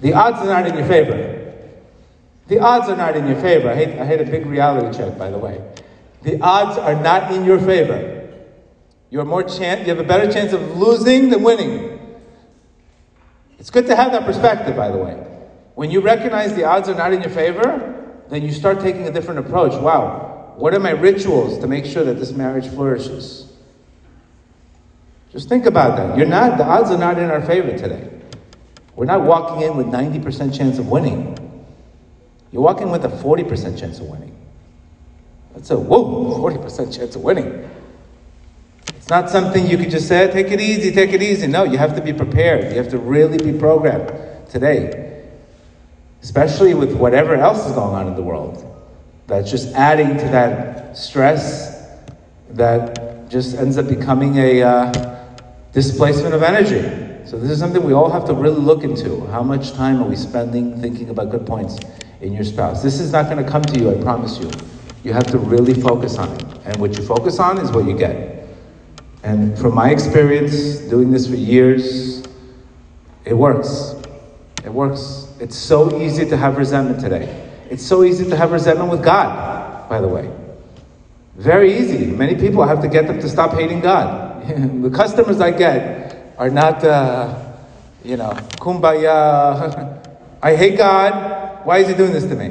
The 0.00 0.12
odds 0.12 0.40
are 0.40 0.46
not 0.46 0.66
in 0.66 0.76
your 0.76 0.88
favor. 0.88 1.54
The 2.48 2.58
odds 2.58 2.88
are 2.88 2.96
not 2.96 3.16
in 3.16 3.28
your 3.28 3.40
favor. 3.40 3.70
I 3.70 3.76
hate, 3.76 4.00
I 4.00 4.04
hate 4.04 4.20
a 4.20 4.28
big 4.28 4.46
reality 4.46 4.98
check, 4.98 5.16
by 5.16 5.30
the 5.30 5.38
way. 5.38 5.62
the 6.22 6.40
odds 6.40 6.76
are 6.76 7.00
not 7.00 7.32
in 7.32 7.44
your 7.44 7.60
favor. 7.60 8.19
You're 9.10 9.24
more 9.24 9.42
chance, 9.42 9.80
you 9.80 9.88
have 9.88 9.98
a 9.98 10.04
better 10.04 10.30
chance 10.32 10.52
of 10.52 10.76
losing 10.76 11.30
than 11.30 11.42
winning. 11.42 11.98
It's 13.58 13.70
good 13.70 13.86
to 13.86 13.96
have 13.96 14.12
that 14.12 14.24
perspective, 14.24 14.76
by 14.76 14.90
the 14.90 14.98
way. 14.98 15.14
When 15.74 15.90
you 15.90 16.00
recognize 16.00 16.54
the 16.54 16.64
odds 16.64 16.88
are 16.88 16.94
not 16.94 17.12
in 17.12 17.20
your 17.20 17.30
favor, 17.30 18.22
then 18.28 18.42
you 18.42 18.52
start 18.52 18.80
taking 18.80 19.06
a 19.08 19.12
different 19.12 19.40
approach. 19.40 19.72
Wow, 19.72 20.54
what 20.56 20.74
are 20.74 20.78
my 20.78 20.90
rituals 20.90 21.58
to 21.58 21.66
make 21.66 21.84
sure 21.84 22.04
that 22.04 22.14
this 22.14 22.32
marriage 22.32 22.68
flourishes? 22.68 23.52
Just 25.32 25.48
think 25.48 25.66
about 25.66 25.96
that. 25.96 26.16
You're 26.16 26.26
not, 26.26 26.58
the 26.58 26.64
odds 26.64 26.90
are 26.90 26.98
not 26.98 27.18
in 27.18 27.30
our 27.30 27.42
favor 27.42 27.76
today. 27.76 28.08
We're 28.94 29.06
not 29.06 29.22
walking 29.22 29.62
in 29.62 29.76
with 29.76 29.86
90% 29.86 30.56
chance 30.56 30.78
of 30.78 30.88
winning. 30.88 31.36
You're 32.52 32.62
walking 32.62 32.90
with 32.90 33.04
a 33.04 33.08
40% 33.08 33.78
chance 33.78 33.98
of 33.98 34.06
winning. 34.06 34.36
That's 35.54 35.70
a 35.70 35.78
whoa, 35.78 36.38
40% 36.38 36.96
chance 36.96 37.16
of 37.16 37.22
winning. 37.22 37.68
Not 39.10 39.28
something 39.28 39.66
you 39.66 39.76
could 39.76 39.90
just 39.90 40.06
say, 40.06 40.30
take 40.32 40.52
it 40.52 40.60
easy, 40.60 40.92
take 40.92 41.12
it 41.12 41.20
easy. 41.20 41.48
No, 41.48 41.64
you 41.64 41.78
have 41.78 41.96
to 41.96 42.00
be 42.00 42.12
prepared. 42.12 42.70
You 42.70 42.78
have 42.78 42.90
to 42.90 42.98
really 42.98 43.38
be 43.38 43.58
programmed 43.58 44.12
today. 44.48 45.24
Especially 46.22 46.74
with 46.74 46.94
whatever 46.94 47.34
else 47.34 47.66
is 47.66 47.72
going 47.72 47.92
on 47.92 48.06
in 48.06 48.14
the 48.14 48.22
world. 48.22 48.64
That's 49.26 49.50
just 49.50 49.74
adding 49.74 50.16
to 50.16 50.24
that 50.26 50.96
stress 50.96 51.88
that 52.50 53.28
just 53.28 53.56
ends 53.56 53.78
up 53.78 53.88
becoming 53.88 54.36
a 54.36 54.62
uh, 54.62 55.26
displacement 55.72 56.32
of 56.32 56.44
energy. 56.44 56.82
So 57.28 57.36
this 57.36 57.50
is 57.50 57.58
something 57.58 57.82
we 57.82 57.92
all 57.92 58.10
have 58.10 58.24
to 58.26 58.34
really 58.34 58.60
look 58.60 58.84
into. 58.84 59.26
How 59.26 59.42
much 59.42 59.72
time 59.72 60.00
are 60.00 60.08
we 60.08 60.14
spending 60.14 60.80
thinking 60.80 61.10
about 61.10 61.30
good 61.30 61.46
points 61.46 61.78
in 62.20 62.32
your 62.32 62.44
spouse? 62.44 62.80
This 62.80 63.00
is 63.00 63.10
not 63.10 63.24
going 63.24 63.44
to 63.44 63.50
come 63.50 63.62
to 63.62 63.80
you, 63.80 63.90
I 63.90 64.00
promise 64.00 64.38
you. 64.38 64.52
You 65.02 65.12
have 65.12 65.26
to 65.32 65.38
really 65.38 65.74
focus 65.74 66.16
on 66.16 66.32
it. 66.32 66.44
And 66.64 66.76
what 66.76 66.96
you 66.96 67.04
focus 67.04 67.40
on 67.40 67.58
is 67.58 67.72
what 67.72 67.86
you 67.86 67.98
get. 67.98 68.39
And 69.22 69.58
from 69.58 69.74
my 69.74 69.90
experience, 69.90 70.78
doing 70.78 71.10
this 71.10 71.26
for 71.26 71.36
years, 71.36 72.24
it 73.24 73.34
works. 73.34 73.94
It 74.64 74.72
works. 74.72 75.28
It's 75.38 75.56
so 75.56 76.00
easy 76.00 76.28
to 76.28 76.36
have 76.36 76.56
resentment 76.56 77.00
today. 77.00 77.48
It's 77.70 77.84
so 77.84 78.02
easy 78.02 78.28
to 78.28 78.36
have 78.36 78.52
resentment 78.52 78.90
with 78.90 79.02
God, 79.02 79.88
by 79.88 80.00
the 80.00 80.08
way. 80.08 80.30
Very 81.36 81.78
easy. 81.78 82.06
Many 82.06 82.34
people 82.34 82.66
have 82.66 82.80
to 82.82 82.88
get 82.88 83.06
them 83.06 83.20
to 83.20 83.28
stop 83.28 83.52
hating 83.52 83.80
God. 83.80 84.46
the 84.82 84.90
customers 84.90 85.40
I 85.40 85.50
get 85.50 86.34
are 86.38 86.50
not, 86.50 86.82
uh, 86.82 87.54
you 88.02 88.16
know, 88.16 88.30
kumbaya. 88.58 89.98
I 90.42 90.56
hate 90.56 90.78
God. 90.78 91.66
Why 91.66 91.78
is 91.78 91.88
He 91.88 91.94
doing 91.94 92.12
this 92.12 92.24
to 92.24 92.34
me? 92.34 92.50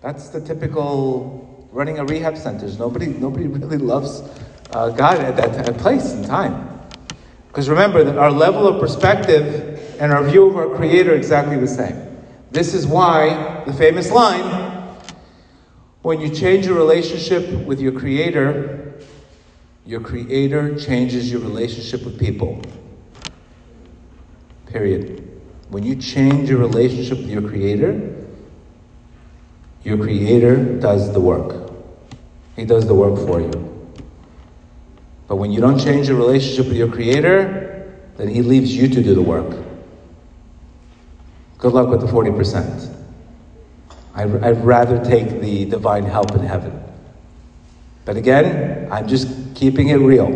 That's 0.00 0.28
the 0.30 0.40
typical 0.40 1.68
running 1.72 1.98
a 1.98 2.04
rehab 2.04 2.36
center. 2.36 2.66
Nobody, 2.78 3.06
nobody 3.06 3.46
really 3.48 3.78
loves 3.78 4.22
uh, 4.72 4.90
God 4.90 5.18
at 5.18 5.36
that, 5.36 5.66
that 5.66 5.78
place 5.78 6.12
and 6.12 6.26
time. 6.26 6.80
Because 7.48 7.68
remember 7.68 8.04
that 8.04 8.16
our 8.16 8.30
level 8.30 8.66
of 8.66 8.80
perspective 8.80 9.96
and 10.00 10.12
our 10.12 10.24
view 10.24 10.46
of 10.48 10.56
our 10.56 10.74
Creator 10.74 11.12
are 11.12 11.16
exactly 11.16 11.56
the 11.56 11.66
same. 11.66 12.18
This 12.50 12.74
is 12.74 12.86
why 12.86 13.62
the 13.66 13.72
famous 13.72 14.10
line 14.10 14.72
when 16.02 16.20
you 16.20 16.34
change 16.34 16.66
your 16.66 16.74
relationship 16.74 17.64
with 17.64 17.80
your 17.80 17.92
Creator, 17.92 18.94
your 19.86 20.00
Creator 20.00 20.76
changes 20.78 21.30
your 21.30 21.40
relationship 21.40 22.04
with 22.04 22.18
people. 22.18 22.60
Period. 24.66 25.40
When 25.70 25.84
you 25.84 25.94
change 25.94 26.50
your 26.50 26.58
relationship 26.58 27.18
with 27.18 27.30
your 27.30 27.42
Creator, 27.42 28.26
your 29.84 29.96
Creator 29.96 30.80
does 30.80 31.12
the 31.12 31.20
work. 31.20 31.70
He 32.56 32.64
does 32.64 32.86
the 32.86 32.94
work 32.94 33.16
for 33.24 33.40
you. 33.40 33.71
But 35.32 35.36
when 35.36 35.50
you 35.50 35.62
don't 35.62 35.78
change 35.78 36.08
your 36.08 36.18
relationship 36.18 36.66
with 36.66 36.76
your 36.76 36.92
Creator, 36.92 37.90
then 38.18 38.28
He 38.28 38.42
leaves 38.42 38.76
you 38.76 38.86
to 38.86 39.02
do 39.02 39.14
the 39.14 39.22
work. 39.22 39.64
Good 41.56 41.72
luck 41.72 41.88
with 41.88 42.02
the 42.02 42.06
40%. 42.06 42.94
I'd, 44.14 44.44
I'd 44.44 44.62
rather 44.62 45.02
take 45.02 45.40
the 45.40 45.64
divine 45.64 46.04
help 46.04 46.32
in 46.32 46.40
heaven. 46.40 46.78
But 48.04 48.18
again, 48.18 48.92
I'm 48.92 49.08
just 49.08 49.54
keeping 49.54 49.88
it 49.88 49.96
real. 49.96 50.28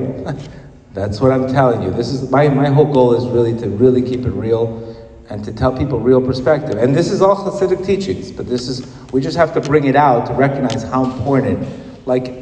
That's 0.95 1.21
what 1.21 1.31
I'm 1.31 1.47
telling 1.49 1.83
you. 1.83 1.91
This 1.91 2.09
is 2.09 2.31
my, 2.31 2.49
my 2.49 2.71
whole 2.71 2.91
goal 2.91 3.13
is 3.13 3.27
really 3.27 3.55
to 3.59 3.69
really 3.69 4.01
keep 4.01 4.21
it 4.21 4.31
real 4.31 4.97
and 5.29 5.45
to 5.45 5.53
tell 5.53 5.77
people 5.77 6.01
real 6.01 6.23
perspective. 6.23 6.79
And 6.79 6.97
this 6.97 7.11
is 7.11 7.21
all 7.21 7.37
Hasidic 7.37 7.85
teachings, 7.85 8.33
but 8.33 8.49
this 8.49 8.67
is 8.67 8.91
we 9.13 9.21
just 9.21 9.37
have 9.37 9.53
to 9.53 9.61
bring 9.61 9.85
it 9.85 9.95
out 9.95 10.25
to 10.29 10.33
recognize 10.33 10.85
how 10.85 11.05
important. 11.05 11.69
Like, 12.07 12.33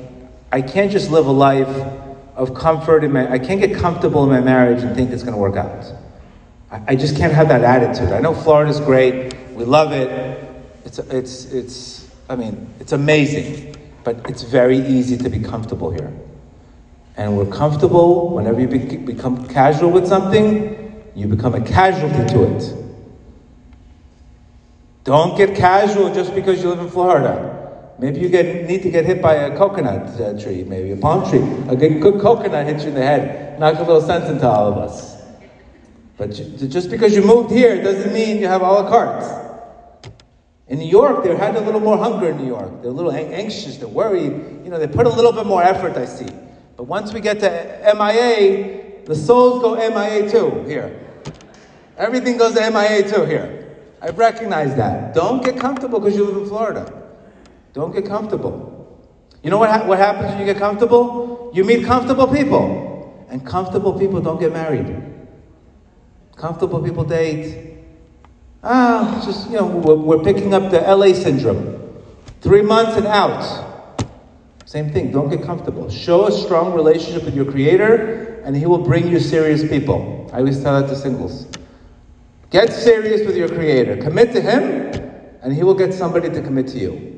I 0.52 0.62
can't 0.62 0.92
just 0.92 1.10
live 1.10 1.26
a 1.26 1.32
life 1.32 2.03
of 2.36 2.54
comfort 2.54 3.04
in 3.04 3.12
my. 3.12 3.30
I 3.30 3.38
can't 3.38 3.60
get 3.60 3.76
comfortable 3.76 4.24
in 4.24 4.30
my 4.30 4.40
marriage 4.40 4.82
and 4.82 4.94
think 4.94 5.10
it's 5.10 5.22
going 5.22 5.34
to 5.34 5.40
work 5.40 5.56
out. 5.56 5.84
I, 6.70 6.82
I 6.88 6.96
just 6.96 7.16
can't 7.16 7.32
have 7.32 7.48
that 7.48 7.62
attitude. 7.62 8.12
I 8.12 8.20
know 8.20 8.34
Florida's 8.34 8.80
great. 8.80 9.34
We 9.50 9.64
love 9.64 9.92
it. 9.92 10.48
It's 10.84 10.98
it's 10.98 11.44
it's. 11.46 12.08
I 12.28 12.36
mean, 12.36 12.68
it's 12.80 12.92
amazing, 12.92 13.76
but 14.02 14.28
it's 14.30 14.42
very 14.42 14.78
easy 14.78 15.16
to 15.18 15.28
be 15.28 15.40
comfortable 15.40 15.90
here. 15.90 16.12
And 17.16 17.36
we're 17.36 17.46
comfortable 17.46 18.30
whenever 18.30 18.60
you 18.60 18.66
be, 18.66 18.96
become 18.96 19.46
casual 19.46 19.90
with 19.90 20.06
something 20.06 20.84
you 21.14 21.28
become 21.28 21.54
a 21.54 21.60
casualty 21.60 22.26
to 22.32 22.56
it. 22.56 22.74
Don't 25.04 25.36
get 25.36 25.54
casual 25.54 26.12
just 26.12 26.34
because 26.34 26.62
you 26.62 26.70
live 26.70 26.80
in 26.80 26.90
Florida. 26.90 27.53
Maybe 27.98 28.20
you 28.20 28.28
get, 28.28 28.66
need 28.66 28.82
to 28.82 28.90
get 28.90 29.04
hit 29.04 29.22
by 29.22 29.34
a 29.34 29.56
coconut 29.56 30.20
uh, 30.20 30.40
tree, 30.40 30.64
maybe 30.64 30.90
a 30.92 30.96
palm 30.96 31.28
tree. 31.30 31.42
A 31.68 31.76
good, 31.76 32.20
coconut 32.20 32.66
hits 32.66 32.82
you 32.82 32.88
in 32.88 32.94
the 32.94 33.02
head, 33.02 33.58
knocks 33.60 33.78
a 33.78 33.82
little 33.82 34.00
sense 34.00 34.28
into 34.28 34.48
all 34.48 34.72
of 34.72 34.78
us. 34.78 35.22
But 36.16 36.30
just 36.30 36.90
because 36.90 37.14
you 37.14 37.22
moved 37.22 37.50
here 37.50 37.82
doesn't 37.82 38.12
mean 38.12 38.38
you 38.38 38.46
have 38.46 38.62
a 38.62 38.64
la 38.64 38.88
carte. 38.88 39.42
In 40.66 40.78
New 40.78 40.88
York, 40.88 41.22
they 41.22 41.36
had 41.36 41.56
a 41.56 41.60
little 41.60 41.80
more 41.80 41.98
hunger 41.98 42.30
in 42.30 42.38
New 42.38 42.46
York. 42.46 42.82
They're 42.82 42.90
a 42.90 42.94
little 42.94 43.12
anxious, 43.12 43.76
they're 43.76 43.88
worried. 43.88 44.32
You 44.64 44.70
know, 44.70 44.78
they 44.78 44.88
put 44.88 45.06
a 45.06 45.10
little 45.10 45.32
bit 45.32 45.46
more 45.46 45.62
effort, 45.62 45.96
I 45.96 46.06
see. 46.06 46.28
But 46.76 46.84
once 46.84 47.12
we 47.12 47.20
get 47.20 47.38
to 47.40 47.94
MIA, 47.96 49.04
the 49.04 49.14
souls 49.14 49.62
go 49.62 49.76
MIA 49.76 50.28
too 50.30 50.64
here. 50.64 51.00
Everything 51.96 52.38
goes 52.38 52.54
to 52.54 52.70
MIA 52.70 53.08
too 53.08 53.24
here. 53.24 53.76
I 54.00 54.08
recognize 54.08 54.74
that. 54.76 55.14
Don't 55.14 55.44
get 55.44 55.58
comfortable 55.58 56.00
because 56.00 56.16
you 56.16 56.24
live 56.24 56.36
in 56.36 56.48
Florida. 56.48 57.03
Don't 57.74 57.92
get 57.92 58.06
comfortable. 58.06 58.70
You 59.42 59.50
know 59.50 59.58
what, 59.58 59.68
ha- 59.68 59.86
what 59.86 59.98
happens 59.98 60.30
when 60.30 60.38
you 60.38 60.46
get 60.46 60.56
comfortable? 60.56 61.50
You 61.52 61.64
meet 61.64 61.84
comfortable 61.84 62.28
people. 62.28 63.26
And 63.28 63.44
comfortable 63.44 63.98
people 63.98 64.20
don't 64.20 64.40
get 64.40 64.52
married. 64.52 65.02
Comfortable 66.36 66.82
people 66.82 67.04
date. 67.04 67.78
Ah, 68.62 69.20
just, 69.24 69.50
you 69.50 69.56
know, 69.56 69.66
we're, 69.66 69.96
we're 69.96 70.22
picking 70.24 70.54
up 70.54 70.70
the 70.70 70.80
LA 70.80 71.12
syndrome. 71.12 72.02
Three 72.40 72.62
months 72.62 72.96
and 72.96 73.06
out. 73.06 74.00
Same 74.64 74.90
thing, 74.90 75.12
don't 75.12 75.28
get 75.28 75.42
comfortable. 75.42 75.90
Show 75.90 76.26
a 76.28 76.32
strong 76.32 76.74
relationship 76.74 77.24
with 77.24 77.34
your 77.34 77.44
Creator, 77.50 78.42
and 78.44 78.56
He 78.56 78.66
will 78.66 78.78
bring 78.78 79.08
you 79.08 79.20
serious 79.20 79.62
people. 79.62 80.30
I 80.32 80.38
always 80.38 80.62
tell 80.62 80.80
that 80.80 80.88
to 80.88 80.96
singles. 80.96 81.46
Get 82.50 82.72
serious 82.72 83.26
with 83.26 83.36
your 83.36 83.48
Creator. 83.48 83.98
Commit 83.98 84.32
to 84.32 84.40
Him, 84.40 84.62
and 85.42 85.52
He 85.52 85.62
will 85.62 85.74
get 85.74 85.92
somebody 85.92 86.30
to 86.30 86.40
commit 86.40 86.68
to 86.68 86.78
you. 86.78 87.13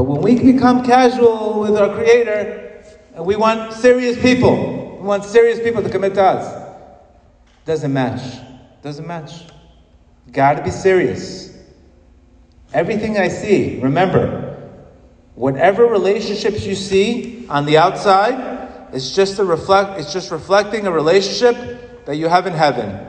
But 0.00 0.04
when 0.04 0.22
we 0.22 0.52
become 0.52 0.82
casual 0.82 1.60
with 1.60 1.76
our 1.76 1.94
Creator, 1.94 2.84
uh, 3.18 3.22
we 3.22 3.36
want 3.36 3.74
serious 3.74 4.18
people, 4.18 4.96
we 4.98 5.06
want 5.06 5.26
serious 5.26 5.60
people 5.60 5.82
to 5.82 5.90
commit 5.90 6.14
to 6.14 6.24
us, 6.24 6.72
doesn't 7.66 7.92
match. 7.92 8.22
Doesn't 8.80 9.06
match. 9.06 9.42
Got 10.32 10.54
to 10.54 10.62
be 10.62 10.70
serious. 10.70 11.54
Everything 12.72 13.18
I 13.18 13.28
see, 13.28 13.78
remember, 13.80 14.70
whatever 15.34 15.84
relationships 15.84 16.64
you 16.64 16.76
see 16.76 17.46
on 17.50 17.66
the 17.66 17.76
outside, 17.76 18.88
it's 18.94 19.14
just 19.14 19.38
a 19.38 19.44
reflect. 19.44 20.00
It's 20.00 20.14
just 20.14 20.30
reflecting 20.30 20.86
a 20.86 20.90
relationship 20.90 22.06
that 22.06 22.16
you 22.16 22.26
have 22.28 22.46
in 22.46 22.54
heaven. 22.54 23.06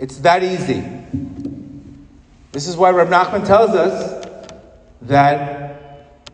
It's 0.00 0.18
that 0.18 0.42
easy. 0.42 0.82
This 2.50 2.66
is 2.66 2.76
why 2.76 2.90
Rab 2.90 3.06
Nachman 3.06 3.46
tells 3.46 3.70
us 3.70 4.26
that 5.02 5.67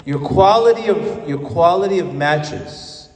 your 0.05 0.19
quality 0.19 0.89
of 0.89 1.29
your 1.29 1.39
quality 1.39 1.99
of 1.99 2.15
matches, 2.15 3.09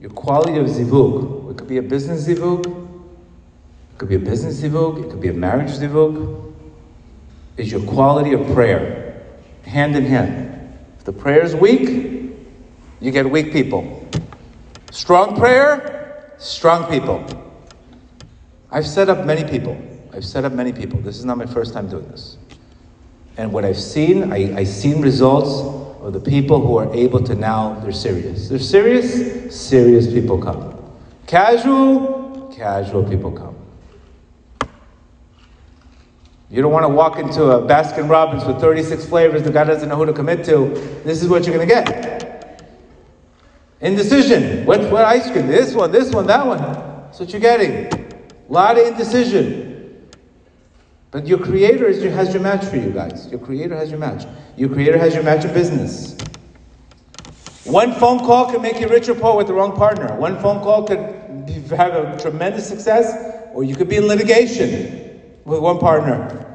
your 0.00 0.10
quality 0.10 0.58
of 0.58 0.66
zivug, 0.66 1.50
it 1.50 1.58
could 1.58 1.68
be 1.68 1.76
a 1.76 1.82
business 1.82 2.26
zivug, 2.26 2.66
it 2.66 3.98
could 3.98 4.08
be 4.08 4.14
a 4.14 4.18
business 4.18 4.60
zivug, 4.60 5.04
it 5.04 5.10
could 5.10 5.20
be 5.20 5.28
a 5.28 5.34
marriage 5.34 5.70
zivug, 5.70 6.54
is 7.56 7.70
your 7.70 7.82
quality 7.82 8.32
of 8.32 8.46
prayer, 8.54 9.22
hand 9.64 9.94
in 9.94 10.04
hand. 10.04 10.74
If 10.98 11.04
the 11.04 11.12
prayer 11.12 11.42
is 11.42 11.54
weak, 11.54 11.88
you 13.00 13.10
get 13.10 13.30
weak 13.30 13.52
people. 13.52 14.08
Strong 14.90 15.36
prayer, 15.36 16.32
strong 16.38 16.90
people. 16.90 17.24
I've 18.70 18.86
set 18.86 19.08
up 19.10 19.26
many 19.26 19.48
people. 19.48 19.80
I've 20.12 20.24
set 20.24 20.44
up 20.44 20.52
many 20.52 20.72
people. 20.72 21.00
This 21.00 21.18
is 21.18 21.24
not 21.24 21.36
my 21.36 21.46
first 21.46 21.74
time 21.74 21.88
doing 21.88 22.08
this. 22.08 22.38
And 23.36 23.52
what 23.52 23.64
I've 23.64 23.78
seen, 23.78 24.32
I, 24.32 24.58
I've 24.58 24.68
seen 24.68 25.00
results 25.00 25.79
of 26.02 26.12
the 26.12 26.20
people 26.20 26.64
who 26.64 26.76
are 26.76 26.92
able 26.94 27.22
to 27.24 27.34
now, 27.34 27.78
they're 27.80 27.92
serious. 27.92 28.48
They're 28.48 28.58
serious, 28.58 29.54
serious 29.54 30.06
people 30.06 30.38
come. 30.38 30.76
Casual, 31.26 32.52
casual 32.56 33.04
people 33.04 33.30
come. 33.32 33.56
You 36.50 36.62
don't 36.62 36.72
want 36.72 36.84
to 36.84 36.88
walk 36.88 37.18
into 37.18 37.44
a 37.44 37.62
Baskin 37.62 38.08
Robbins 38.08 38.44
with 38.44 38.60
36 38.60 39.06
flavors 39.06 39.44
the 39.44 39.52
guy 39.52 39.62
doesn't 39.62 39.88
know 39.88 39.96
who 39.96 40.06
to 40.06 40.12
commit 40.12 40.44
to. 40.46 40.70
This 41.04 41.22
is 41.22 41.28
what 41.28 41.46
you're 41.46 41.54
going 41.54 41.68
to 41.68 41.74
get. 41.74 42.66
Indecision. 43.80 44.66
What, 44.66 44.90
what 44.90 45.04
ice 45.04 45.30
cream? 45.30 45.46
This 45.46 45.74
one, 45.74 45.92
this 45.92 46.12
one, 46.12 46.26
that 46.26 46.44
one. 46.46 46.58
That's 46.58 47.20
what 47.20 47.30
you're 47.30 47.40
getting. 47.40 47.86
A 48.48 48.52
lot 48.52 48.78
of 48.78 48.86
indecision. 48.86 49.69
But 51.10 51.26
your 51.26 51.38
creator 51.38 51.88
is, 51.88 52.02
has 52.02 52.32
your 52.32 52.42
match 52.42 52.64
for 52.64 52.76
you 52.76 52.90
guys. 52.90 53.26
Your 53.28 53.40
creator 53.40 53.74
has 53.76 53.90
your 53.90 53.98
match. 53.98 54.26
Your 54.56 54.68
creator 54.68 54.98
has 54.98 55.14
your 55.14 55.24
match 55.24 55.44
in 55.44 55.52
business. 55.52 56.16
One 57.64 57.92
phone 57.92 58.20
call 58.20 58.50
can 58.50 58.62
make 58.62 58.80
you 58.80 58.88
rich 58.88 59.08
or 59.08 59.14
poor 59.14 59.36
with 59.36 59.48
the 59.48 59.52
wrong 59.52 59.76
partner. 59.76 60.14
One 60.16 60.40
phone 60.40 60.60
call 60.60 60.86
could 60.86 60.98
have 61.70 61.94
a 61.94 62.18
tremendous 62.20 62.66
success, 62.66 63.12
or 63.52 63.64
you 63.64 63.74
could 63.74 63.88
be 63.88 63.96
in 63.96 64.06
litigation 64.06 65.20
with 65.44 65.60
one 65.60 65.78
partner. 65.78 66.46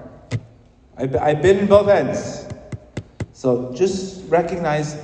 I've, 0.97 1.15
I've 1.17 1.41
been 1.41 1.59
in 1.59 1.67
both 1.67 1.89
ends. 1.89 2.47
So 3.33 3.73
just 3.75 4.23
recognize 4.29 4.97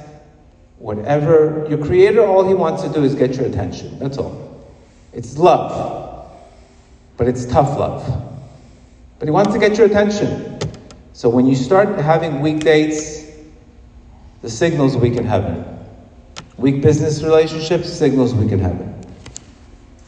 whatever 0.79 1.67
your 1.69 1.85
creator, 1.85 2.25
all 2.25 2.47
he 2.47 2.53
wants 2.53 2.83
to 2.83 2.89
do 2.89 3.03
is 3.03 3.13
get 3.13 3.35
your 3.35 3.45
attention. 3.45 3.99
That's 3.99 4.17
all. 4.17 4.65
It's 5.13 5.37
love, 5.37 6.31
but 7.17 7.27
it's 7.27 7.45
tough 7.45 7.77
love. 7.77 8.30
But 9.21 9.27
he 9.27 9.31
wants 9.33 9.53
to 9.53 9.59
get 9.59 9.77
your 9.77 9.85
attention. 9.85 10.57
So 11.13 11.29
when 11.29 11.45
you 11.45 11.55
start 11.55 11.95
having 11.99 12.41
weak 12.41 12.61
dates, 12.61 13.23
the 14.41 14.49
signals 14.49 14.97
weak 14.97 15.13
in 15.13 15.25
heaven. 15.25 15.63
Weak 16.57 16.81
business 16.81 17.21
relationships, 17.21 17.87
signals 17.87 18.33
weak 18.33 18.51
in 18.51 18.57
heaven. 18.57 18.99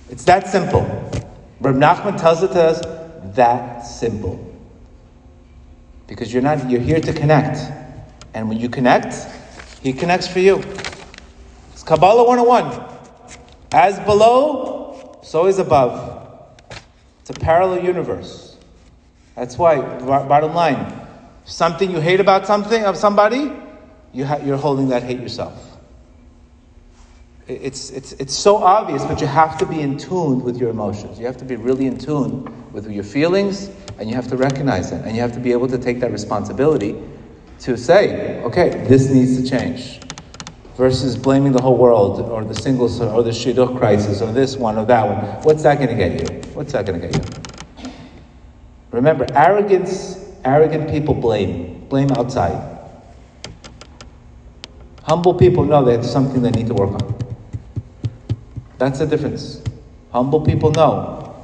It's 0.10 0.24
that 0.24 0.48
simple. 0.48 0.82
Reb 1.60 1.76
Nachman 1.76 2.20
tells 2.20 2.42
it 2.42 2.54
to 2.54 2.64
us 2.64 2.82
that 3.36 3.82
simple. 3.82 4.44
Because 6.08 6.34
you're 6.34 6.42
not 6.42 6.68
you're 6.68 6.82
here 6.82 7.00
to 7.00 7.14
connect. 7.14 7.60
And 8.34 8.50
when 8.50 8.60
you 8.60 8.68
connect, 8.68 9.14
he 9.84 9.94
connects 9.94 10.28
for 10.28 10.40
you. 10.40 10.56
It's 11.72 11.84
Kabbalah 11.84 12.28
101. 12.28 12.84
As 13.74 14.00
below, 14.08 15.20
so 15.22 15.46
is 15.46 15.60
above. 15.60 16.50
It's 17.22 17.30
a 17.30 17.34
parallel 17.34 17.84
universe. 17.84 18.53
That's 19.36 19.58
why, 19.58 19.80
bottom 20.00 20.54
line, 20.54 21.08
something 21.46 21.90
you 21.90 22.00
hate 22.00 22.20
about 22.20 22.46
something 22.46 22.86
of 22.86 22.96
somebody, 22.96 23.52
you 24.14 24.26
ha- 24.26 24.40
you're 24.44 24.58
holding 24.58 24.90
that 24.90 25.04
hate 25.04 25.20
yourself. 25.20 25.74
It's, 27.48 27.90
it's, 27.90 28.14
it's 28.14 28.34
so 28.34 28.58
obvious, 28.58 29.04
but 29.04 29.20
you 29.20 29.28
have 29.28 29.58
to 29.58 29.66
be 29.66 29.82
in 29.82 29.98
tune 29.98 30.44
with 30.44 30.58
your 30.58 30.70
emotions. 30.70 31.20
You 31.20 31.26
have 31.26 31.36
to 31.38 31.46
be 31.46 31.58
really 31.58 31.88
in 31.88 31.98
tune 31.98 32.72
with 32.72 32.90
your 32.90 33.04
feelings, 33.04 33.70
and 34.00 34.10
you 34.10 34.16
have 34.16 34.28
to 34.30 34.38
recognize 34.38 34.92
it. 34.92 35.04
And 35.04 35.16
you 35.16 35.22
have 35.22 35.34
to 35.34 35.40
be 35.40 35.52
able 35.52 35.68
to 35.68 35.78
take 35.78 36.00
that 36.00 36.12
responsibility 36.12 36.96
to 37.60 37.76
say, 37.76 38.42
okay, 38.44 38.70
this 38.88 39.10
needs 39.10 39.42
to 39.42 39.50
change. 39.50 40.00
Versus 40.78 41.18
blaming 41.18 41.52
the 41.52 41.62
whole 41.62 41.78
world, 41.78 42.22
or 42.22 42.46
the 42.46 42.56
singles, 42.56 43.02
or 43.02 43.24
the 43.24 43.32
shidduch 43.32 43.78
crisis, 43.78 44.22
or 44.22 44.32
this 44.32 44.56
one, 44.56 44.78
or 44.78 44.86
that 44.86 45.06
one. 45.06 45.44
What's 45.44 45.64
that 45.64 45.80
going 45.80 45.90
to 45.90 45.96
get 45.96 46.22
you? 46.22 46.52
What's 46.54 46.72
that 46.72 46.86
going 46.86 47.02
to 47.02 47.08
get 47.08 47.38
you? 47.38 47.43
Remember, 48.94 49.26
arrogance, 49.34 50.24
arrogant 50.46 50.90
people 50.90 51.16
blame. 51.16 51.86
Blame 51.90 52.12
outside. 52.12 52.80
Humble 55.02 55.34
people 55.34 55.66
know 55.66 55.84
that's 55.84 56.10
something 56.10 56.42
they 56.42 56.52
need 56.52 56.68
to 56.68 56.76
work 56.76 56.92
on. 56.92 57.16
That's 58.78 59.00
the 59.00 59.08
difference. 59.08 59.62
Humble 60.12 60.42
people 60.42 60.72
know 60.72 61.36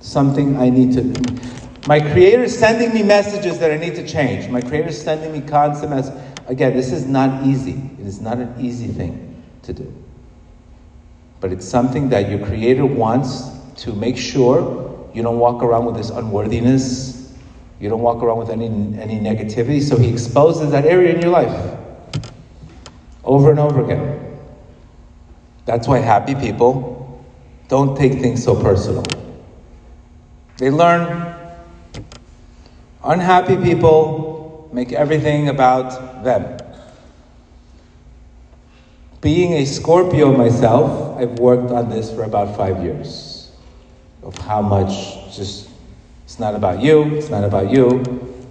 something 0.00 0.56
I 0.56 0.70
need 0.70 0.92
to. 0.92 1.48
My 1.88 1.98
creator 2.00 2.44
is 2.44 2.56
sending 2.56 2.94
me 2.94 3.02
messages 3.02 3.58
that 3.58 3.72
I 3.72 3.76
need 3.76 3.96
to 3.96 4.06
change. 4.06 4.48
My 4.48 4.60
creator 4.60 4.88
is 4.88 5.02
sending 5.02 5.32
me 5.32 5.40
constant 5.40 5.90
messages. 5.90 6.20
Again, 6.46 6.74
this 6.74 6.92
is 6.92 7.06
not 7.06 7.44
easy. 7.44 7.90
It 7.98 8.06
is 8.06 8.20
not 8.20 8.38
an 8.38 8.54
easy 8.58 8.86
thing 8.86 9.42
to 9.62 9.72
do. 9.72 9.92
But 11.40 11.52
it's 11.52 11.66
something 11.66 12.08
that 12.10 12.30
your 12.30 12.46
creator 12.46 12.86
wants 12.86 13.50
to 13.78 13.92
make 13.94 14.16
sure 14.16 14.83
you 15.14 15.22
don't 15.22 15.38
walk 15.38 15.62
around 15.62 15.86
with 15.86 15.96
this 15.96 16.10
unworthiness. 16.10 17.32
You 17.80 17.88
don't 17.88 18.02
walk 18.02 18.22
around 18.22 18.38
with 18.38 18.50
any, 18.50 18.66
any 18.66 19.18
negativity. 19.20 19.80
So 19.80 19.96
he 19.96 20.10
exposes 20.10 20.70
that 20.72 20.84
area 20.84 21.14
in 21.14 21.20
your 21.20 21.30
life 21.30 21.78
over 23.22 23.50
and 23.50 23.60
over 23.60 23.82
again. 23.82 24.38
That's 25.66 25.88
why 25.88 25.98
happy 25.98 26.34
people 26.34 27.24
don't 27.68 27.96
take 27.96 28.20
things 28.20 28.44
so 28.44 28.60
personal. 28.60 29.04
They 30.58 30.70
learn. 30.70 31.34
Unhappy 33.02 33.56
people 33.56 34.68
make 34.72 34.92
everything 34.92 35.48
about 35.48 36.24
them. 36.24 36.58
Being 39.20 39.54
a 39.54 39.64
Scorpio 39.64 40.36
myself, 40.36 41.18
I've 41.18 41.38
worked 41.38 41.70
on 41.70 41.88
this 41.88 42.12
for 42.12 42.24
about 42.24 42.56
five 42.56 42.82
years. 42.82 43.33
Of 44.24 44.36
how 44.38 44.62
much 44.62 45.34
just, 45.36 45.68
it's 46.24 46.38
not 46.38 46.54
about 46.54 46.82
you, 46.82 47.16
it's 47.16 47.28
not 47.28 47.44
about 47.44 47.70
you, 47.70 48.02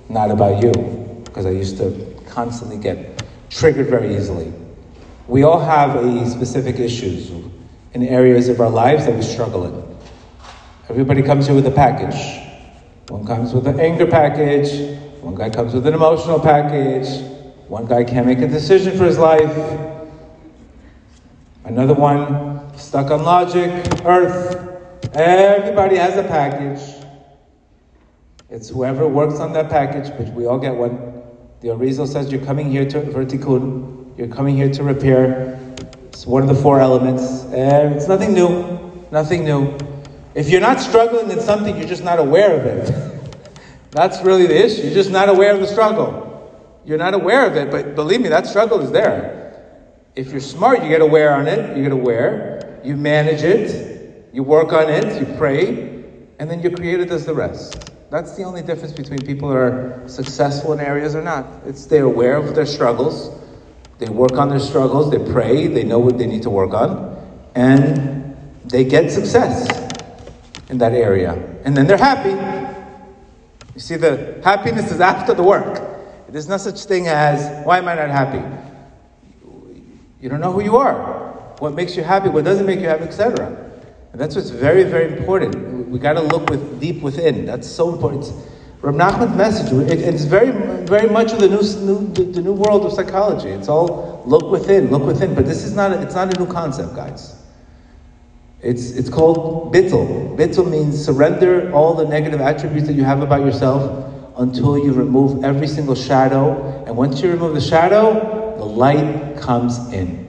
not 0.10 0.30
about 0.32 0.62
you. 0.62 0.72
Because 1.26 1.46
I 1.46 1.50
used 1.50 1.78
to 1.78 2.16
constantly 2.28 2.78
get 2.78 3.24
triggered 3.50 3.88
very 3.88 4.16
easily. 4.16 4.54
We 5.28 5.44
all 5.44 5.60
have 5.60 5.96
a 5.96 6.30
specific 6.30 6.80
issues 6.80 7.32
in 7.94 8.04
areas 8.04 8.50
of 8.50 8.60
our 8.60 8.70
lives 8.70 9.06
that 9.06 9.16
we 9.16 9.22
struggle 9.22 9.66
in. 9.66 9.98
Everybody 10.90 11.22
comes 11.22 11.48
here 11.48 11.56
with 11.56 11.66
a 11.66 11.72
package. 11.72 12.44
One 13.10 13.26
comes 13.26 13.54
with 13.54 13.68
an 13.68 13.80
anger 13.80 14.08
package, 14.08 14.98
one 15.22 15.36
guy 15.36 15.50
comes 15.50 15.74
with 15.74 15.86
an 15.86 15.94
emotional 15.94 16.40
package, 16.40 17.24
one 17.68 17.86
guy 17.86 18.04
can't 18.04 18.26
make 18.26 18.40
a 18.40 18.48
decision 18.48 18.98
for 18.98 19.06
his 19.06 19.18
life, 19.18 19.56
another 21.66 21.94
one 21.94 22.78
stuck 22.78 23.12
on 23.12 23.24
logic, 23.24 23.70
earth. 24.06 24.53
Everybody 25.12 25.98
has 25.98 26.18
a 26.18 26.24
package. 26.24 26.82
It's 28.50 28.70
whoever 28.70 29.08
works 29.08 29.40
on 29.40 29.54
that 29.54 29.70
package, 29.70 30.10
but 30.18 30.34
we 30.34 30.46
all 30.46 30.60
get 30.60 30.76
one. 30.76 31.24
The 31.62 31.70
Arizal 31.70 32.08
says 32.08 32.32
you're 32.32 32.46
coming 32.46 32.72
here 32.72 32.86
to 32.86 33.12
for 33.12 33.26
tikkun, 33.26 34.18
you're 34.18 34.28
coming 34.28 34.56
here 34.56 34.72
to 34.72 34.84
repair. 34.84 35.60
It's 36.08 36.26
one 36.26 36.42
of 36.44 36.50
the 36.50 36.62
four 36.62 36.80
elements. 36.80 37.44
And 37.46 37.96
it's 37.96 38.08
nothing 38.08 38.34
new. 38.34 38.92
Nothing 39.12 39.44
new. 39.44 39.78
If 40.36 40.50
you're 40.50 40.62
not 40.62 40.80
struggling 40.80 41.30
in 41.30 41.40
something, 41.40 41.78
you're 41.78 41.88
just 41.88 42.04
not 42.04 42.20
aware 42.20 42.60
of 42.60 42.66
it. 42.66 43.20
That's 43.92 44.22
really 44.24 44.48
the 44.48 44.66
issue. 44.66 44.84
You're 44.84 44.94
just 44.94 45.12
not 45.12 45.30
aware 45.30 45.54
of 45.54 45.60
the 45.60 45.68
struggle. 45.68 46.24
You're 46.86 46.98
not 46.98 47.14
aware 47.14 47.46
of 47.46 47.56
it, 47.56 47.72
but 47.72 47.96
believe 47.96 48.22
me, 48.22 48.30
that 48.30 48.48
struggle 48.48 48.82
is 48.82 48.92
there. 48.92 49.62
If 50.16 50.32
you're 50.32 50.42
smart, 50.42 50.84
you 50.84 50.90
get 50.90 51.02
aware 51.02 51.34
on 51.34 51.48
it, 51.48 51.78
you 51.78 51.84
get 51.84 51.92
aware, 51.92 52.80
you 52.84 52.96
manage 52.96 53.44
it, 53.44 53.93
you 54.34 54.42
work 54.44 54.74
on 54.74 54.90
it, 54.90 55.20
you 55.20 55.38
pray, 55.38 56.04
and 56.40 56.50
then 56.50 56.60
your 56.62 56.72
creator 56.76 57.06
does 57.06 57.26
the 57.26 57.34
rest. 57.34 57.92
That's 58.10 58.36
the 58.36 58.44
only 58.44 58.64
difference 58.64 58.92
between 58.92 59.20
people 59.20 59.50
who 59.50 59.56
are 59.56 60.04
successful 60.08 60.74
in 60.74 60.80
areas 60.80 61.16
or 61.16 61.22
not. 61.22 61.46
It's 61.66 61.86
they're 61.86 62.04
aware 62.04 62.36
of 62.36 62.56
their 62.56 62.66
struggles, 62.66 63.32
they 64.00 64.10
work 64.10 64.34
on 64.34 64.50
their 64.50 64.60
struggles, 64.60 65.12
they 65.12 65.32
pray, 65.32 65.68
they 65.68 65.84
know 65.84 66.00
what 66.00 66.18
they 66.18 66.26
need 66.26 66.44
to 66.44 66.50
work 66.50 66.74
on, 66.74 67.16
and 67.56 68.36
they 68.66 68.84
get 68.84 69.12
success 69.12 69.68
in 70.70 70.80
that 70.80 70.94
area. 70.94 71.34
And 71.64 71.78
then 71.78 71.86
they're 71.86 71.98
happy. 71.98 72.32
You 73.76 73.80
see, 73.80 73.96
the 73.96 74.42
happiness 74.44 74.92
is 74.92 75.00
after 75.00 75.34
the 75.34 75.44
work. 75.44 75.82
There's 76.28 76.50
no 76.50 76.58
such 76.58 76.86
thing 76.86 77.08
as, 77.08 77.64
why 77.66 77.78
am 77.78 77.88
I 77.88 77.94
not 77.94 78.10
happy? 78.10 78.42
You 80.20 80.30
don't 80.30 80.42
know 80.42 80.52
who 80.52 80.64
you 80.64 80.78
are. 80.78 81.56
What 81.60 81.76
makes 81.76 81.96
you 81.96 82.04
happy, 82.04 82.30
what 82.30 82.44
doesn't 82.44 82.66
make 82.66 82.80
you 82.80 82.88
happy, 82.88 83.04
etc. 83.04 83.63
And 84.14 84.22
that's 84.22 84.36
what's 84.36 84.52
very, 84.52 84.84
very 84.84 85.18
important. 85.18 85.90
We 85.90 85.98
got 85.98 86.14
to 86.14 86.22
look 86.22 86.48
with 86.48 86.80
deep 86.80 87.02
within. 87.02 87.48
That's 87.48 87.68
so 87.68 87.92
important. 87.92 88.32
Rab 88.84 88.94
Nachman's 88.94 89.36
message, 89.36 89.74
it, 89.90 90.02
it's 90.02 90.26
very, 90.26 90.52
very 90.86 91.10
much 91.10 91.32
of 91.32 91.40
the 91.40 91.48
new, 91.48 91.62
new 91.62 92.32
the, 92.32 92.42
new 92.42 92.54
world 92.54 92.86
of 92.86 92.94
psychology. 92.94 93.50
It's 93.50 93.68
all 93.68 94.22
look 94.28 94.52
within, 94.52 94.92
look 94.92 95.02
within. 95.02 95.34
But 95.34 95.46
this 95.46 95.64
is 95.64 95.74
not, 95.74 95.94
it's 95.94 96.14
not 96.14 96.36
a 96.36 96.40
new 96.40 96.46
concept, 96.46 96.96
guys. 96.96 97.42
It's, 98.62 98.92
it's 98.92 99.10
called 99.10 99.74
bittul. 99.74 100.38
Bittul 100.38 100.70
means 100.70 101.04
surrender 101.04 101.74
all 101.74 101.96
the 101.96 102.06
negative 102.06 102.40
attributes 102.40 102.86
that 102.88 102.94
you 102.94 103.04
have 103.04 103.24
about 103.24 103.44
yourself 103.44 104.12
until 104.38 104.78
you 104.78 104.94
remove 104.94 105.44
every 105.44 105.68
single 105.68 105.96
shadow. 105.96 106.84
And 106.86 106.96
once 106.96 107.20
you 107.22 107.32
remove 107.32 107.56
the 107.56 107.62
shadow, 107.62 108.56
the 108.58 108.66
light 108.66 109.38
comes 109.38 109.92
in. 109.92 110.23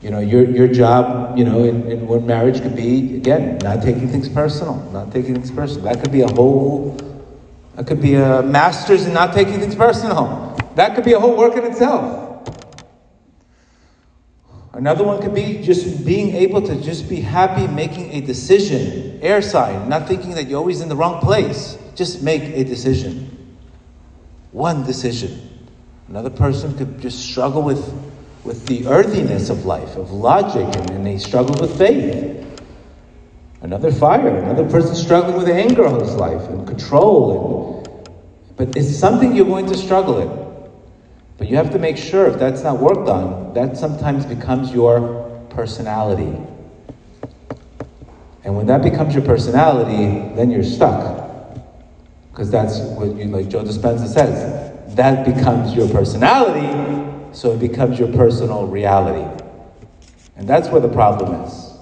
You 0.00 0.10
know, 0.10 0.20
your, 0.20 0.48
your 0.50 0.68
job, 0.68 1.36
you 1.36 1.44
know, 1.44 1.62
in, 1.64 1.90
in 1.90 2.06
one 2.08 2.26
marriage 2.26 2.62
could 2.62 2.74
be, 2.74 3.16
again, 3.16 3.58
not 3.58 3.82
taking 3.82 4.08
things 4.08 4.28
personal. 4.28 4.76
Not 4.92 5.12
taking 5.12 5.34
things 5.34 5.50
personal. 5.50 5.84
That 5.84 6.02
could 6.02 6.10
be 6.10 6.22
a 6.22 6.28
whole, 6.28 6.96
that 7.76 7.86
could 7.86 8.00
be 8.00 8.14
a 8.14 8.42
master's 8.42 9.06
in 9.06 9.12
not 9.12 9.34
taking 9.34 9.60
things 9.60 9.74
personal. 9.74 10.56
That 10.74 10.94
could 10.94 11.04
be 11.04 11.12
a 11.12 11.20
whole 11.20 11.36
work 11.36 11.54
in 11.56 11.64
itself. 11.64 12.28
Another 14.72 15.04
one 15.04 15.20
could 15.20 15.34
be 15.34 15.60
just 15.62 16.06
being 16.06 16.34
able 16.36 16.62
to 16.62 16.80
just 16.80 17.08
be 17.08 17.20
happy 17.20 17.66
making 17.66 18.12
a 18.12 18.20
decision, 18.20 19.18
air 19.20 19.42
sign, 19.42 19.88
not 19.88 20.06
thinking 20.06 20.30
that 20.30 20.46
you're 20.46 20.58
always 20.58 20.80
in 20.80 20.88
the 20.88 20.96
wrong 20.96 21.20
place. 21.20 21.76
Just 21.94 22.22
make 22.22 22.42
a 22.42 22.64
decision. 22.64 23.56
One 24.52 24.86
decision. 24.86 25.48
Another 26.08 26.30
person 26.30 26.76
could 26.78 27.00
just 27.00 27.18
struggle 27.18 27.62
with, 27.62 27.92
with 28.44 28.66
the 28.66 28.86
earthiness 28.86 29.50
of 29.50 29.66
life, 29.66 29.96
of 29.96 30.10
logic, 30.12 30.66
and, 30.76 31.06
they 31.06 31.18
struggle 31.18 31.54
with 31.60 31.76
faith. 31.76 32.46
Another 33.62 33.90
fire. 33.90 34.28
Another 34.38 34.68
person 34.68 34.94
struggling 34.94 35.36
with 35.36 35.48
anger 35.48 35.86
all 35.86 36.00
his 36.00 36.14
life 36.14 36.42
and 36.48 36.66
control. 36.66 37.82
And, 37.84 38.56
but 38.56 38.76
it's 38.76 38.96
something 38.96 39.34
you're 39.34 39.46
going 39.46 39.66
to 39.66 39.76
struggle 39.76 40.18
in. 40.20 40.70
But 41.38 41.48
you 41.48 41.56
have 41.56 41.70
to 41.72 41.78
make 41.78 41.96
sure 41.96 42.26
if 42.26 42.38
that's 42.38 42.62
not 42.62 42.78
worked 42.78 43.08
on, 43.08 43.54
that 43.54 43.76
sometimes 43.76 44.26
becomes 44.26 44.72
your 44.72 45.46
personality. 45.50 46.38
And 48.44 48.56
when 48.56 48.66
that 48.66 48.82
becomes 48.82 49.14
your 49.14 49.24
personality, 49.24 50.34
then 50.36 50.50
you're 50.50 50.64
stuck. 50.64 51.18
Because 52.30 52.50
that's 52.50 52.78
what 52.78 53.16
you, 53.16 53.24
like 53.24 53.48
Joe 53.48 53.64
Dispenza 53.64 54.06
says, 54.06 54.94
that 54.96 55.24
becomes 55.24 55.74
your 55.74 55.88
personality, 55.88 57.09
so 57.32 57.52
it 57.52 57.60
becomes 57.60 57.98
your 57.98 58.12
personal 58.12 58.66
reality. 58.66 59.26
And 60.36 60.48
that's 60.48 60.68
where 60.68 60.80
the 60.80 60.88
problem 60.88 61.42
is. 61.42 61.74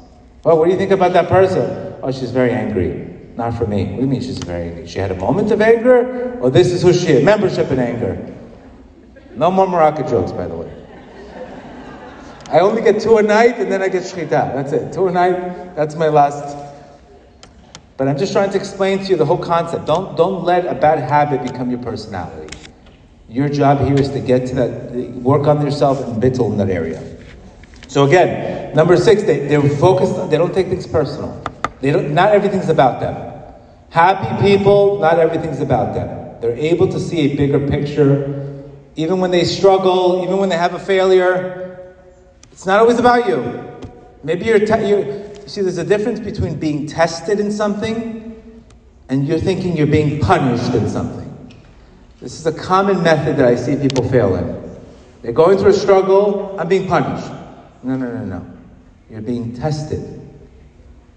Well, 0.45 0.59
what 0.59 0.67
do 0.67 0.71
you 0.73 0.79
think 0.79 0.91
about 0.91 1.13
that 1.13 1.29
person? 1.29 1.95
Oh, 2.03 2.11
she's 2.11 2.31
very 2.31 2.51
angry. 2.51 3.17
Not 3.37 3.55
for 3.57 3.67
me. 3.67 3.85
What 3.85 3.97
do 3.97 4.01
you 4.03 4.07
mean 4.07 4.21
she's 4.21 4.39
very 4.39 4.69
angry? 4.69 4.87
She 4.87 4.99
had 4.99 5.11
a 5.11 5.17
moment 5.17 5.51
of 5.53 5.61
anger? 5.61 6.39
Or 6.41 6.51
this 6.51 6.73
is 6.73 6.83
who 6.83 6.93
she 6.93 7.09
is? 7.09 7.25
Membership 7.25 7.71
in 7.71 7.79
anger. 7.79 8.35
No 9.35 9.51
more 9.51 9.69
Morocco 9.69 10.09
jokes, 10.09 10.33
by 10.33 10.49
the 10.49 10.57
way. 10.57 10.73
I 12.51 12.61
only 12.61 12.83
get 12.83 13.01
two 13.01 13.19
a 13.19 13.23
night 13.23 13.59
and 13.59 13.71
then 13.71 13.83
I 13.83 13.89
get 13.89 14.03
shchita. 14.03 14.31
That's 14.31 14.73
it. 14.73 14.93
Two 14.93 15.09
a 15.09 15.13
night, 15.13 15.77
that's 15.77 15.95
my 15.95 16.09
last. 16.09 16.57
But 17.99 18.09
I'm 18.09 18.17
just 18.17 18.33
trying 18.33 18.51
to 18.51 18.57
explain 18.57 19.01
to 19.01 19.05
you 19.05 19.17
the 19.17 19.27
whole 19.27 19.39
concept. 19.39 19.87
Don't, 19.87 20.17
don't 20.17 20.45
let 20.45 20.67
a 20.67 20.75
bad 20.75 20.99
habit 20.99 21.43
become 21.43 21.69
your 21.71 21.81
personality. 21.81 22.48
Your 23.29 23.49
job 23.49 23.81
here 23.87 23.99
is 23.99 24.11
to 24.11 24.21
get 24.21 24.47
to 24.49 24.55
that, 24.55 24.93
work 25.17 25.47
on 25.47 25.63
yourself 25.65 26.03
and 26.05 26.23
bittul 26.23 26.53
in 26.53 26.59
that 26.59 26.71
area. 26.71 27.03
So 27.87 28.07
again, 28.07 28.75
number 28.75 28.97
six, 28.97 29.23
they, 29.23 29.47
they're 29.47 29.63
focused, 29.63 30.31
they 30.31 30.39
don't 30.39 30.55
take 30.55 30.69
things 30.69 30.87
personal. 30.87 31.43
They 31.81 31.91
don't, 31.91 32.15
not 32.15 32.33
everything's 32.33 32.69
about 32.69 33.01
them. 33.01 33.55
Happy 33.91 34.43
people, 34.43 34.99
not 34.99 35.19
everything's 35.19 35.61
about 35.61 35.95
them. 35.95 36.41
They're 36.41 36.57
able 36.57 36.89
to 36.89 37.01
see 37.01 37.33
a 37.33 37.37
bigger 37.37 37.67
picture 37.69 38.49
even 38.99 39.21
when 39.21 39.31
they 39.31 39.45
struggle, 39.45 40.25
even 40.25 40.39
when 40.39 40.49
they 40.49 40.57
have 40.57 40.75
a 40.75 40.79
failure, 40.79 41.95
it's 42.51 42.67
not 42.67 42.81
always 42.81 42.99
about 42.99 43.29
you. 43.29 43.65
Maybe 44.25 44.47
you're, 44.47 44.59
te- 44.59 44.89
you're 44.89 45.37
see, 45.47 45.61
there's 45.61 45.79
a 45.79 45.85
difference 45.85 46.19
between 46.19 46.59
being 46.59 46.85
tested 46.85 47.39
in 47.39 47.53
something 47.53 48.65
and 49.09 49.29
you're 49.29 49.39
thinking 49.39 49.77
you're 49.77 49.87
being 49.87 50.21
punished 50.21 50.75
in 50.75 50.91
something. 50.91 51.28
This 52.21 52.41
is 52.41 52.47
a 52.47 52.53
common 52.53 53.03
method 53.03 53.37
that 53.37 53.47
I 53.47 53.55
see 53.55 53.77
people 53.77 54.09
fail 54.09 54.35
in. 54.35 54.79
They're 55.23 55.33
going 55.33 55.59
through 55.59 55.71
a 55.71 55.75
struggle, 55.75 56.59
I'm 56.59 56.69
being 56.69 56.89
punished. 56.89 57.31
No, 57.83 57.97
no, 57.97 58.11
no, 58.11 58.25
no. 58.25 58.47
You're 59.11 59.21
being 59.21 59.55
tested. 59.55 60.21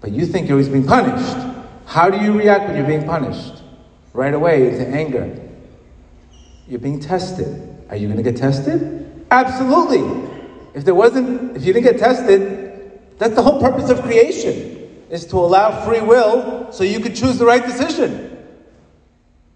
But 0.00 0.12
you 0.12 0.26
think 0.26 0.48
you're 0.48 0.56
always 0.56 0.68
being 0.68 0.86
punished. 0.86 1.36
How 1.86 2.08
do 2.08 2.18
you 2.18 2.38
react 2.38 2.66
when 2.66 2.76
you're 2.76 2.86
being 2.86 3.04
punished? 3.04 3.62
Right 4.12 4.34
away 4.34 4.68
into 4.68 4.86
anger. 4.86 5.38
You're 6.68 6.80
being 6.80 7.00
tested. 7.00 7.46
Are 7.90 7.96
you 7.96 8.06
going 8.06 8.22
to 8.22 8.22
get 8.22 8.36
tested? 8.36 9.26
Absolutely. 9.30 10.30
If 10.74 10.84
there 10.84 10.94
wasn't, 10.94 11.56
if 11.56 11.64
you 11.64 11.72
didn't 11.72 11.84
get 11.84 11.98
tested, 11.98 13.00
that's 13.18 13.34
the 13.34 13.42
whole 13.42 13.60
purpose 13.60 13.90
of 13.90 14.02
creation, 14.02 15.04
is 15.10 15.26
to 15.26 15.36
allow 15.36 15.84
free 15.84 16.00
will 16.00 16.72
so 16.72 16.84
you 16.84 17.00
could 17.00 17.14
choose 17.14 17.38
the 17.38 17.44
right 17.44 17.64
decision. 17.64 18.31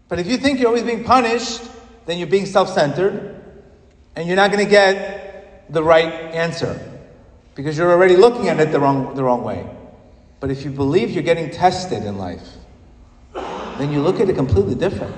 But 0.09 0.19
if 0.19 0.27
you 0.27 0.37
think 0.37 0.61
you're 0.61 0.69
always 0.69 0.85
being 0.85 1.05
punished, 1.05 1.63
then 2.07 2.19
you're 2.19 2.29
being 2.29 2.47
self-centered, 2.47 3.43
and 4.15 4.27
you're 4.27 4.37
not 4.37 4.53
going 4.53 4.65
to 4.65 4.71
get 4.71 5.73
the 5.73 5.83
right 5.83 6.13
answer 6.33 6.79
because 7.55 7.77
you're 7.77 7.91
already 7.91 8.17
looking 8.17 8.49
at 8.49 8.61
it 8.61 8.71
the 8.71 8.79
wrong, 8.79 9.15
the 9.15 9.25
wrong 9.25 9.43
way. 9.43 9.67
But 10.39 10.51
if 10.51 10.65
you 10.65 10.71
believe 10.71 11.11
you're 11.11 11.25
getting 11.25 11.51
tested 11.51 12.05
in 12.05 12.19
life, 12.19 12.47
then 13.35 13.93
you 13.93 14.01
look 14.01 14.21
at 14.21 14.29
it 14.29 14.37
completely 14.37 14.75
different. 14.75 15.15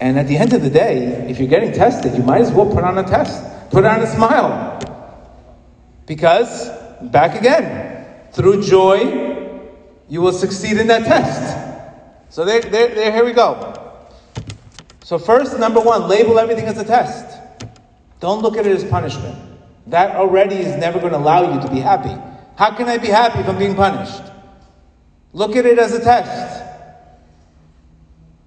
And 0.00 0.18
at 0.18 0.28
the 0.28 0.36
end 0.36 0.52
of 0.52 0.62
the 0.62 0.70
day, 0.70 1.28
if 1.28 1.38
you're 1.38 1.48
getting 1.48 1.72
tested, 1.72 2.14
you 2.14 2.22
might 2.22 2.42
as 2.42 2.52
well 2.52 2.70
put 2.70 2.84
on 2.84 2.98
a 2.98 3.02
test, 3.02 3.42
put 3.70 3.84
on 3.84 4.02
a 4.02 4.06
smile. 4.06 4.78
Because, 6.04 6.68
back 7.02 7.38
again, 7.40 8.06
through 8.32 8.62
joy, 8.62 9.60
you 10.08 10.20
will 10.20 10.32
succeed 10.32 10.76
in 10.76 10.86
that 10.88 11.04
test. 11.04 11.75
So 12.36 12.44
there, 12.44 12.60
there, 12.60 12.94
there, 12.94 13.10
here 13.10 13.24
we 13.24 13.32
go. 13.32 13.72
So 15.02 15.18
first, 15.18 15.58
number 15.58 15.80
one, 15.80 16.06
label 16.06 16.38
everything 16.38 16.66
as 16.66 16.76
a 16.76 16.84
test. 16.84 17.40
Don't 18.20 18.42
look 18.42 18.58
at 18.58 18.66
it 18.66 18.72
as 18.76 18.84
punishment. 18.84 19.38
That 19.86 20.16
already 20.16 20.56
is 20.56 20.76
never 20.76 20.98
going 21.00 21.12
to 21.12 21.18
allow 21.18 21.54
you 21.54 21.58
to 21.62 21.70
be 21.70 21.80
happy. 21.80 22.14
How 22.58 22.76
can 22.76 22.90
I 22.90 22.98
be 22.98 23.06
happy 23.06 23.38
if 23.38 23.48
I'm 23.48 23.56
being 23.56 23.74
punished? 23.74 24.20
Look 25.32 25.56
at 25.56 25.64
it 25.64 25.78
as 25.78 25.94
a 25.94 26.04
test. 26.04 26.62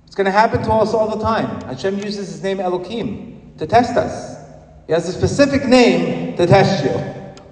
It's 0.05 0.13
going 0.13 0.25
to 0.25 0.31
happen 0.31 0.61
to 0.61 0.71
us 0.71 0.93
all 0.93 1.09
the 1.09 1.23
time. 1.23 1.59
Hashem 1.61 1.97
uses 1.97 2.29
his 2.29 2.43
name 2.43 2.59
Elohim 2.59 3.53
to 3.57 3.65
test 3.65 3.97
us. 3.97 4.37
He 4.85 4.93
has 4.93 5.09
a 5.09 5.11
specific 5.11 5.65
name 5.65 6.37
to 6.37 6.45
test 6.45 6.85
you. 6.85 7.43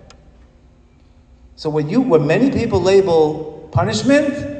So 1.55 1.71
when 1.71 1.89
you, 1.89 1.99
when 1.99 2.27
many 2.27 2.51
people 2.51 2.79
label 2.79 3.69
punishment, 3.71 4.56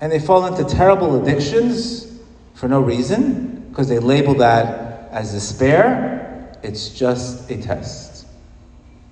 and 0.00 0.10
they 0.10 0.18
fall 0.18 0.46
into 0.46 0.64
terrible 0.64 1.20
addictions 1.20 2.06
for 2.54 2.68
no 2.68 2.80
reason, 2.80 3.68
because 3.70 3.88
they 3.88 3.98
label 3.98 4.34
that 4.34 5.10
as 5.10 5.32
despair, 5.32 6.56
it's 6.62 6.88
just 6.90 7.50
a 7.50 7.60
test. 7.60 8.26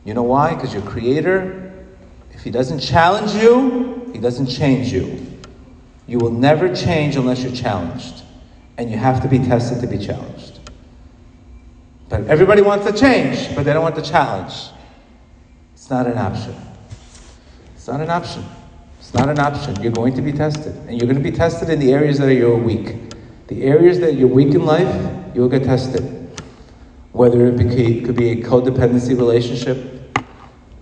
You 0.04 0.14
know 0.14 0.22
why? 0.22 0.54
Because 0.54 0.72
your 0.72 0.82
creator, 0.82 1.72
if 2.32 2.42
he 2.42 2.50
doesn't 2.50 2.80
challenge 2.80 3.32
you, 3.42 4.10
he 4.12 4.18
doesn't 4.18 4.46
change 4.46 4.92
you. 4.92 5.26
You 6.06 6.18
will 6.18 6.30
never 6.30 6.74
change 6.74 7.16
unless 7.16 7.42
you're 7.42 7.54
challenged. 7.54 8.22
And 8.78 8.90
you 8.90 8.96
have 8.96 9.22
to 9.22 9.28
be 9.28 9.38
tested 9.38 9.80
to 9.80 9.86
be 9.86 9.98
challenged. 9.98 10.60
But 12.08 12.26
everybody 12.26 12.62
wants 12.62 12.86
to 12.86 12.92
change, 12.92 13.54
but 13.54 13.64
they 13.64 13.72
don't 13.72 13.82
want 13.82 13.96
the 13.96 14.02
challenge. 14.02 14.54
It's 15.74 15.90
not 15.90 16.06
an 16.06 16.16
option. 16.16 16.54
It's 17.74 17.86
not 17.86 18.00
an 18.00 18.08
option. 18.08 18.44
It's 19.08 19.14
not 19.14 19.30
an 19.30 19.38
option. 19.38 19.82
You're 19.82 19.90
going 19.90 20.12
to 20.16 20.20
be 20.20 20.32
tested. 20.32 20.76
And 20.86 20.98
you're 20.98 21.10
going 21.10 21.16
to 21.16 21.30
be 21.30 21.34
tested 21.34 21.70
in 21.70 21.78
the 21.78 21.94
areas 21.94 22.18
that 22.18 22.34
you're 22.34 22.54
weak. 22.54 22.94
The 23.46 23.62
areas 23.62 24.00
that 24.00 24.16
you're 24.16 24.28
weak 24.28 24.54
in 24.54 24.66
life, 24.66 25.34
you'll 25.34 25.48
get 25.48 25.64
tested. 25.64 26.02
Whether 27.12 27.46
it 27.46 28.04
could 28.04 28.16
be 28.16 28.32
a 28.32 28.36
codependency 28.44 29.16
relationship. 29.16 29.78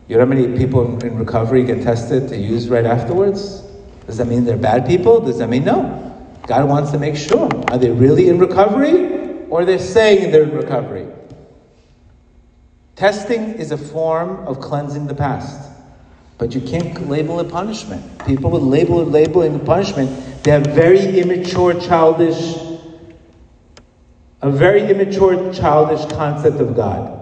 You 0.09 0.17
know 0.17 0.23
how 0.23 0.29
many 0.29 0.59
people 0.59 0.97
in, 0.97 1.07
in 1.07 1.17
recovery 1.17 1.63
get 1.63 1.85
tested 1.85 2.29
to 2.31 2.37
use 2.37 2.69
right 2.69 2.85
afterwards? 2.85 3.63
Does 4.07 4.17
that 4.17 4.27
mean 4.27 4.45
they're 4.45 4.57
bad 4.57 4.89
people? 4.89 5.21
Does 5.21 5.39
that 5.39 5.49
mean 5.49 5.65
no? 5.65 6.29
God 6.49 6.69
wants 6.69 6.91
to 6.91 6.99
make 6.99 7.15
sure. 7.15 7.49
Are 7.71 7.79
they 7.79 7.93
really 7.93 8.29
in 8.29 8.41
recovery 8.41 9.47
or 9.51 9.65
they're 9.65 9.79
saying 9.79 10.33
they're 10.33 10.43
in 10.43 10.51
recovery? 10.51 11.07
Testing 12.97 13.55
is 13.55 13.71
a 13.71 13.79
form 13.79 14.45
of 14.49 14.61
cleansing 14.61 15.07
the 15.07 15.15
past. 15.15 15.66
But 16.39 16.55
you 16.55 16.61
can't 16.61 17.09
label 17.09 17.41
it 17.41 17.51
punishment. 17.51 18.27
People 18.27 18.51
would 18.51 18.63
label 18.63 19.01
it 19.01 19.09
labeling 19.09 19.59
punishment. 19.61 20.45
They 20.45 20.51
have 20.51 20.67
very 20.67 21.19
immature, 21.19 21.79
childish, 21.81 22.57
a 24.43 24.51
very 24.51 24.83
immature, 24.91 25.53
childish 25.53 26.05
concept 26.13 26.61
of 26.61 26.77
God. 26.77 27.15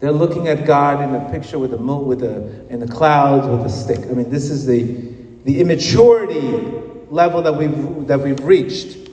They're 0.00 0.12
looking 0.12 0.48
at 0.48 0.66
God 0.66 1.02
in 1.02 1.14
a 1.14 1.30
picture 1.30 1.58
with 1.58 1.74
a 1.74 1.78
moon, 1.78 2.06
with 2.06 2.22
a 2.22 2.66
in 2.68 2.80
the 2.80 2.88
clouds 2.88 3.46
with 3.46 3.64
a 3.64 3.70
stick. 3.70 4.00
I 4.10 4.14
mean, 4.14 4.30
this 4.30 4.50
is 4.50 4.66
the 4.66 5.14
the 5.44 5.60
immaturity 5.60 6.82
level 7.10 7.42
that 7.42 7.54
we've, 7.54 8.06
that 8.08 8.20
we've 8.20 8.40
reached. 8.40 9.10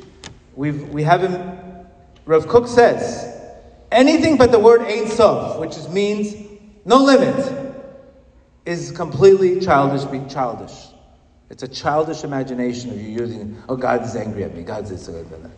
We've, 0.56 0.89
we 0.89 1.04
haven't, 1.04 1.39
Rav 2.26 2.47
Kook 2.47 2.68
says, 2.68 3.39
anything 3.91 4.38
but 4.38 4.52
the 4.52 4.60
word 4.60 4.82
Ein 4.82 5.08
Sof, 5.08 5.60
which 5.60 5.78
means 5.89 6.34
no 6.86 6.97
limit, 6.97 7.70
is 8.66 8.91
completely 8.91 9.59
childish, 9.59 10.03
being 10.05 10.30
childish. 10.30 10.88
It's 11.49 11.64
a 11.64 11.68
childish 11.68 12.24
imagination 12.24 12.91
of 12.91 13.01
you 13.01 13.09
using, 13.09 13.62
oh, 13.68 13.76
God 13.76 14.03
is 14.03 14.16
angry 14.16 14.43
at 14.43 14.55
me, 14.55 14.64
God 14.64 14.84
is 14.84 14.89
this, 14.89 15.07
that. 15.07 15.51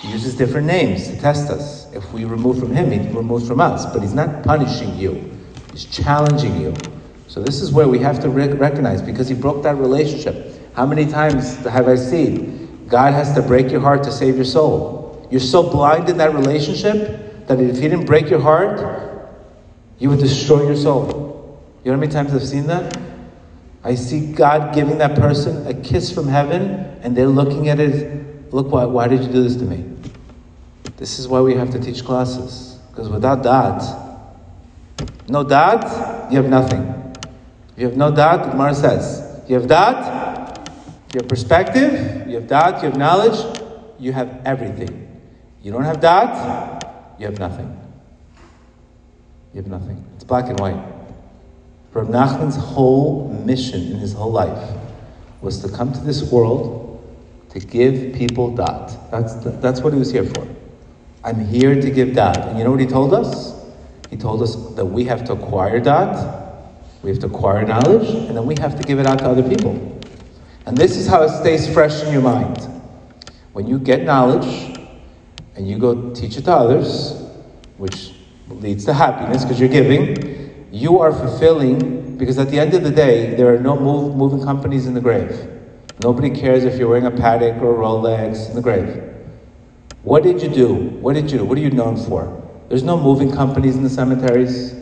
He 0.00 0.08
uses 0.08 0.36
different 0.36 0.66
names 0.66 1.08
to 1.08 1.18
test 1.18 1.50
us. 1.50 1.92
If 1.92 2.12
we 2.12 2.24
remove 2.24 2.58
from 2.58 2.72
him, 2.72 2.90
he 2.90 2.98
removes 3.16 3.46
from 3.46 3.60
us. 3.60 3.86
But 3.86 4.02
he's 4.02 4.14
not 4.14 4.42
punishing 4.44 4.96
you, 4.96 5.32
he's 5.70 5.84
challenging 5.84 6.60
you. 6.60 6.74
So 7.28 7.42
this 7.42 7.60
is 7.60 7.72
where 7.72 7.88
we 7.88 7.98
have 8.00 8.20
to 8.20 8.28
rec- 8.28 8.58
recognize 8.58 9.02
because 9.02 9.28
he 9.28 9.34
broke 9.34 9.62
that 9.62 9.76
relationship. 9.76 10.52
How 10.74 10.86
many 10.86 11.06
times 11.06 11.56
have 11.64 11.88
I 11.88 11.96
seen 11.96 12.86
God 12.88 13.14
has 13.14 13.34
to 13.34 13.42
break 13.42 13.70
your 13.70 13.80
heart 13.80 14.02
to 14.04 14.12
save 14.12 14.36
your 14.36 14.44
soul? 14.44 15.26
You're 15.30 15.40
so 15.40 15.62
blind 15.70 16.08
in 16.08 16.18
that 16.18 16.34
relationship 16.34 17.46
that 17.46 17.58
if 17.58 17.76
he 17.76 17.82
didn't 17.82 18.06
break 18.06 18.28
your 18.28 18.40
heart, 18.40 19.26
you 19.98 20.10
would 20.10 20.20
destroy 20.20 20.66
your 20.66 20.76
soul. 20.76 21.25
You 21.86 21.92
know 21.92 21.98
how 21.98 22.00
many 22.00 22.12
times 22.12 22.34
I've 22.34 22.42
seen 22.42 22.66
that? 22.66 22.98
I 23.84 23.94
see 23.94 24.32
God 24.32 24.74
giving 24.74 24.98
that 24.98 25.14
person 25.14 25.68
a 25.68 25.72
kiss 25.72 26.12
from 26.12 26.26
heaven, 26.26 26.98
and 27.04 27.16
they're 27.16 27.28
looking 27.28 27.68
at 27.68 27.78
it. 27.78 28.52
Look, 28.52 28.72
why, 28.72 28.86
why 28.86 29.06
did 29.06 29.22
you 29.22 29.30
do 29.30 29.44
this 29.44 29.54
to 29.54 29.62
me? 29.62 29.88
This 30.96 31.20
is 31.20 31.28
why 31.28 31.40
we 31.42 31.54
have 31.54 31.70
to 31.70 31.78
teach 31.78 32.04
classes. 32.04 32.80
Because 32.90 33.08
without 33.08 33.44
that, 33.44 33.84
no 35.28 35.44
that, 35.44 36.32
you 36.32 36.38
have 36.38 36.50
nothing. 36.50 37.14
You 37.76 37.86
have 37.86 37.96
no 37.96 38.10
that, 38.10 38.50
the 38.50 38.74
says, 38.74 39.44
you 39.48 39.54
have 39.54 39.68
that, 39.68 40.68
you 41.14 41.20
have 41.20 41.28
perspective, 41.28 42.26
you 42.28 42.34
have 42.34 42.48
that, 42.48 42.82
you 42.82 42.90
have 42.90 42.98
knowledge, 42.98 43.60
you 44.00 44.12
have 44.12 44.42
everything. 44.44 45.20
You 45.62 45.70
don't 45.70 45.84
have 45.84 46.00
that, 46.00 47.14
you 47.20 47.26
have 47.26 47.38
nothing. 47.38 47.80
You 49.54 49.62
have 49.62 49.70
nothing. 49.70 50.04
It's 50.16 50.24
black 50.24 50.46
and 50.48 50.58
white. 50.58 50.95
Rav 51.96 52.08
Nachman's 52.08 52.56
whole 52.56 53.30
mission 53.46 53.80
in 53.90 53.96
his 53.96 54.12
whole 54.12 54.30
life 54.30 54.76
was 55.40 55.62
to 55.62 55.68
come 55.74 55.94
to 55.94 56.00
this 56.00 56.30
world 56.30 57.02
to 57.48 57.58
give 57.58 58.14
people 58.14 58.54
dat. 58.54 58.94
That's, 59.10 59.34
that's 59.62 59.80
what 59.80 59.94
he 59.94 59.98
was 59.98 60.12
here 60.12 60.24
for. 60.24 60.46
I'm 61.24 61.46
here 61.46 61.80
to 61.80 61.90
give 61.90 62.14
dat. 62.14 62.48
And 62.48 62.58
you 62.58 62.64
know 62.64 62.72
what 62.72 62.80
he 62.80 62.86
told 62.86 63.14
us? 63.14 63.54
He 64.10 64.16
told 64.18 64.42
us 64.42 64.56
that 64.74 64.84
we 64.84 65.04
have 65.04 65.24
to 65.24 65.32
acquire 65.32 65.80
dat, 65.80 66.68
we 67.02 67.08
have 67.08 67.18
to 67.20 67.28
acquire 67.28 67.64
knowledge, 67.64 68.10
and 68.10 68.36
then 68.36 68.44
we 68.44 68.56
have 68.60 68.78
to 68.78 68.82
give 68.86 68.98
it 68.98 69.06
out 69.06 69.20
to 69.20 69.24
other 69.24 69.42
people. 69.42 69.72
And 70.66 70.76
this 70.76 70.98
is 70.98 71.06
how 71.06 71.22
it 71.22 71.30
stays 71.30 71.72
fresh 71.72 72.02
in 72.02 72.12
your 72.12 72.20
mind. 72.20 72.58
When 73.54 73.66
you 73.66 73.78
get 73.78 74.02
knowledge 74.02 74.78
and 75.54 75.66
you 75.66 75.78
go 75.78 76.12
teach 76.12 76.36
it 76.36 76.42
to 76.42 76.52
others, 76.52 77.22
which 77.78 78.12
leads 78.48 78.84
to 78.84 78.92
happiness 78.92 79.44
because 79.44 79.58
you're 79.58 79.70
giving, 79.70 80.35
you 80.70 80.98
are 80.98 81.12
fulfilling 81.12 82.16
because 82.16 82.38
at 82.38 82.50
the 82.50 82.58
end 82.58 82.74
of 82.74 82.82
the 82.82 82.90
day, 82.90 83.34
there 83.34 83.54
are 83.54 83.58
no 83.58 83.78
move, 83.78 84.16
moving 84.16 84.42
companies 84.42 84.86
in 84.86 84.94
the 84.94 85.00
grave. 85.00 85.48
Nobody 86.02 86.30
cares 86.30 86.64
if 86.64 86.78
you're 86.78 86.88
wearing 86.88 87.06
a 87.06 87.10
Patek 87.10 87.60
or 87.60 87.74
a 87.74 87.78
Rolex 87.78 88.48
in 88.48 88.56
the 88.56 88.62
grave. 88.62 89.02
What 90.02 90.22
did 90.22 90.42
you 90.42 90.48
do? 90.48 90.74
What 90.74 91.14
did 91.14 91.30
you 91.30 91.38
do? 91.38 91.44
What 91.44 91.58
are 91.58 91.60
you 91.60 91.70
known 91.70 91.96
for? 91.96 92.42
There's 92.68 92.82
no 92.82 93.00
moving 93.00 93.32
companies 93.32 93.76
in 93.76 93.82
the 93.82 93.90
cemeteries. 93.90 94.74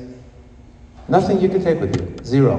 Nothing 1.09 1.41
you 1.41 1.49
can 1.49 1.62
take 1.62 1.80
with 1.80 1.97
you. 2.01 2.16
Zero. 2.24 2.59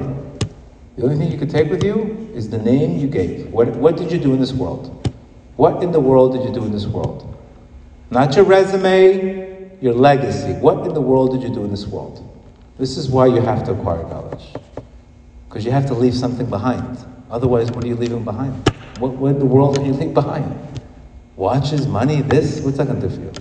The 0.96 1.04
only 1.04 1.16
thing 1.16 1.30
you 1.30 1.38
can 1.38 1.48
take 1.48 1.70
with 1.70 1.84
you 1.84 2.30
is 2.34 2.48
the 2.48 2.58
name 2.58 2.98
you 2.98 3.06
gave. 3.06 3.48
What, 3.48 3.68
what 3.76 3.96
did 3.96 4.10
you 4.10 4.18
do 4.18 4.32
in 4.32 4.40
this 4.40 4.52
world? 4.52 5.12
What 5.56 5.82
in 5.82 5.90
the 5.90 6.00
world 6.00 6.32
did 6.32 6.44
you 6.44 6.52
do 6.52 6.64
in 6.64 6.72
this 6.72 6.86
world? 6.86 7.34
Not 8.10 8.36
your 8.36 8.44
resume, 8.44 9.76
your 9.80 9.94
legacy. 9.94 10.52
What 10.54 10.86
in 10.86 10.94
the 10.94 11.00
world 11.00 11.32
did 11.32 11.42
you 11.42 11.54
do 11.54 11.64
in 11.64 11.70
this 11.70 11.86
world? 11.86 12.22
This 12.78 12.96
is 12.96 13.08
why 13.08 13.26
you 13.26 13.40
have 13.40 13.64
to 13.64 13.72
acquire 13.72 14.02
knowledge. 14.02 14.52
Because 15.48 15.64
you 15.64 15.70
have 15.70 15.86
to 15.86 15.94
leave 15.94 16.14
something 16.14 16.46
behind. 16.46 16.98
Otherwise, 17.30 17.70
what 17.70 17.84
are 17.84 17.88
you 17.88 17.96
leaving 17.96 18.24
behind? 18.24 18.68
What, 18.98 19.12
what 19.12 19.28
in 19.32 19.38
the 19.38 19.46
world 19.46 19.76
can 19.76 19.86
you 19.86 19.92
leave 19.92 20.14
behind? 20.14 20.58
Watches, 21.36 21.86
money, 21.86 22.22
this? 22.22 22.60
What's 22.60 22.78
that 22.78 22.86
going 22.86 23.00
to 23.00 23.08
do 23.08 23.14
for 23.14 23.22
you? 23.22 23.32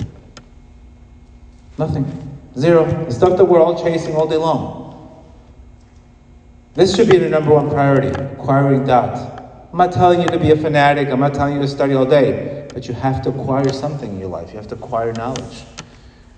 Nothing. 1.77 2.39
Zero. 2.57 2.85
The 3.05 3.11
stuff 3.11 3.37
that 3.37 3.45
we're 3.45 3.61
all 3.61 3.81
chasing 3.81 4.15
all 4.15 4.27
day 4.27 4.37
long. 4.37 4.85
This 6.73 6.95
should 6.95 7.09
be 7.09 7.17
the 7.17 7.29
number 7.29 7.53
one 7.53 7.69
priority, 7.69 8.09
acquiring 8.09 8.85
dat. 8.85 9.35
I'm 9.71 9.77
not 9.77 9.93
telling 9.93 10.21
you 10.21 10.27
to 10.27 10.37
be 10.37 10.51
a 10.51 10.57
fanatic, 10.57 11.09
I'm 11.09 11.19
not 11.19 11.33
telling 11.33 11.55
you 11.55 11.61
to 11.61 11.67
study 11.67 11.93
all 11.93 12.05
day, 12.05 12.67
but 12.73 12.87
you 12.87 12.93
have 12.93 13.21
to 13.23 13.29
acquire 13.29 13.71
something 13.71 14.09
in 14.09 14.19
your 14.19 14.29
life. 14.29 14.51
You 14.51 14.57
have 14.57 14.67
to 14.67 14.75
acquire 14.75 15.13
knowledge. 15.13 15.63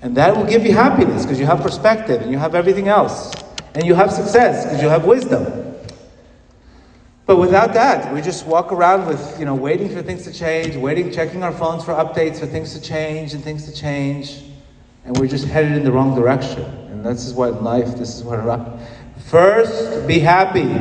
And 0.01 0.15
that 0.17 0.35
will 0.35 0.45
give 0.45 0.63
you 0.65 0.73
happiness 0.73 1.23
because 1.23 1.39
you 1.39 1.45
have 1.45 1.61
perspective 1.61 2.21
and 2.21 2.31
you 2.31 2.37
have 2.37 2.55
everything 2.55 2.87
else. 2.87 3.33
And 3.73 3.85
you 3.85 3.95
have 3.95 4.11
success 4.11 4.65
because 4.65 4.81
you 4.81 4.89
have 4.89 5.05
wisdom. 5.05 5.75
But 7.25 7.37
without 7.37 7.73
that, 7.73 8.13
we 8.13 8.21
just 8.21 8.45
walk 8.47 8.71
around 8.71 9.05
with, 9.05 9.37
you 9.37 9.45
know, 9.45 9.53
waiting 9.53 9.89
for 9.89 10.01
things 10.01 10.23
to 10.23 10.33
change, 10.33 10.75
waiting, 10.77 11.11
checking 11.11 11.43
our 11.43 11.51
phones 11.51 11.83
for 11.83 11.91
updates 11.91 12.39
for 12.39 12.45
things 12.45 12.73
to 12.73 12.81
change 12.81 13.33
and 13.33 13.43
things 13.43 13.65
to 13.65 13.73
change. 13.73 14.43
And 15.03 15.17
we're 15.17 15.27
just 15.27 15.45
headed 15.45 15.73
in 15.73 15.83
the 15.83 15.91
wrong 15.91 16.15
direction. 16.15 16.63
And 16.63 17.05
this 17.05 17.25
is 17.25 17.33
what 17.33 17.61
life, 17.61 17.97
this 17.97 18.15
is 18.15 18.23
what 18.23 18.79
First, 19.25 20.07
be 20.07 20.19
happy, 20.19 20.73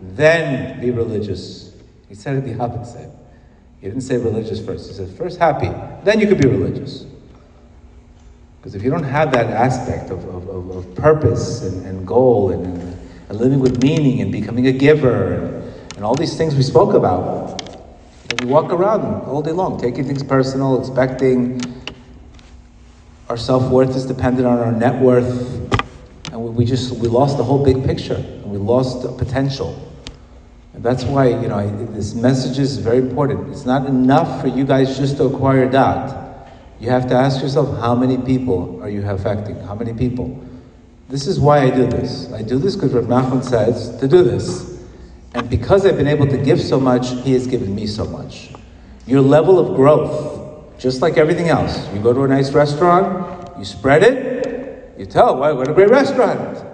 then 0.00 0.80
be 0.80 0.90
religious. 0.90 1.72
He 2.08 2.14
said 2.14 2.36
it 2.36 2.44
the 2.44 2.58
opposite. 2.62 3.10
He 3.80 3.88
didn't 3.88 4.02
say 4.02 4.16
religious 4.16 4.64
first. 4.64 4.88
He 4.88 4.94
said, 4.94 5.10
first 5.10 5.38
happy, 5.38 5.68
then 6.02 6.18
you 6.18 6.26
could 6.26 6.40
be 6.40 6.48
religious. 6.48 7.04
Because 8.64 8.76
if 8.76 8.82
you 8.82 8.88
don't 8.88 9.04
have 9.04 9.30
that 9.32 9.48
aspect 9.48 10.08
of, 10.08 10.24
of, 10.24 10.70
of 10.70 10.94
purpose 10.94 11.60
and, 11.64 11.84
and 11.84 12.06
goal 12.06 12.48
and, 12.48 12.64
and, 13.28 13.38
living 13.38 13.60
with 13.60 13.82
meaning 13.82 14.22
and 14.22 14.32
becoming 14.32 14.68
a 14.68 14.72
giver 14.72 15.34
and, 15.34 15.74
and 15.96 16.02
all 16.02 16.14
these 16.14 16.38
things 16.38 16.54
we 16.56 16.62
spoke 16.62 16.94
about, 16.94 17.60
we 18.40 18.46
walk 18.46 18.72
around 18.72 19.04
all 19.26 19.42
day 19.42 19.50
long, 19.50 19.78
taking 19.78 20.06
things 20.06 20.22
personal, 20.22 20.80
expecting 20.80 21.60
our 23.28 23.36
self 23.36 23.70
worth 23.70 23.94
is 23.94 24.06
dependent 24.06 24.46
on 24.46 24.58
our 24.58 24.72
net 24.72 24.98
worth, 24.98 25.74
and 26.32 26.42
we, 26.42 26.48
we, 26.48 26.64
just 26.64 26.96
we 26.96 27.06
lost 27.06 27.36
the 27.36 27.44
whole 27.44 27.62
big 27.62 27.84
picture, 27.84 28.14
and 28.14 28.46
we 28.46 28.56
lost 28.56 29.02
the 29.02 29.12
potential. 29.12 29.94
And 30.72 30.82
that's 30.82 31.04
why 31.04 31.28
you 31.28 31.48
know 31.48 31.56
I, 31.56 31.66
this 31.66 32.14
message 32.14 32.58
is 32.58 32.78
very 32.78 32.96
important. 32.96 33.50
It's 33.50 33.66
not 33.66 33.84
enough 33.84 34.40
for 34.40 34.48
you 34.48 34.64
guys 34.64 34.96
just 34.96 35.18
to 35.18 35.24
acquire 35.24 35.68
that. 35.68 36.23
You 36.84 36.90
have 36.90 37.08
to 37.08 37.14
ask 37.14 37.40
yourself, 37.40 37.80
how 37.80 37.94
many 37.94 38.18
people 38.18 38.78
are 38.82 38.90
you 38.90 39.08
affecting? 39.08 39.58
How 39.60 39.74
many 39.74 39.94
people? 39.94 40.38
This 41.08 41.26
is 41.26 41.40
why 41.40 41.60
I 41.60 41.70
do 41.70 41.86
this. 41.86 42.30
I 42.30 42.42
do 42.42 42.58
this 42.58 42.76
because 42.76 42.92
Rav 42.92 43.06
Nachman 43.06 43.42
says 43.42 43.98
to 44.00 44.06
do 44.06 44.22
this. 44.22 44.84
And 45.32 45.48
because 45.48 45.86
I've 45.86 45.96
been 45.96 46.06
able 46.06 46.26
to 46.26 46.36
give 46.36 46.60
so 46.60 46.78
much, 46.78 47.08
he 47.24 47.32
has 47.32 47.46
given 47.46 47.74
me 47.74 47.86
so 47.86 48.04
much. 48.04 48.50
Your 49.06 49.22
level 49.22 49.58
of 49.58 49.76
growth, 49.76 50.78
just 50.78 51.00
like 51.00 51.16
everything 51.16 51.48
else, 51.48 51.90
you 51.94 52.02
go 52.02 52.12
to 52.12 52.24
a 52.24 52.28
nice 52.28 52.52
restaurant, 52.52 53.58
you 53.58 53.64
spread 53.64 54.02
it, 54.02 54.94
you 54.98 55.06
tell, 55.06 55.38
wow, 55.38 55.54
what 55.54 55.70
a 55.70 55.72
great 55.72 55.88
restaurant. 55.88 56.66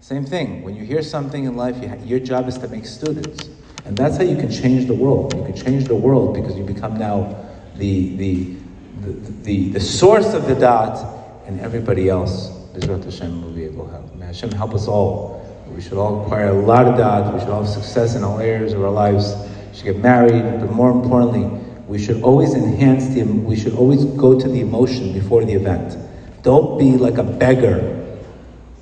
Same 0.00 0.26
thing. 0.26 0.60
When 0.60 0.76
you 0.76 0.84
hear 0.84 1.00
something 1.00 1.44
in 1.44 1.56
life, 1.56 1.82
you 1.82 1.88
your 2.04 2.20
job 2.20 2.48
is 2.48 2.58
to 2.58 2.68
make 2.68 2.84
students. 2.84 3.48
And 3.86 3.96
that's 3.96 4.18
how 4.18 4.24
you 4.24 4.36
can 4.36 4.50
change 4.50 4.88
the 4.88 4.94
world. 4.94 5.34
You 5.34 5.44
can 5.44 5.56
change 5.56 5.84
the 5.84 5.96
world 5.96 6.34
because 6.34 6.54
you 6.54 6.64
become 6.64 6.98
now 6.98 7.46
the, 7.76 8.14
the, 8.16 8.59
the, 9.00 9.68
the, 9.70 9.80
source 9.80 10.34
of 10.34 10.46
the 10.46 10.54
dat, 10.54 11.04
and 11.46 11.60
everybody 11.60 12.08
else, 12.08 12.50
Bezrat 12.72 13.04
Hashem, 13.04 13.42
will 13.42 13.52
be 13.52 13.64
able 13.64 13.86
to 13.86 13.92
help. 13.92 14.14
May 14.14 14.26
Hashem 14.26 14.52
help 14.52 14.74
us 14.74 14.86
all. 14.86 15.38
We 15.74 15.80
should 15.80 15.94
all 15.94 16.22
acquire 16.22 16.48
a 16.48 16.52
lot 16.52 16.86
of 16.86 16.96
dat. 16.96 17.32
We 17.32 17.40
should 17.40 17.48
all 17.48 17.62
have 17.62 17.72
success 17.72 18.14
in 18.14 18.24
all 18.24 18.40
areas 18.40 18.72
of 18.72 18.82
our 18.82 18.90
lives. 18.90 19.34
We 19.70 19.76
should 19.76 19.84
get 19.84 19.98
married, 19.98 20.60
but 20.60 20.70
more 20.72 20.90
importantly, 20.90 21.44
we 21.86 21.98
should 21.98 22.22
always 22.22 22.54
enhance 22.54 23.08
the, 23.08 23.22
we 23.22 23.56
should 23.56 23.74
always 23.74 24.04
go 24.04 24.38
to 24.38 24.48
the 24.48 24.60
emotion 24.60 25.12
before 25.12 25.44
the 25.44 25.54
event. 25.54 25.96
Don't 26.42 26.78
be 26.78 26.92
like 26.92 27.18
a 27.18 27.24
beggar, 27.24 28.18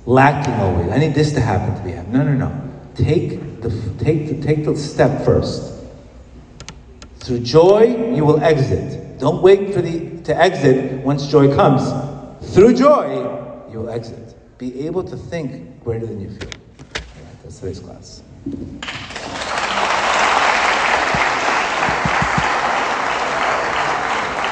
lacking 0.05 0.53
always. 0.55 0.91
I 0.91 0.97
need 0.97 1.13
this 1.13 1.33
to 1.33 1.41
happen 1.41 1.75
to 1.83 1.91
happy. 1.91 2.09
No, 2.11 2.23
no, 2.23 2.33
no. 2.33 2.71
Take 2.95 3.61
the, 3.61 3.69
take 3.97 4.27
the, 4.27 4.41
take 4.41 4.65
the 4.65 4.75
step 4.75 5.25
first. 5.25 5.73
Through 7.19 7.39
joy, 7.39 8.13
you 8.15 8.25
will 8.25 8.41
exit. 8.41 9.19
Don't 9.19 9.41
wait 9.41 9.73
for 9.73 9.81
the 9.81 10.08
to 10.29 10.37
exit 10.39 11.03
once 11.03 11.25
joy 11.25 11.51
comes. 11.55 11.81
Through 12.53 12.75
joy, 12.75 13.65
you'll 13.71 13.89
exit. 13.89 14.35
Be 14.59 14.85
able 14.85 15.03
to 15.03 15.17
think 15.17 15.83
greater 15.83 16.05
than 16.05 16.21
you 16.21 16.29
feel. 16.29 16.51
Right, 17.15 17.43
that's 17.43 17.59
today's 17.59 17.79
class. 17.79 18.21